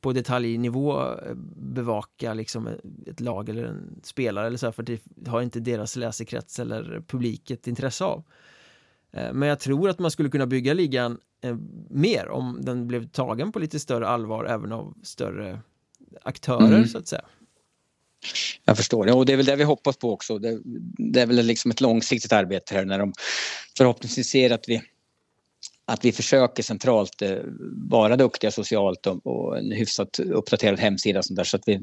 på 0.00 0.12
detaljnivå 0.12 1.00
eh, 1.00 1.34
bevaka 1.56 2.34
liksom 2.34 2.68
ett 3.06 3.20
lag 3.20 3.48
eller 3.48 3.64
en 3.64 4.00
spelare 4.02 4.46
eller 4.46 4.56
så 4.56 4.66
här, 4.66 4.72
för 4.72 4.82
det 4.82 5.00
har 5.26 5.42
inte 5.42 5.60
deras 5.60 5.96
läsekrets 5.96 6.58
eller 6.58 7.02
publik 7.06 7.50
ett 7.50 7.66
intresse 7.66 8.04
av. 8.04 8.24
Eh, 9.12 9.32
men 9.32 9.48
jag 9.48 9.60
tror 9.60 9.88
att 9.88 9.98
man 9.98 10.10
skulle 10.10 10.30
kunna 10.30 10.46
bygga 10.46 10.74
ligan 10.74 11.18
eh, 11.40 11.56
mer 11.90 12.28
om 12.28 12.58
den 12.62 12.88
blev 12.88 13.08
tagen 13.08 13.52
på 13.52 13.58
lite 13.58 13.80
större 13.80 14.06
allvar 14.06 14.44
även 14.44 14.72
av 14.72 14.94
större 15.02 15.60
aktörer 16.22 16.76
mm. 16.76 16.86
så 16.86 16.98
att 16.98 17.06
säga. 17.06 17.24
Jag 18.64 18.76
förstår 18.76 19.06
det 19.06 19.12
och 19.12 19.26
det 19.26 19.32
är 19.32 19.36
väl 19.36 19.46
det 19.46 19.56
vi 19.56 19.64
hoppas 19.64 19.96
på 19.96 20.12
också. 20.12 20.38
Det, 20.38 20.60
det 21.12 21.20
är 21.20 21.26
väl 21.26 21.46
liksom 21.46 21.70
ett 21.70 21.80
långsiktigt 21.80 22.32
arbete 22.32 22.74
här 22.74 22.84
när 22.84 22.98
de 22.98 23.12
förhoppningsvis 23.76 24.28
ser 24.28 24.50
att 24.50 24.68
vi 24.68 24.82
att 25.84 26.04
vi 26.04 26.12
försöker 26.12 26.62
centralt 26.62 27.22
eh, 27.22 27.36
vara 27.90 28.16
duktiga 28.16 28.50
socialt 28.50 29.06
och, 29.06 29.26
och 29.26 29.58
en 29.58 29.72
hyfsat 29.72 30.18
uppdaterad 30.18 30.80
hemsida 30.80 31.18
och 31.18 31.24
sånt 31.24 31.36
där. 31.36 31.44
Så 31.44 31.56
att 31.56 31.62
vi, 31.66 31.78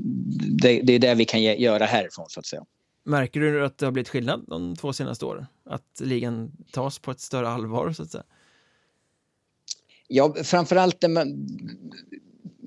det, 0.62 0.82
det 0.82 0.94
är 0.94 1.00
det 1.00 1.16
vi 1.16 1.26
kan 1.26 1.42
ge, 1.42 1.56
göra 1.56 1.86
härifrån 1.86 2.26
så 2.30 2.40
att 2.40 2.46
säga. 2.46 2.66
Märker 3.04 3.40
du 3.40 3.66
att 3.66 3.78
det 3.78 3.86
har 3.86 3.92
blivit 3.92 4.10
skillnad 4.10 4.46
de 4.48 4.76
två 4.76 4.94
senaste 4.94 5.26
åren? 5.26 5.46
Att 5.66 6.02
ligan 6.02 6.52
tas 6.72 7.00
på 7.00 7.12
ett 7.12 7.20
större 7.20 7.50
allvar 7.50 7.94
så 7.94 8.04
att 8.04 8.12
säga? 8.12 8.24
Ja, 10.08 10.36
framförallt 10.44 11.04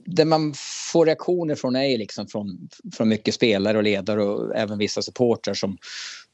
det 0.07 0.25
man, 0.25 0.55
får 0.93 1.07
reaktioner 1.07 1.55
från 1.55 1.77
är 1.77 1.99
liksom 1.99 2.27
från, 2.27 2.69
från 2.95 3.09
mycket 3.09 3.35
spelare 3.35 3.77
och 3.77 3.83
ledare 3.83 4.25
och 4.25 4.57
även 4.57 4.79
vissa 4.79 5.03
supportrar 5.03 5.55
som, 5.55 5.79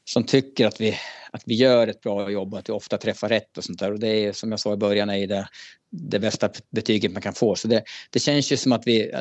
som 0.05 0.23
tycker 0.23 0.67
att 0.67 0.81
vi, 0.81 0.95
att 1.31 1.43
vi 1.45 1.55
gör 1.55 1.87
ett 1.87 2.01
bra 2.01 2.31
jobb 2.31 2.53
och 2.53 2.59
att 2.59 2.69
vi 2.69 2.73
ofta 2.73 2.97
träffar 2.97 3.29
rätt 3.29 3.57
och 3.57 3.63
sånt 3.63 3.79
där. 3.79 3.91
Och 3.91 3.99
det 3.99 4.07
är 4.07 4.33
som 4.33 4.51
jag 4.51 4.59
sa 4.59 4.73
i 4.73 4.77
början 4.77 5.09
är 5.09 5.27
det, 5.27 5.47
det 5.91 6.19
bästa 6.19 6.49
betyget 6.71 7.11
man 7.11 7.21
kan 7.21 7.33
få. 7.33 7.55
Så 7.55 7.67
det, 7.67 7.83
det 8.09 8.19
känns 8.19 8.51
ju 8.51 8.57
som 8.57 8.71
att 8.71 8.87
vi, 8.87 9.11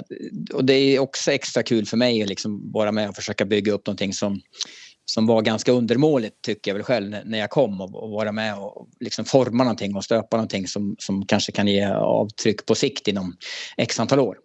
och 0.53 0.65
det 0.65 0.75
är 0.75 0.99
också 0.99 1.33
extra 1.33 1.63
kul 1.63 1.87
för 1.87 1.97
mig 1.97 2.23
att 2.23 2.29
liksom 2.29 2.73
vara 2.73 2.93
med 2.93 3.09
och 3.09 3.17
försöka 3.17 3.45
bygga 3.45 3.73
upp 3.73 3.87
någonting 3.87 4.13
som 4.13 4.41
som 5.11 5.27
var 5.27 5.43
ganska 5.43 5.73
undermåligt 5.73 6.43
tycker 6.43 6.71
jag 6.71 6.75
väl 6.75 6.85
själv 6.85 7.17
när 7.25 7.39
jag 7.39 7.51
kom 7.51 7.81
och, 7.81 8.03
och 8.03 8.11
vara 8.11 8.33
med 8.33 8.59
och 8.59 8.89
liksom 9.01 9.25
forma 9.25 9.65
någonting 9.65 9.97
och 9.97 10.05
stöpa 10.05 10.37
någonting 10.37 10.69
som, 10.69 10.97
som 10.99 11.27
kanske 11.27 11.53
kan 11.53 11.67
ge 11.67 11.87
avtryck 11.87 12.67
på 12.67 12.75
sikt 12.75 13.09
inom 13.09 13.37
x 13.77 14.01
antal 14.01 14.21
år. 14.21 14.39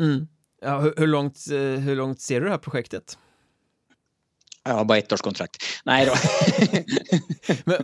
Mm. 0.00 0.28
Ja, 0.62 0.80
hur, 0.80 0.94
hur, 0.96 1.06
långt, 1.06 1.38
eh, 1.50 1.58
hur 1.58 1.96
långt 1.96 2.20
ser 2.20 2.40
du 2.40 2.46
det 2.46 2.50
här 2.50 2.58
projektet? 2.58 3.18
Jag 4.64 4.74
har 4.74 4.84
bara 4.84 4.98
ett 4.98 5.12
års 5.12 5.20
kontrakt. 5.20 5.56
Nej 5.84 6.06
då. 6.06 6.14
Men, 7.64 7.76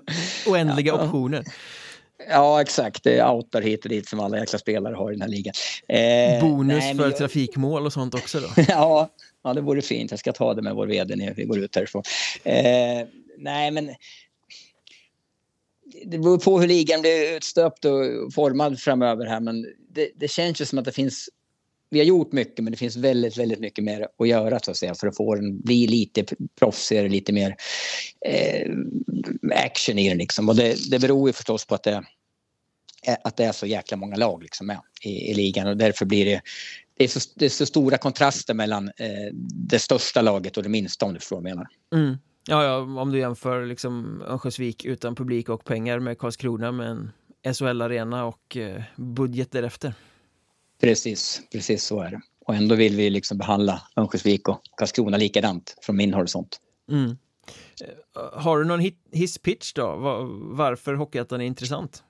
oändliga 0.46 0.92
ja. 0.96 1.04
optioner. 1.04 1.44
Ja, 2.28 2.60
exakt. 2.60 3.04
Det 3.04 3.18
är 3.18 3.30
outar 3.30 3.62
hit 3.62 3.84
och 3.84 3.88
dit 3.88 4.08
som 4.08 4.20
alla 4.20 4.38
jäkla 4.38 4.58
spelare 4.58 4.94
har 4.94 5.10
i 5.10 5.14
den 5.14 5.22
här 5.22 5.28
ligan. 5.28 5.54
Eh, 5.88 6.40
Bonus 6.40 6.78
nej, 6.78 6.96
för 6.96 7.04
jag... 7.04 7.16
trafikmål 7.16 7.86
och 7.86 7.92
sånt 7.92 8.14
också 8.14 8.40
då? 8.40 8.48
ja, 8.68 9.10
ja, 9.44 9.54
det 9.54 9.60
vore 9.60 9.82
fint. 9.82 10.10
Jag 10.10 10.20
ska 10.20 10.32
ta 10.32 10.54
det 10.54 10.62
med 10.62 10.74
vår 10.74 10.86
vd 10.86 11.16
när 11.16 11.34
vi 11.34 11.44
går 11.44 11.58
ut 11.58 11.76
härifrån. 11.76 12.02
Eh, 12.44 13.06
nej, 13.38 13.70
men 13.70 13.90
det 16.04 16.18
beror 16.18 16.38
på 16.38 16.60
hur 16.60 16.68
ligan 16.68 17.00
blir 17.00 17.36
utstöpt 17.36 17.84
och 17.84 18.32
formad 18.34 18.80
framöver 18.80 19.26
här, 19.26 19.40
men 19.40 19.66
det, 19.88 20.10
det 20.14 20.28
känns 20.28 20.60
ju 20.60 20.64
som 20.64 20.78
att 20.78 20.84
det 20.84 20.92
finns 20.92 21.28
vi 21.90 21.98
har 21.98 22.06
gjort 22.06 22.32
mycket 22.32 22.64
men 22.64 22.70
det 22.70 22.76
finns 22.76 22.96
väldigt, 22.96 23.38
väldigt 23.38 23.60
mycket 23.60 23.84
mer 23.84 24.08
att 24.18 24.28
göra 24.28 24.60
så 24.60 24.70
att 24.70 24.76
säga 24.76 24.94
för 24.94 25.06
att 25.06 25.16
få 25.16 25.34
den 25.34 25.60
bli 25.60 25.86
lite 25.86 26.24
proffsigare, 26.58 27.08
lite 27.08 27.32
mer 27.32 27.56
eh, 28.26 28.70
action 29.52 29.98
i 29.98 30.08
den 30.08 30.18
liksom. 30.18 30.48
Och 30.48 30.56
det, 30.56 30.90
det 30.90 30.98
beror 30.98 31.28
ju 31.28 31.32
förstås 31.32 31.66
på 31.66 31.74
att 31.74 31.82
det, 31.82 32.02
att 33.24 33.36
det 33.36 33.44
är 33.44 33.52
så 33.52 33.66
jäkla 33.66 33.96
många 33.96 34.16
lag 34.16 34.42
liksom 34.42 34.66
med 34.66 34.80
i, 35.02 35.30
i 35.30 35.34
ligan 35.34 35.66
och 35.66 35.76
därför 35.76 36.04
blir 36.04 36.24
det 36.24 36.40
det 37.00 37.04
är, 37.04 37.08
så, 37.08 37.30
det 37.34 37.44
är 37.44 37.48
så 37.48 37.66
stora 37.66 37.98
kontraster 37.98 38.54
mellan 38.54 38.88
eh, 38.88 39.34
det 39.70 39.78
största 39.78 40.22
laget 40.22 40.56
och 40.56 40.62
det 40.62 40.68
minsta 40.68 41.06
om 41.06 41.12
du 41.12 41.18
förstår 41.18 41.36
vad 41.36 41.50
jag 41.50 41.56
menar. 41.56 41.68
Mm. 41.94 42.18
Ja, 42.46 42.64
ja, 42.64 43.00
om 43.00 43.12
du 43.12 43.18
jämför 43.18 43.66
liksom 43.66 44.22
Örnsköldsvik 44.22 44.84
utan 44.84 45.14
publik 45.14 45.48
och 45.48 45.64
pengar 45.64 45.98
med 45.98 46.18
Karlskrona 46.18 46.72
med 46.72 46.90
en 46.90 47.54
SHL-arena 47.54 48.24
och 48.24 48.56
eh, 48.56 48.82
budget 48.96 49.52
därefter. 49.52 49.94
Precis, 50.80 51.42
precis 51.52 51.84
så 51.84 52.00
är 52.00 52.10
det. 52.10 52.20
Och 52.46 52.54
ändå 52.54 52.74
vill 52.74 52.96
vi 52.96 53.10
liksom 53.10 53.38
behandla 53.38 53.82
Örnsköldsvik 53.96 54.48
och 54.48 54.60
Karlskrona 54.76 55.16
likadant 55.16 55.76
från 55.82 55.96
min 55.96 56.14
horisont. 56.14 56.60
Mm. 56.90 57.10
Eh, 57.10 58.40
har 58.42 58.58
du 58.58 58.64
någon 58.64 58.90
hisspitch 59.12 59.72
då? 59.72 59.96
Varför 60.42 60.94
Hockeyettan 60.94 61.40
är 61.40 61.44
intressant? 61.44 62.02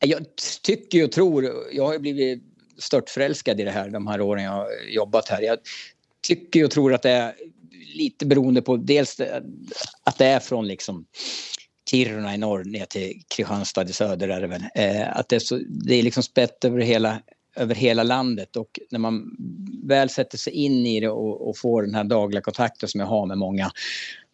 Jag 0.00 0.26
tycker 0.62 1.04
och 1.04 1.12
tror, 1.12 1.50
jag 1.72 1.86
har 1.86 1.98
blivit 1.98 2.42
störtförälskad 2.78 3.60
i 3.60 3.64
det 3.64 3.70
här 3.70 3.90
de 3.90 4.06
här 4.06 4.20
åren 4.20 4.44
jag 4.44 4.50
har 4.50 4.68
jobbat 4.90 5.28
här. 5.28 5.42
Jag 5.42 5.58
tycker 6.26 6.64
och 6.64 6.70
tror 6.70 6.94
att 6.94 7.02
det 7.02 7.10
är 7.10 7.34
lite 7.94 8.26
beroende 8.26 8.62
på 8.62 8.76
dels 8.76 9.20
att 10.04 10.18
det 10.18 10.26
är 10.26 10.40
från 10.40 10.66
liksom 10.66 11.06
Kiruna 11.90 12.34
i 12.34 12.38
norr 12.38 12.64
ner 12.64 12.84
till 12.84 13.22
Kristianstad 13.28 13.88
i 13.88 13.92
söder 13.92 14.28
är 14.28 14.40
det 14.40 14.46
väl. 14.46 14.64
Eh, 14.74 15.16
att 15.16 15.28
det 15.28 15.36
är, 15.36 15.40
så, 15.40 15.60
det 15.68 15.94
är 15.94 16.02
liksom 16.02 16.22
spett 16.22 16.64
över 16.64 16.80
hela, 16.80 17.22
över 17.56 17.74
hela 17.74 18.02
landet 18.02 18.56
och 18.56 18.78
när 18.90 18.98
man 18.98 19.36
väl 19.84 20.10
sätter 20.10 20.38
sig 20.38 20.52
in 20.52 20.86
i 20.86 21.00
det 21.00 21.08
och, 21.08 21.48
och 21.48 21.58
får 21.58 21.82
den 21.82 21.94
här 21.94 22.04
dagliga 22.04 22.42
kontakten 22.42 22.88
som 22.88 23.00
jag 23.00 23.06
har 23.06 23.26
med 23.26 23.38
många 23.38 23.70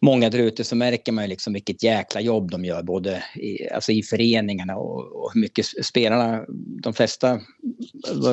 många 0.01 0.29
där 0.29 0.39
ute 0.39 0.63
så 0.63 0.75
märker 0.75 1.11
man 1.11 1.23
ju 1.23 1.27
liksom 1.27 1.53
vilket 1.53 1.83
jäkla 1.83 2.21
jobb 2.21 2.51
de 2.51 2.65
gör 2.65 2.83
både 2.83 3.23
i, 3.35 3.69
alltså 3.69 3.91
i 3.91 4.03
föreningarna 4.03 4.75
och, 4.75 5.23
och 5.23 5.31
hur 5.33 5.41
mycket 5.41 5.65
spelarna, 5.85 6.45
de 6.83 6.93
flesta, 6.93 7.39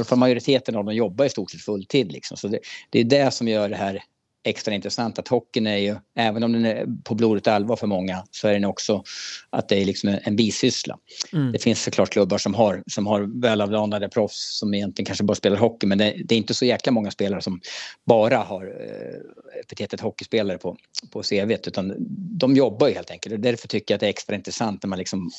för 0.07 0.17
majoriteten 0.17 0.77
av 0.77 0.85
dem 0.85 0.95
jobbar 0.95 1.25
i 1.25 1.29
stort 1.29 1.51
sett 1.51 1.61
fulltid 1.61 2.13
liksom. 2.13 2.37
Så 2.37 2.49
det, 2.49 2.59
det 2.91 3.01
är 3.01 3.05
det 3.05 3.31
som 3.31 3.49
gör 3.49 3.69
det 3.69 3.77
här 3.77 4.03
extra 4.45 4.75
intressant. 4.75 5.19
Att 5.19 5.29
hockeyn 5.29 5.67
är 5.67 5.77
ju, 5.77 5.97
även 6.17 6.43
om 6.43 6.53
den 6.53 6.65
är 6.65 6.87
på 7.05 7.15
blodigt 7.15 7.49
allvar 7.49 7.77
för 7.77 7.87
många, 7.87 8.25
så 8.31 8.49
är 8.49 8.53
den 8.53 8.65
också 8.65 9.03
att 9.51 9.69
det 9.69 9.83
är 9.83 9.85
liksom 9.85 10.19
en 10.23 10.37
bisyssla. 10.37 10.99
Mm. 11.33 11.53
Det 11.53 11.59
finns 11.59 11.83
såklart 11.83 12.11
klubbar 12.11 12.39
som 12.39 12.55
har, 12.55 12.83
som 12.87 13.07
har 13.07 13.41
välavlönade 13.41 14.09
proffs 14.09 14.59
som 14.59 14.75
egentligen 14.75 15.07
kanske 15.07 15.25
bara 15.25 15.35
spelar 15.35 15.57
hockey, 15.57 15.87
men 15.87 15.99
det, 15.99 16.15
det, 16.25 16.35
är 16.35 16.39
inte 16.39 16.55
så 16.55 16.65
jäkla 16.65 16.93
många 16.93 17.11
spelare 17.11 17.43
som 17.43 17.61
bara 18.07 18.39
har 18.39 18.65
eh, 18.65 19.61
epitetet 19.61 20.01
hockeyspelare 20.01 20.59
på, 20.59 20.77
på 21.13 21.23
CV, 21.23 21.51
utan 21.51 21.95
de 22.39 22.57
jobbar 22.57 22.89
ju 22.89 22.95
helt 22.95 23.11
enkelt. 23.11 23.33
Och 23.33 23.41
därför 23.41 23.69
tycker 23.69 23.95
jag 23.95 23.97
att 23.97 24.01
det 24.01 24.07
är 24.07 24.11
extra 24.11 24.37
intressant 24.37 24.83
när 24.83 24.89
man 24.89 24.99
liksom 24.99 25.31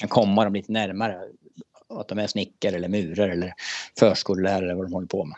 kan 0.00 0.08
komma 0.08 0.44
dem 0.44 0.54
lite 0.54 0.72
närmare. 0.72 1.18
Att 1.88 2.08
de 2.08 2.18
är 2.18 2.26
snickare 2.26 2.76
eller 2.76 2.88
murare 2.88 3.32
eller 3.32 3.54
förskollärare 3.98 4.64
eller 4.64 4.74
vad 4.74 4.86
de 4.86 4.92
håller 4.92 5.06
på 5.06 5.24
med 5.24 5.36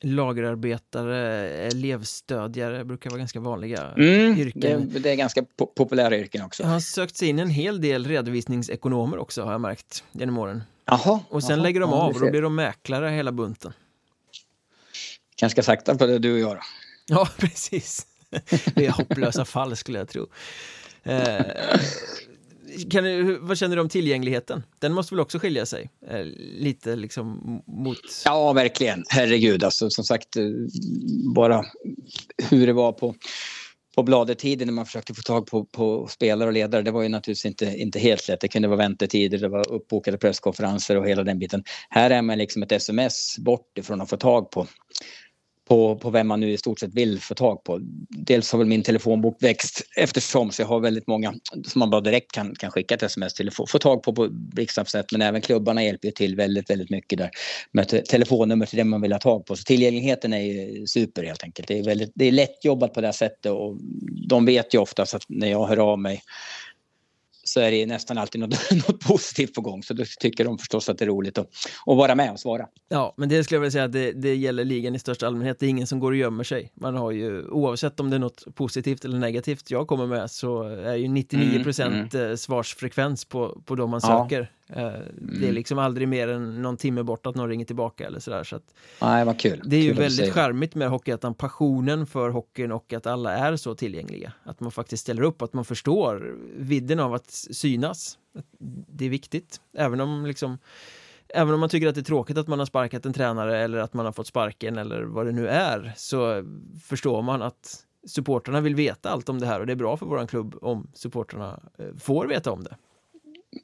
lagerarbetare, 0.00 1.48
elevstödjare 1.50 2.84
brukar 2.84 3.10
vara 3.10 3.18
ganska 3.18 3.40
vanliga 3.40 3.92
mm, 3.96 4.38
yrken. 4.38 4.90
Det, 4.92 4.98
det, 4.98 5.10
är 5.10 5.14
ganska 5.14 5.42
po 5.56 5.66
populära 5.66 6.16
yrken 6.16 6.42
också. 6.42 6.62
Jag 6.62 6.70
har 6.70 6.80
sökt 6.80 7.16
sig 7.16 7.28
in 7.28 7.38
en 7.38 7.50
hel 7.50 7.80
del 7.80 8.06
redovisningsekonomer 8.06 9.18
också 9.18 9.42
har 9.42 9.52
jag 9.52 9.60
märkt 9.60 10.04
genom 10.12 10.38
åren. 10.38 10.62
Jaha, 10.84 11.20
och 11.28 11.42
sen 11.42 11.52
aha, 11.52 11.62
lägger 11.62 11.80
de 11.80 11.92
av 11.92 12.14
och 12.14 12.20
då 12.20 12.30
blir 12.30 12.42
de 12.42 12.54
mäklare 12.54 13.10
hela 13.10 13.32
bunten. 13.32 13.72
Ganska 15.40 15.62
sakta 15.62 15.94
på 15.94 16.06
det 16.06 16.18
du 16.18 16.32
och 16.32 16.38
jag 16.38 16.56
då. 16.56 16.62
Ja, 17.06 17.28
precis. 17.38 18.06
Det 18.74 18.86
är 18.86 18.90
hopplösa 18.90 19.44
fall 19.44 19.76
skulle 19.76 19.98
jag 19.98 20.08
tro. 20.08 20.26
Eh, 21.02 21.40
kan 22.90 23.04
du, 23.04 23.38
vad 23.38 23.58
känner 23.58 23.76
du 23.76 23.82
om 23.82 23.88
tillgängligheten? 23.88 24.62
Den 24.78 24.92
måste 24.92 25.14
väl 25.14 25.20
också 25.20 25.38
skilja 25.38 25.66
sig 25.66 25.90
eh, 26.10 26.24
lite 26.58 26.96
liksom 26.96 27.60
mot... 27.66 27.98
Ja, 28.24 28.52
verkligen. 28.52 29.04
Herregud, 29.08 29.64
alltså 29.64 29.90
som 29.90 30.04
sagt, 30.04 30.36
eh, 30.36 30.44
bara 31.34 31.64
hur 32.50 32.66
det 32.66 32.72
var 32.72 32.92
på 32.92 33.14
på 33.98 34.02
bladetiden 34.02 34.68
när 34.68 34.72
man 34.72 34.86
försökte 34.86 35.14
få 35.14 35.22
tag 35.22 35.46
på, 35.46 35.64
på, 35.64 36.06
spelare 36.06 36.48
och 36.48 36.52
ledare, 36.52 36.82
det 36.82 36.90
var 36.90 37.02
ju 37.02 37.08
naturligtvis 37.08 37.46
inte, 37.46 37.66
inte 37.76 37.98
helt 37.98 38.28
lätt. 38.28 38.40
Det 38.40 38.48
kunde 38.48 38.68
vara 38.68 38.78
väntetider, 38.78 39.38
det 39.38 39.48
var 39.48 39.72
uppbokade 39.72 40.18
presskonferenser 40.18 40.96
och 40.96 41.08
hela 41.08 41.24
den 41.24 41.38
biten. 41.38 41.64
Här 41.90 42.10
är 42.10 42.22
man 42.22 42.38
liksom 42.38 42.62
ett 42.62 42.72
sms 42.72 43.38
bort 43.38 43.78
ifrån 43.78 44.00
att 44.00 44.10
få 44.10 44.16
tag 44.16 44.50
på 44.50 44.66
på, 45.68 45.96
på 45.96 46.10
vem 46.10 46.28
man 46.28 46.40
nu 46.40 46.52
i 46.52 46.58
stort 46.58 46.78
sett 46.78 46.94
vill 46.94 47.20
få 47.20 47.34
tag 47.34 47.64
på. 47.64 47.78
Dels 48.08 48.52
har 48.52 48.58
väl 48.58 48.68
min 48.68 48.82
telefonbok 48.82 49.42
växt 49.42 49.82
eftersom 49.96 50.50
så 50.50 50.62
jag 50.62 50.66
har 50.66 50.80
väldigt 50.80 51.06
många 51.06 51.34
som 51.66 51.78
man 51.78 51.90
bara 51.90 52.00
direkt 52.00 52.32
kan, 52.32 52.54
kan 52.54 52.70
skicka 52.70 52.94
ett 52.94 53.02
sms 53.02 53.34
till 53.34 53.48
och 53.48 53.54
få, 53.54 53.66
få 53.66 53.78
tag 53.78 54.02
på 54.02 54.12
på 54.12 54.28
blixtsnabbt 54.30 55.12
men 55.12 55.22
även 55.22 55.40
klubbarna 55.40 55.84
hjälper 55.84 56.08
ju 56.08 56.12
till 56.12 56.36
väldigt, 56.36 56.70
väldigt 56.70 56.90
mycket 56.90 57.18
där 57.18 57.30
med 57.72 58.04
telefonnummer 58.06 58.66
till 58.66 58.76
det 58.78 58.84
man 58.84 59.00
vill 59.00 59.12
ha 59.12 59.20
tag 59.20 59.46
på. 59.46 59.56
Så 59.56 59.62
tillgängligheten 59.62 60.32
är 60.32 60.40
ju 60.40 60.86
super 60.86 61.22
helt 61.22 61.44
enkelt. 61.44 61.68
Det 61.68 61.78
är, 61.78 61.84
väldigt, 61.84 62.12
det 62.14 62.24
är 62.24 62.32
lätt 62.32 62.64
jobbat 62.64 62.94
på 62.94 63.00
det 63.00 63.06
här 63.06 63.12
sättet 63.12 63.52
och 63.52 63.76
de 64.28 64.44
vet 64.44 64.74
ju 64.74 64.78
oftast 64.78 65.14
att 65.14 65.22
när 65.28 65.50
jag 65.50 65.66
hör 65.66 65.92
av 65.92 65.98
mig 65.98 66.22
så 67.48 67.60
är 67.60 67.70
det 67.70 67.86
nästan 67.86 68.18
alltid 68.18 68.40
något, 68.40 68.70
något 68.88 69.00
positivt 69.00 69.54
på 69.54 69.60
gång. 69.60 69.82
Så 69.82 69.94
då 69.94 70.04
tycker 70.20 70.44
de 70.44 70.58
förstås 70.58 70.88
att 70.88 70.98
det 70.98 71.04
är 71.04 71.06
roligt 71.06 71.38
att, 71.38 71.46
att 71.86 71.96
vara 71.96 72.14
med 72.14 72.32
och 72.32 72.40
svara. 72.40 72.66
Ja, 72.88 73.14
men 73.16 73.28
det 73.28 73.44
skulle 73.44 73.56
jag 73.56 73.60
vilja 73.60 73.70
säga 73.70 73.84
att 73.84 73.92
det, 73.92 74.12
det 74.12 74.34
gäller 74.34 74.64
ligan 74.64 74.94
i 74.94 74.98
största 74.98 75.26
allmänhet. 75.26 75.58
Det 75.60 75.66
är 75.66 75.70
ingen 75.70 75.86
som 75.86 75.98
går 76.00 76.12
och 76.12 76.16
gömmer 76.16 76.44
sig. 76.44 76.72
Man 76.74 76.94
har 76.94 77.10
ju, 77.10 77.48
oavsett 77.48 78.00
om 78.00 78.10
det 78.10 78.16
är 78.16 78.20
något 78.20 78.54
positivt 78.54 79.04
eller 79.04 79.18
negativt 79.18 79.70
jag 79.70 79.86
kommer 79.86 80.06
med 80.06 80.30
så 80.30 80.62
är 80.62 80.94
ju 80.94 81.08
99 81.08 81.64
procent 81.64 82.14
mm, 82.14 82.26
mm. 82.26 82.36
svarsfrekvens 82.36 83.24
på, 83.24 83.62
på 83.64 83.74
de 83.74 83.90
man 83.90 84.00
ja. 84.02 84.28
söker. 84.28 84.50
Mm. 84.68 85.02
Det 85.16 85.36
är 85.36 85.42
mm. 85.42 85.54
liksom 85.54 85.78
aldrig 85.78 86.08
mer 86.08 86.28
än 86.28 86.62
någon 86.62 86.76
timme 86.76 87.02
bort 87.02 87.26
att 87.26 87.34
någon 87.34 87.48
ringer 87.48 87.64
tillbaka 87.64 88.06
eller 88.06 88.20
sådär. 88.20 88.44
Så 88.44 88.56
att 88.56 88.74
Nej, 89.00 89.24
vad 89.24 89.38
kul. 89.38 89.62
Det 89.64 89.76
är 89.76 89.82
ju 89.82 89.90
kul 89.90 89.98
väldigt 89.98 90.32
charmigt 90.32 90.74
med 90.74 90.88
Hockeyettan, 90.88 91.34
passionen 91.34 92.06
för 92.06 92.30
hockeyn 92.30 92.72
och 92.72 92.92
att 92.92 93.06
alla 93.06 93.32
är 93.32 93.56
så 93.56 93.74
tillgängliga. 93.74 94.32
Att 94.44 94.60
man 94.60 94.72
faktiskt 94.72 95.02
ställer 95.02 95.22
upp, 95.22 95.42
att 95.42 95.52
man 95.52 95.64
förstår 95.64 96.36
vidden 96.56 97.00
av 97.00 97.14
att 97.14 97.30
synas. 97.30 98.18
Det 98.88 99.04
är 99.04 99.10
viktigt, 99.10 99.60
även 99.74 100.00
om 100.00 100.26
liksom 100.26 100.58
Även 101.34 101.54
om 101.54 101.60
man 101.60 101.68
tycker 101.68 101.88
att 101.88 101.94
det 101.94 102.00
är 102.00 102.02
tråkigt 102.02 102.38
att 102.38 102.48
man 102.48 102.58
har 102.58 102.66
sparkat 102.66 103.06
en 103.06 103.12
tränare 103.12 103.58
eller 103.58 103.78
att 103.78 103.94
man 103.94 104.04
har 104.04 104.12
fått 104.12 104.26
sparken 104.26 104.78
eller 104.78 105.02
vad 105.02 105.26
det 105.26 105.32
nu 105.32 105.48
är 105.48 105.92
så 105.96 106.44
förstår 106.84 107.22
man 107.22 107.42
att 107.42 107.84
supporterna 108.06 108.60
vill 108.60 108.74
veta 108.74 109.10
allt 109.10 109.28
om 109.28 109.40
det 109.40 109.46
här 109.46 109.60
och 109.60 109.66
det 109.66 109.72
är 109.72 109.76
bra 109.76 109.96
för 109.96 110.06
våran 110.06 110.26
klubb 110.26 110.58
om 110.62 110.90
supporterna 110.94 111.60
eh, 111.78 111.86
får 111.98 112.26
veta 112.26 112.52
om 112.52 112.64
det. 112.64 112.76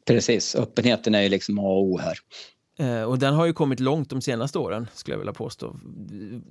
Precis, 0.06 0.54
öppenheten 0.54 1.14
är 1.14 1.22
ju 1.22 1.28
liksom 1.28 1.58
A 1.58 1.62
och 1.62 1.82
O 1.82 1.98
här. 1.98 2.18
Eh, 2.78 3.02
och 3.02 3.18
den 3.18 3.34
har 3.34 3.46
ju 3.46 3.52
kommit 3.52 3.80
långt 3.80 4.10
de 4.10 4.20
senaste 4.20 4.58
åren 4.58 4.86
skulle 4.94 5.14
jag 5.14 5.18
vilja 5.18 5.32
påstå. 5.32 5.76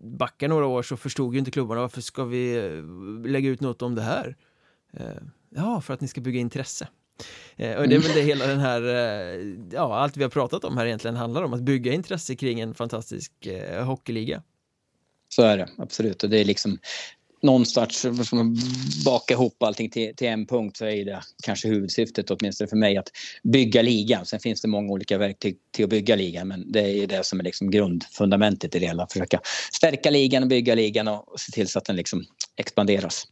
Backa 0.04 0.48
några 0.48 0.66
år 0.66 0.84
så 0.84 0.98
förstod 0.98 1.34
ju 1.34 1.40
inte 1.40 1.52
klubbarna 1.52 1.82
varför 1.82 2.02
ska 2.02 2.26
vi 2.26 2.58
eh, 2.58 3.30
lägga 3.32 3.50
ut 3.50 3.62
något 3.62 3.82
om 3.82 3.96
det 3.96 4.02
här? 4.02 4.38
Eh, 4.94 5.06
ja, 5.50 5.82
för 5.82 5.94
att 5.94 6.02
ni 6.02 6.08
ska 6.08 6.22
bygga 6.22 6.40
intresse. 6.40 6.88
Och 7.58 7.88
det 7.90 7.96
är 7.96 8.00
väl 8.00 8.16
det 8.16 8.22
hela 8.22 8.48
den 8.48 8.60
här, 8.60 8.82
ja 9.72 9.96
allt 9.98 10.18
vi 10.18 10.24
har 10.24 10.30
pratat 10.30 10.64
om 10.64 10.78
här 10.78 10.86
egentligen 10.86 11.16
handlar 11.16 11.44
om, 11.44 11.54
att 11.54 11.62
bygga 11.62 11.94
intresse 11.94 12.36
kring 12.36 12.60
en 12.60 12.74
fantastisk 12.74 13.32
hockeyliga. 13.86 14.44
Så 15.30 15.42
är 15.42 15.58
det, 15.58 15.70
absolut. 15.78 16.24
Och 16.24 16.30
det 16.30 16.38
är 16.38 16.46
liksom 16.46 16.78
någonstans 17.44 17.98
ska 18.26 18.36
man 18.36 18.58
baka 19.06 19.34
ihop 19.34 19.64
allting 19.64 19.90
till, 19.90 20.16
till, 20.16 20.28
en 20.28 20.46
punkt 20.46 20.78
så 20.78 20.86
är 20.86 21.06
det 21.06 21.22
kanske 21.44 21.68
huvudsyftet 21.68 22.32
åtminstone 22.32 22.68
för 22.68 22.78
mig 22.78 22.98
att 22.98 23.08
bygga 23.44 23.82
ligan. 23.82 24.26
Sen 24.26 24.40
finns 24.40 24.62
det 24.62 24.68
många 24.68 24.92
olika 24.92 25.18
verktyg 25.18 25.58
till 25.72 25.84
att 25.84 25.90
bygga 25.90 26.16
ligan 26.16 26.48
men 26.48 26.72
det 26.72 26.80
är 26.80 27.08
det 27.08 27.26
som 27.26 27.40
är 27.40 27.44
liksom 27.44 27.72
grundfundamentet 27.72 28.76
i 28.76 28.80
det 28.80 28.88
hela. 28.88 29.08
Försöka 29.08 29.40
stärka 29.74 30.10
ligan 30.10 30.44
och 30.44 30.50
bygga 30.50 30.76
ligan 30.76 31.08
och 31.08 31.40
se 31.40 31.52
till 31.52 31.68
så 31.68 31.80
att 31.80 31.86
den 31.86 31.96
liksom 31.96 32.26
expanderas. 32.56 33.28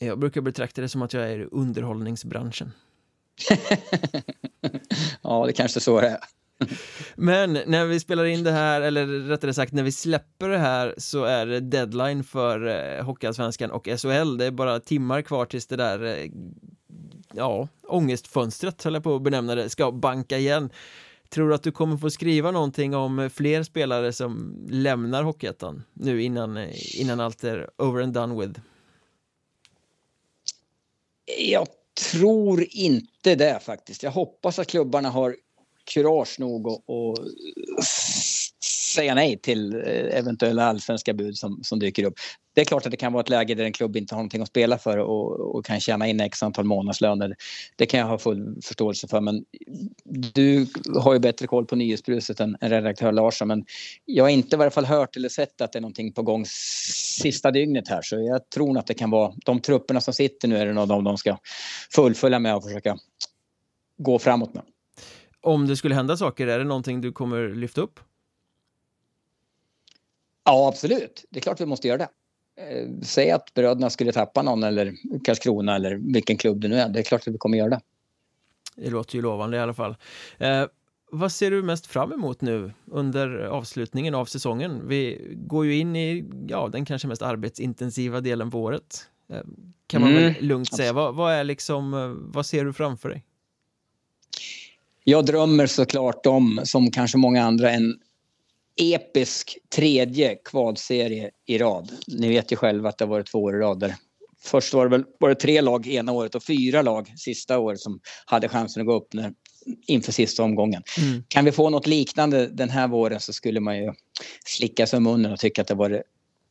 Jag 0.00 0.18
brukar 0.18 0.40
betrakta 0.40 0.80
det 0.80 0.88
som 0.88 1.02
att 1.02 1.12
jag 1.12 1.30
är 1.30 1.38
i 1.38 1.44
underhållningsbranschen. 1.44 2.72
ja, 5.22 5.46
det 5.46 5.52
kanske 5.52 5.80
så 5.80 6.00
det 6.00 6.08
är. 6.08 6.18
Men 7.16 7.58
när 7.66 7.86
vi 7.86 8.00
spelar 8.00 8.24
in 8.24 8.44
det 8.44 8.52
här, 8.52 8.80
eller 8.80 9.06
rättare 9.06 9.54
sagt 9.54 9.72
när 9.72 9.82
vi 9.82 9.92
släpper 9.92 10.48
det 10.48 10.58
här 10.58 10.94
så 10.98 11.24
är 11.24 11.46
det 11.46 11.60
deadline 11.60 12.24
för 12.24 12.66
eh, 12.66 13.04
Hockeyallsvenskan 13.04 13.70
och 13.70 13.88
SHL. 13.88 14.36
Det 14.38 14.44
är 14.44 14.50
bara 14.50 14.80
timmar 14.80 15.22
kvar 15.22 15.44
tills 15.44 15.66
det 15.66 15.76
där 15.76 16.04
eh, 16.04 16.30
ja, 17.32 17.68
ångestfönstret, 17.82 18.82
höll 18.82 18.94
jag 18.94 19.04
på 19.04 19.16
att 19.16 19.22
benämna 19.22 19.54
det, 19.54 19.70
ska 19.70 19.92
banka 19.92 20.38
igen. 20.38 20.70
Tror 21.28 21.48
du 21.48 21.54
att 21.54 21.62
du 21.62 21.72
kommer 21.72 21.96
få 21.96 22.10
skriva 22.10 22.50
någonting 22.50 22.94
om 22.94 23.30
fler 23.34 23.62
spelare 23.62 24.12
som 24.12 24.56
lämnar 24.70 25.22
Hockeyettan 25.22 25.82
nu 25.92 26.22
innan, 26.22 26.56
eh, 26.56 27.00
innan 27.00 27.20
allt 27.20 27.44
är 27.44 27.70
over 27.78 28.02
and 28.02 28.12
done 28.12 28.40
with? 28.40 28.60
Jag 31.38 31.66
tror 32.12 32.64
inte 32.70 33.34
det 33.34 33.60
faktiskt. 33.62 34.02
Jag 34.02 34.10
hoppas 34.10 34.58
att 34.58 34.66
klubbarna 34.66 35.10
har 35.10 35.36
kurage 35.84 36.40
nog 36.40 36.68
att 36.68 36.82
säga 38.92 39.14
nej 39.14 39.38
till 39.38 39.74
eh, 39.74 40.18
eventuella 40.18 40.64
allsvenska 40.64 41.14
bud 41.14 41.36
som, 41.36 41.60
som 41.62 41.78
dyker 41.78 42.04
upp. 42.04 42.14
Det 42.54 42.60
är 42.60 42.64
klart 42.64 42.84
att 42.86 42.90
det 42.90 42.96
kan 42.96 43.12
vara 43.12 43.20
ett 43.20 43.28
läge 43.28 43.54
där 43.54 43.64
en 43.64 43.72
klubb 43.72 43.96
inte 43.96 44.14
har 44.14 44.18
någonting 44.18 44.42
att 44.42 44.48
spela 44.48 44.78
för 44.78 44.98
och, 44.98 45.56
och 45.56 45.66
kan 45.66 45.80
tjäna 45.80 46.08
in 46.08 46.20
x 46.20 46.42
antal 46.42 46.64
månadslöner. 46.64 47.36
Det 47.76 47.86
kan 47.86 48.00
jag 48.00 48.06
ha 48.06 48.18
full 48.18 48.62
förståelse 48.62 49.08
för 49.08 49.20
men 49.20 49.44
du 50.34 50.66
har 50.98 51.12
ju 51.12 51.18
bättre 51.18 51.46
koll 51.46 51.66
på 51.66 51.76
nyhetsbruset 51.76 52.40
än, 52.40 52.56
än 52.60 52.70
redaktör 52.70 53.12
Larsson 53.12 53.48
men 53.48 53.64
jag 54.04 54.24
har 54.24 54.28
inte 54.28 54.56
i 54.56 54.58
varje 54.58 54.70
fall 54.70 54.84
hört 54.84 55.16
eller 55.16 55.28
sett 55.28 55.60
att 55.60 55.72
det 55.72 55.78
är 55.78 55.80
någonting 55.80 56.12
på 56.12 56.22
gång 56.22 56.44
sista 56.46 57.50
dygnet 57.50 57.88
här 57.88 58.02
så 58.02 58.16
jag 58.16 58.50
tror 58.50 58.78
att 58.78 58.86
det 58.86 58.94
kan 58.94 59.10
vara 59.10 59.32
de 59.44 59.60
trupperna 59.60 60.00
som 60.00 60.14
sitter 60.14 60.48
nu 60.48 60.56
är 60.56 60.66
det 60.66 60.72
någon 60.72 60.90
av 60.90 61.02
de 61.02 61.18
ska 61.18 61.38
fullfölja 61.94 62.38
med 62.38 62.56
och 62.56 62.62
försöka 62.64 62.98
gå 63.98 64.18
framåt 64.18 64.54
med. 64.54 64.62
Om 65.42 65.66
det 65.66 65.76
skulle 65.76 65.94
hända 65.94 66.16
saker, 66.16 66.46
är 66.46 66.58
det 66.58 66.64
någonting 66.64 67.00
du 67.00 67.12
kommer 67.12 67.48
lyfta 67.48 67.80
upp? 67.80 68.00
Ja, 70.44 70.68
absolut. 70.68 71.24
Det 71.30 71.38
är 71.38 71.40
klart 71.40 71.60
vi 71.60 71.66
måste 71.66 71.88
göra 71.88 71.98
det. 71.98 72.08
Eh, 72.56 72.88
säg 73.02 73.30
att 73.30 73.54
bröderna 73.54 73.90
skulle 73.90 74.12
tappa 74.12 74.42
någon 74.42 74.62
eller 74.62 74.94
Karlskrona 75.24 75.76
eller 75.76 75.94
vilken 76.14 76.36
klubb 76.36 76.60
det 76.60 76.68
nu 76.68 76.76
är. 76.76 76.88
Det 76.88 76.98
är 76.98 77.02
klart 77.02 77.20
att 77.20 77.34
vi 77.34 77.38
kommer 77.38 77.58
göra 77.58 77.68
det. 77.68 77.80
Det 78.76 78.90
låter 78.90 79.16
ju 79.16 79.22
lovande 79.22 79.56
i 79.56 79.60
alla 79.60 79.74
fall. 79.74 79.96
Eh, 80.38 80.64
vad 81.10 81.32
ser 81.32 81.50
du 81.50 81.62
mest 81.62 81.86
fram 81.86 82.12
emot 82.12 82.40
nu 82.40 82.72
under 82.86 83.38
avslutningen 83.38 84.14
av 84.14 84.24
säsongen? 84.24 84.88
Vi 84.88 85.28
går 85.36 85.66
ju 85.66 85.76
in 85.76 85.96
i 85.96 86.30
ja, 86.48 86.68
den 86.72 86.84
kanske 86.84 87.08
mest 87.08 87.22
arbetsintensiva 87.22 88.20
delen 88.20 88.50
på 88.50 88.62
året. 88.62 89.06
Eh, 89.28 89.40
kan 89.86 90.00
man 90.00 90.10
mm. 90.10 90.22
väl 90.22 90.44
lugnt 90.44 90.74
säga. 90.74 90.92
Vad, 90.92 91.14
vad, 91.14 91.32
är 91.32 91.44
liksom, 91.44 91.94
eh, 91.94 92.08
vad 92.34 92.46
ser 92.46 92.64
du 92.64 92.72
framför 92.72 93.08
dig? 93.08 93.24
Jag 95.04 95.26
drömmer 95.26 95.66
såklart 95.66 96.26
om, 96.26 96.60
som 96.64 96.90
kanske 96.90 97.18
många 97.18 97.42
andra, 97.44 97.70
en 97.70 97.94
episk 98.76 99.58
tredje 99.74 100.36
kvalserie 100.44 101.30
i 101.46 101.58
rad. 101.58 101.92
Ni 102.06 102.28
vet 102.28 102.52
ju 102.52 102.56
själva 102.56 102.88
att 102.88 102.98
det 102.98 103.04
har 103.04 103.10
varit 103.10 103.26
två 103.26 103.42
år 103.42 103.56
i 103.56 103.58
rad 103.58 103.80
där 103.80 103.94
Först 104.44 104.74
var 104.74 104.84
det 104.84 104.90
väl 104.90 105.04
var 105.18 105.28
det 105.28 105.34
tre 105.34 105.60
lag 105.60 105.86
ena 105.86 106.12
året 106.12 106.34
och 106.34 106.42
fyra 106.44 106.82
lag 106.82 107.12
sista 107.16 107.58
året 107.58 107.80
som 107.80 108.00
hade 108.24 108.48
chansen 108.48 108.80
att 108.80 108.86
gå 108.86 108.94
upp 108.94 109.12
när, 109.12 109.32
inför 109.86 110.12
sista 110.12 110.42
omgången. 110.42 110.82
Mm. 110.98 111.24
Kan 111.28 111.44
vi 111.44 111.52
få 111.52 111.70
något 111.70 111.86
liknande 111.86 112.46
den 112.46 112.70
här 112.70 112.88
våren 112.88 113.20
så 113.20 113.32
skulle 113.32 113.60
man 113.60 113.78
ju 113.78 113.92
slicka 114.44 114.86
sig 114.86 114.96
om 114.96 115.02
munnen 115.02 115.32
och 115.32 115.38
tycka 115.38 115.62
att 115.62 115.68
det 115.68 115.74
var 115.74 116.02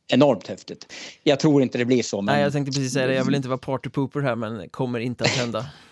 enormt 0.08 0.48
häftigt. 0.48 0.92
Jag 1.22 1.40
tror 1.40 1.62
inte 1.62 1.78
det 1.78 1.84
blir 1.84 2.02
så. 2.02 2.22
Men... 2.22 2.34
Nej, 2.34 2.42
jag 2.42 2.52
tänkte 2.52 2.72
precis 2.72 2.92
säga 2.92 3.06
det. 3.06 3.14
Jag 3.14 3.24
vill 3.24 3.34
inte 3.34 3.48
vara 3.48 3.58
partypooper 3.58 4.20
här, 4.20 4.36
men 4.36 4.68
kommer 4.68 5.00
inte 5.00 5.24
att 5.24 5.30
hända. 5.30 5.66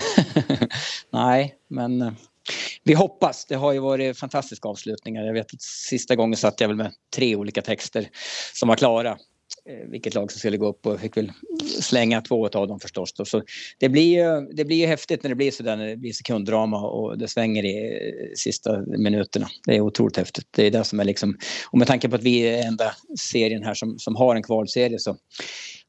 Nej, 1.12 1.54
men 1.68 2.02
eh, 2.02 2.12
vi 2.84 2.94
hoppas. 2.94 3.46
Det 3.46 3.54
har 3.54 3.72
ju 3.72 3.78
varit 3.78 4.18
fantastiska 4.18 4.68
avslutningar. 4.68 5.24
Jag 5.24 5.32
vet 5.32 5.54
att 5.54 5.62
sista 5.62 6.16
gången 6.16 6.36
satt 6.36 6.60
jag 6.60 6.68
väl 6.68 6.76
med 6.76 6.92
tre 7.16 7.36
olika 7.36 7.62
texter 7.62 8.08
som 8.54 8.68
var 8.68 8.76
klara. 8.76 9.18
Eh, 9.68 9.90
vilket 9.90 10.14
lag 10.14 10.32
som 10.32 10.38
skulle 10.38 10.56
gå 10.56 10.68
upp 10.68 10.86
och 10.86 11.00
fick 11.00 11.16
väl 11.16 11.32
slänga 11.80 12.20
två 12.20 12.46
av 12.46 12.68
dem 12.68 12.80
förstås. 12.80 13.12
Då. 13.12 13.24
Så 13.24 13.42
det 13.78 13.88
blir 13.88 14.18
ju 14.18 14.46
det 14.52 14.64
blir 14.64 14.76
ju 14.76 14.86
häftigt 14.86 15.22
när 15.22 15.30
det 15.30 15.36
blir 15.36 15.50
så 15.50 15.62
där, 15.62 15.76
när 15.76 15.86
det 15.86 15.96
blir 15.96 16.12
sekunddrama 16.12 16.88
och 16.88 17.18
det 17.18 17.28
svänger 17.28 17.64
i 17.64 17.76
eh, 17.76 18.34
sista 18.36 18.80
minuterna. 18.86 19.48
Det 19.66 19.76
är 19.76 19.80
otroligt 19.80 20.16
häftigt. 20.16 20.48
Det 20.50 20.66
är 20.66 20.70
det 20.70 20.84
som 20.84 21.00
är 21.00 21.04
liksom, 21.04 21.38
och 21.70 21.78
med 21.78 21.86
tanke 21.86 22.08
på 22.08 22.16
att 22.16 22.22
vi 22.22 22.40
är 22.40 22.66
enda 22.66 22.94
serien 23.18 23.62
här 23.62 23.74
som, 23.74 23.98
som 23.98 24.16
har 24.16 24.36
en 24.36 24.42
kvalserie 24.42 24.98
så 24.98 25.16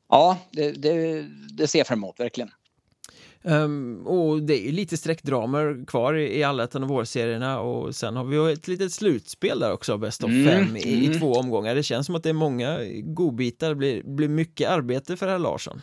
ja, 0.10 0.38
det, 0.52 0.72
det, 0.72 1.26
det 1.58 1.68
ser 1.68 1.80
jag 1.80 1.88
fram 1.88 2.00
emot 2.00 2.20
verkligen. 2.20 2.50
Um, 3.48 4.08
och 4.08 4.42
det 4.44 4.54
är 4.54 4.66
ju 4.66 4.72
lite 4.72 4.98
streckdramer 4.98 5.86
kvar 5.88 6.14
i, 6.14 6.40
i 6.40 6.44
alla 6.44 6.64
ettan 6.64 6.84
och 6.84 6.90
vårserierna 6.90 7.60
och 7.60 7.96
sen 7.96 8.16
har 8.16 8.24
vi 8.24 8.54
ett 8.54 8.68
litet 8.68 8.92
slutspel 8.94 9.60
där 9.60 9.72
också, 9.72 9.98
bäst 9.98 10.24
av 10.24 10.30
mm, 10.30 10.46
fem 10.46 10.78
i, 10.78 10.94
mm. 10.94 11.12
i, 11.12 11.20
två 11.20 11.34
omgångar. 11.34 11.76
Det 11.76 11.84
känns 11.84 12.06
som 12.06 12.16
att 12.16 12.24
det 12.24 12.30
är 12.30 12.34
många 12.34 12.80
godbitar, 13.04 13.70
det 13.70 13.76
blir, 13.76 14.04
blir 14.04 14.28
mycket 14.28 14.70
arbete 14.70 15.18
för 15.18 15.28
herr 15.28 15.40
Larsson. 15.40 15.82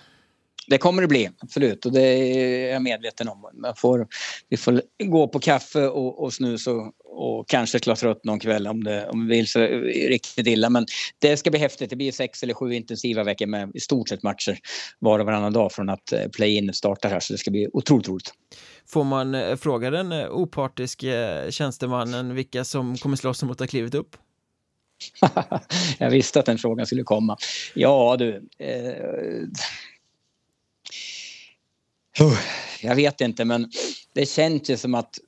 Det 0.66 0.78
kommer 0.78 1.02
det 1.02 1.08
bli, 1.08 1.30
absolut. 1.38 1.86
Och 1.86 1.92
det 1.92 2.02
är 2.02 2.72
jag 2.72 2.82
medveten 2.82 3.28
om. 3.28 3.50
Man 3.54 3.74
får, 3.76 4.06
vi 4.48 4.56
får 4.56 4.82
gå 5.04 5.28
på 5.28 5.38
kaffe 5.38 5.88
och, 5.88 6.22
och 6.22 6.32
snus 6.32 6.66
och, 6.66 6.92
och 7.16 7.48
kanske 7.48 7.78
klottra 7.78 8.10
upp 8.10 8.24
någon 8.24 8.38
kväll 8.38 8.66
om 8.66 8.84
det 8.84 9.08
om 9.08 9.26
vi 9.26 9.36
vill 9.36 9.48
så 9.48 9.60
riktigt 9.60 10.46
illa. 10.46 10.70
Men 10.70 10.86
det 11.18 11.36
ska 11.36 11.50
bli 11.50 11.60
häftigt. 11.60 11.90
Det 11.90 11.96
blir 11.96 12.12
sex 12.12 12.42
eller 12.42 12.54
sju 12.54 12.72
intensiva 12.72 13.24
veckor 13.24 13.46
med 13.46 13.70
i 13.74 13.80
stort 13.80 14.08
sett 14.08 14.22
matcher 14.22 14.58
var 14.98 15.18
och 15.18 15.26
varannan 15.26 15.52
dag 15.52 15.72
från 15.72 15.88
att 15.88 16.12
eh, 16.12 16.28
play-in 16.36 16.72
startar 16.72 17.10
här. 17.10 17.20
Så 17.20 17.32
det 17.32 17.38
ska 17.38 17.50
bli 17.50 17.68
otroligt 17.72 18.08
roligt. 18.08 18.32
Får 18.88 19.04
man 19.04 19.34
eh, 19.34 19.56
fråga 19.56 19.90
den 19.90 20.12
eh, 20.12 20.30
opartiske 20.30 21.46
tjänstemannen 21.50 22.34
vilka 22.34 22.64
som 22.64 22.96
kommer 22.96 23.16
slåss 23.16 23.42
om 23.42 23.50
att 23.50 23.58
ta 23.58 23.66
klivet 23.66 23.94
upp? 23.94 24.16
jag 25.98 26.10
visste 26.10 26.40
att 26.40 26.46
den 26.46 26.58
frågan 26.58 26.86
skulle 26.86 27.02
komma. 27.02 27.36
Ja 27.74 28.16
du. 28.18 28.48
Eh 28.58 29.48
jag 32.80 32.94
vet 32.94 33.20
inte, 33.20 33.44
men 33.44 33.70
det 34.12 34.26
känns 34.26 34.70
ju 34.70 34.76
som 34.76 34.94
att, 34.94 35.18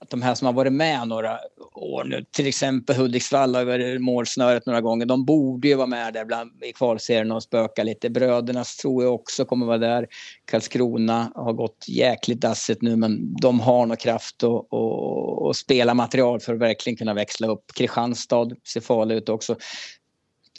att 0.00 0.10
de 0.10 0.22
här 0.22 0.34
som 0.34 0.46
har 0.46 0.52
varit 0.52 0.72
med 0.72 1.08
några 1.08 1.38
år 1.74 2.04
nu, 2.04 2.24
till 2.30 2.46
exempel 2.46 2.96
Hudiksvall 2.96 3.54
har 3.54 3.64
varit 3.64 4.00
målsnöret 4.00 4.66
några 4.66 4.80
gånger, 4.80 5.06
de 5.06 5.24
borde 5.24 5.68
ju 5.68 5.74
vara 5.74 5.86
med 5.86 6.14
där 6.14 6.24
bland, 6.24 6.64
i 6.64 6.72
kvalserien 6.72 7.32
och 7.32 7.42
spöka 7.42 7.82
lite. 7.82 8.10
Brödernas 8.10 8.76
tror 8.76 9.04
jag 9.04 9.14
också 9.14 9.44
kommer 9.44 9.66
vara 9.66 9.78
där. 9.78 10.06
Karlskrona 10.50 11.32
har 11.34 11.52
gått 11.52 11.84
jäkligt 11.88 12.40
dassigt 12.40 12.82
nu, 12.82 12.96
men 12.96 13.36
de 13.40 13.60
har 13.60 13.86
nog 13.86 13.98
kraft 13.98 14.42
och, 14.42 14.72
och, 14.72 15.46
och 15.46 15.56
spela 15.56 15.94
material 15.94 16.40
för 16.40 16.54
att 16.54 16.60
verkligen 16.60 16.96
kunna 16.96 17.14
växla 17.14 17.48
upp. 17.48 17.64
Kristianstad 17.74 18.48
ser 18.68 18.80
farlig 18.80 19.14
ut 19.14 19.28
också 19.28 19.56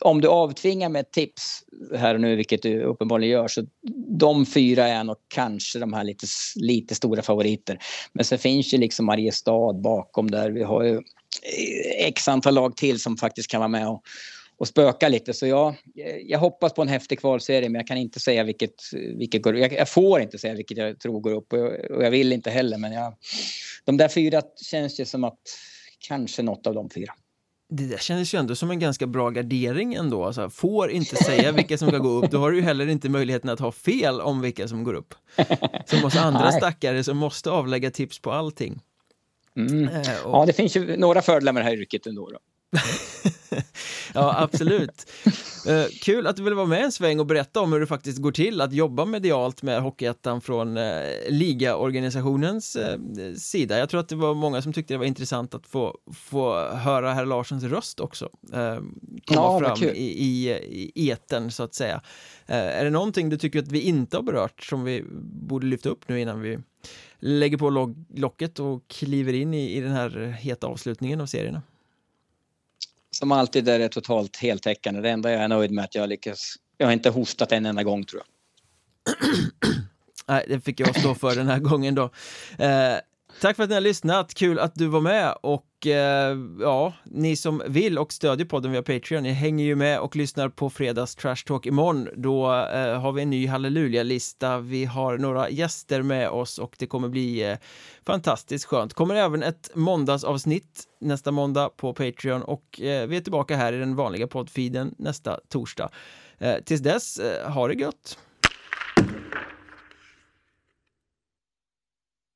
om 0.02 0.22
du 0.22 0.28
avtvingar 0.28 0.90
med 0.90 1.00
ett 1.00 1.12
tips 1.12 1.64
här 1.96 2.16
och 2.16 2.22
nu, 2.22 2.36
vilket 2.36 2.62
du 2.62 2.84
uppenbarligen 2.84 3.32
gör, 3.32 3.48
så 3.48 3.66
de 4.20 4.46
fyra 4.46 4.88
är 4.88 5.04
nog 5.04 5.16
kanske 5.28 5.80
de 5.80 5.94
här 5.94 6.04
lite, 6.04 6.28
lite 6.56 6.96
stora 6.96 7.22
favoriter. 7.22 7.78
Men 8.14 8.26
sen 8.26 8.40
finns 8.40 8.74
ju 8.74 8.78
liksom 8.78 9.06
Mariestad 9.06 9.74
bakom 9.74 10.32
där. 10.32 10.52
Vi 10.52 10.64
har 10.64 10.84
ju 10.84 10.96
eh, 10.96 12.08
x 12.08 12.28
antal 12.28 12.54
lag 12.54 12.78
till 12.78 13.00
som 13.00 13.18
faktiskt 13.18 13.52
kan 13.52 13.60
vara 13.60 13.68
med 13.68 13.88
och, 13.88 14.04
och 14.58 14.68
spöka 14.68 15.10
lite. 15.10 15.34
Så 15.34 15.48
ja, 15.48 15.76
jag 16.26 16.40
hoppas 16.40 16.74
på 16.74 16.82
en 16.82 16.88
häftig 16.88 17.20
kvalserie 17.20 17.70
men 17.70 17.80
jag 17.80 17.88
kan 17.88 17.98
inte 17.98 18.20
säga 18.20 18.44
vilket, 18.44 18.76
vilket 19.18 19.42
går 19.42 19.58
jag, 19.58 19.74
jag 19.74 19.90
får 19.90 20.22
inte 20.22 20.38
säga 20.38 20.54
vilket 20.54 20.78
jag 20.78 21.00
tror 21.00 21.20
går 21.20 21.32
upp 21.34 21.54
och 21.54 21.60
jag, 21.60 21.92
och 21.92 22.04
jag 22.04 22.12
vill 22.12 22.34
inte 22.34 22.50
heller. 22.50 22.78
Men 22.78 22.92
jag, 22.92 23.14
de 23.86 23.98
där 23.98 24.08
fyra 24.08 24.42
känns 24.72 25.00
ju 25.00 25.06
som 25.06 25.24
att 25.24 25.40
kanske 26.08 26.42
något 26.42 26.68
av 26.68 26.74
de 26.74 26.90
fyra 26.90 27.14
det 27.74 27.84
där 27.84 27.98
kändes 27.98 28.34
ju 28.34 28.40
ändå 28.40 28.56
som 28.56 28.72
en 28.72 28.80
ganska 28.80 29.08
bra 29.08 29.30
gardering 29.30 29.94
ändå. 29.94 30.26
Alltså, 30.26 30.50
får 30.50 30.92
inte 30.92 31.16
säga 31.16 31.52
vilka 31.52 31.78
som 31.78 31.88
ska 31.88 31.98
gå 31.98 32.10
upp, 32.10 32.32
då 32.32 32.40
har 32.40 32.52
du 32.52 32.58
ju 32.58 32.64
heller 32.64 32.88
inte 32.88 33.10
möjligheten 33.10 33.50
att 33.50 33.60
ha 33.60 33.72
fel 33.72 34.22
om 34.22 34.42
vilka 34.42 34.68
som 34.68 34.84
går 34.84 34.94
upp. 34.94 35.14
Som 35.86 36.06
oss 36.06 36.16
andra 36.16 36.52
stackare 36.52 37.04
som 37.04 37.18
måste 37.18 37.52
avlägga 37.52 37.92
tips 37.92 38.20
på 38.20 38.32
allting. 38.32 38.82
Mm. 39.56 39.88
Äh, 39.88 40.00
och... 40.26 40.36
Ja, 40.36 40.46
det 40.46 40.54
finns 40.54 40.78
ju 40.78 40.98
några 40.98 41.22
fördelar 41.22 41.54
med 41.54 41.64
det 41.64 41.70
här 41.70 41.78
yrket 41.78 42.08
ändå. 42.08 42.30
Då. 42.30 42.40
ja, 44.14 44.36
absolut. 44.38 45.12
Uh, 45.70 45.86
kul 46.02 46.28
att 46.28 46.36
du 46.36 46.44
vill 46.44 46.54
vara 46.54 46.66
med 46.66 46.84
en 46.84 46.92
sväng 46.92 47.20
och 47.20 47.26
berätta 47.26 47.62
om 47.62 47.74
hur 47.74 47.80
det 47.80 47.88
faktiskt 47.88 48.18
går 48.18 48.32
till 48.32 48.62
att 48.62 48.74
jobba 48.74 49.06
medialt 49.06 49.64
med 49.64 49.82
Hockeyettan 49.82 50.42
från 50.42 50.78
uh, 50.78 51.06
ligaorganisationens 51.30 52.76
uh, 52.76 53.34
sida. 53.36 53.78
Jag 53.78 53.90
tror 53.90 54.00
att 54.00 54.10
det 54.10 54.16
var 54.16 54.34
många 54.34 54.62
som 54.62 54.74
tyckte 54.74 54.94
det 54.94 54.98
var 54.98 55.06
intressant 55.06 55.54
att 55.54 55.68
få, 55.68 55.98
få 56.14 56.68
höra 56.68 57.14
herr 57.14 57.26
Larssons 57.26 57.64
röst 57.64 58.00
också. 58.00 58.30
komma 58.52 58.82
ja, 59.28 59.60
fram 59.60 59.84
i, 59.84 59.90
i, 59.90 60.50
i 60.96 61.10
eten 61.10 61.52
så 61.52 61.64
att 61.64 61.76
säga. 61.76 62.02
är 62.46 62.84
det 62.84 62.90
någonting 62.90 63.30
du 63.30 63.38
tycker 63.38 63.60
att 63.60 63.72
vi 63.72 63.82
inte 63.82 64.18
har 64.18 64.24
berört 64.24 64.64
som 64.64 64.84
vi 64.84 65.04
borde 65.22 65.68
lyfta 65.68 65.90
upp 65.90 66.10
nu 66.10 66.20
innan 66.20 66.42
vi 66.42 66.60
lägger 67.20 67.58
på 67.58 67.94
locket 68.16 68.60
och 68.60 68.88
kliver 68.88 69.34
in 69.34 69.54
i, 69.54 69.78
i 69.78 69.82
den 69.82 69.92
här 69.92 70.38
heta 70.40 70.68
avslutningen 70.68 71.22
av 71.22 71.26
serierna? 71.26 71.62
Som 73.22 73.32
alltid 73.32 73.70
är 73.70 73.80
det 73.80 73.90
totalt 73.90 74.38
heltäckande. 74.38 75.02
Det 75.02 75.10
enda 75.10 75.32
jag 75.32 75.42
är 75.42 75.48
nöjd 75.48 75.72
med 75.72 75.82
är 75.82 75.86
att 75.86 75.96
jag 75.96 76.10
lyckas. 76.10 76.56
Jag 76.78 76.88
har 76.88 76.94
inte 76.94 77.10
hostat 77.10 77.52
en 77.52 77.66
enda 77.66 77.84
gång 77.84 78.04
tror 78.04 78.22
jag. 78.22 78.28
Nej, 80.28 80.46
det 80.48 80.62
fick 80.62 80.80
jag 80.80 81.00
stå 81.00 81.16
för 81.16 81.36
den 81.36 81.48
här 81.48 81.60
gången 81.60 81.96
då. 81.96 82.04
Eh, 82.58 82.96
tack 83.42 83.56
för 83.56 83.64
att 83.64 83.70
ni 83.70 83.76
har 83.76 83.82
lyssnat, 83.82 84.34
kul 84.34 84.60
att 84.60 84.76
du 84.76 84.88
var 84.88 85.02
med 85.02 85.36
och 85.42 85.88
eh, 85.88 86.38
ja, 86.60 86.94
ni 87.04 87.36
som 87.36 87.62
vill 87.68 87.98
och 87.98 88.14
stödjer 88.14 88.46
podden 88.46 88.72
via 88.72 88.82
Patreon, 88.82 89.24
ni 89.24 89.32
hänger 89.32 89.66
ju 89.66 89.76
med 89.76 90.00
och 90.00 90.16
lyssnar 90.16 90.50
på 90.50 90.70
fredags 90.70 91.16
Trash 91.16 91.36
Talk 91.46 91.66
imorgon. 91.66 92.08
Då 92.16 92.46
eh, 92.46 93.00
har 93.00 93.12
vi 93.12 93.22
en 93.22 93.30
ny 93.30 93.48
halleluja-lista, 93.48 94.60
vi 94.60 94.86
har 94.86 95.18
några 95.18 95.50
gäster 95.50 96.02
med 96.02 96.30
oss 96.30 96.60
och 96.60 96.76
det 96.80 96.88
kommer 96.88 97.10
bli 97.10 97.52
eh, 97.52 97.58
fantastiskt 98.06 98.66
skönt. 98.66 98.94
Kommer 98.94 99.16
även 99.16 99.44
ett 99.44 99.72
måndagsavsnitt 99.76 100.84
nästa 101.00 101.32
måndag 101.32 101.70
på 101.70 101.94
Patreon 101.94 102.42
och 102.42 102.82
eh, 102.82 103.08
vi 103.08 103.18
är 103.18 103.22
tillbaka 103.22 103.56
här 103.56 103.74
i 103.74 103.78
den 103.78 103.96
vanliga 103.96 104.28
poddfeeden 104.28 104.96
nästa 104.98 105.40
torsdag. 105.50 105.90
Eh, 106.38 106.56
tills 106.66 106.82
dess, 106.82 107.20
eh, 107.20 107.52
ha 107.52 107.68
det 107.68 107.74
gött! 107.74 108.18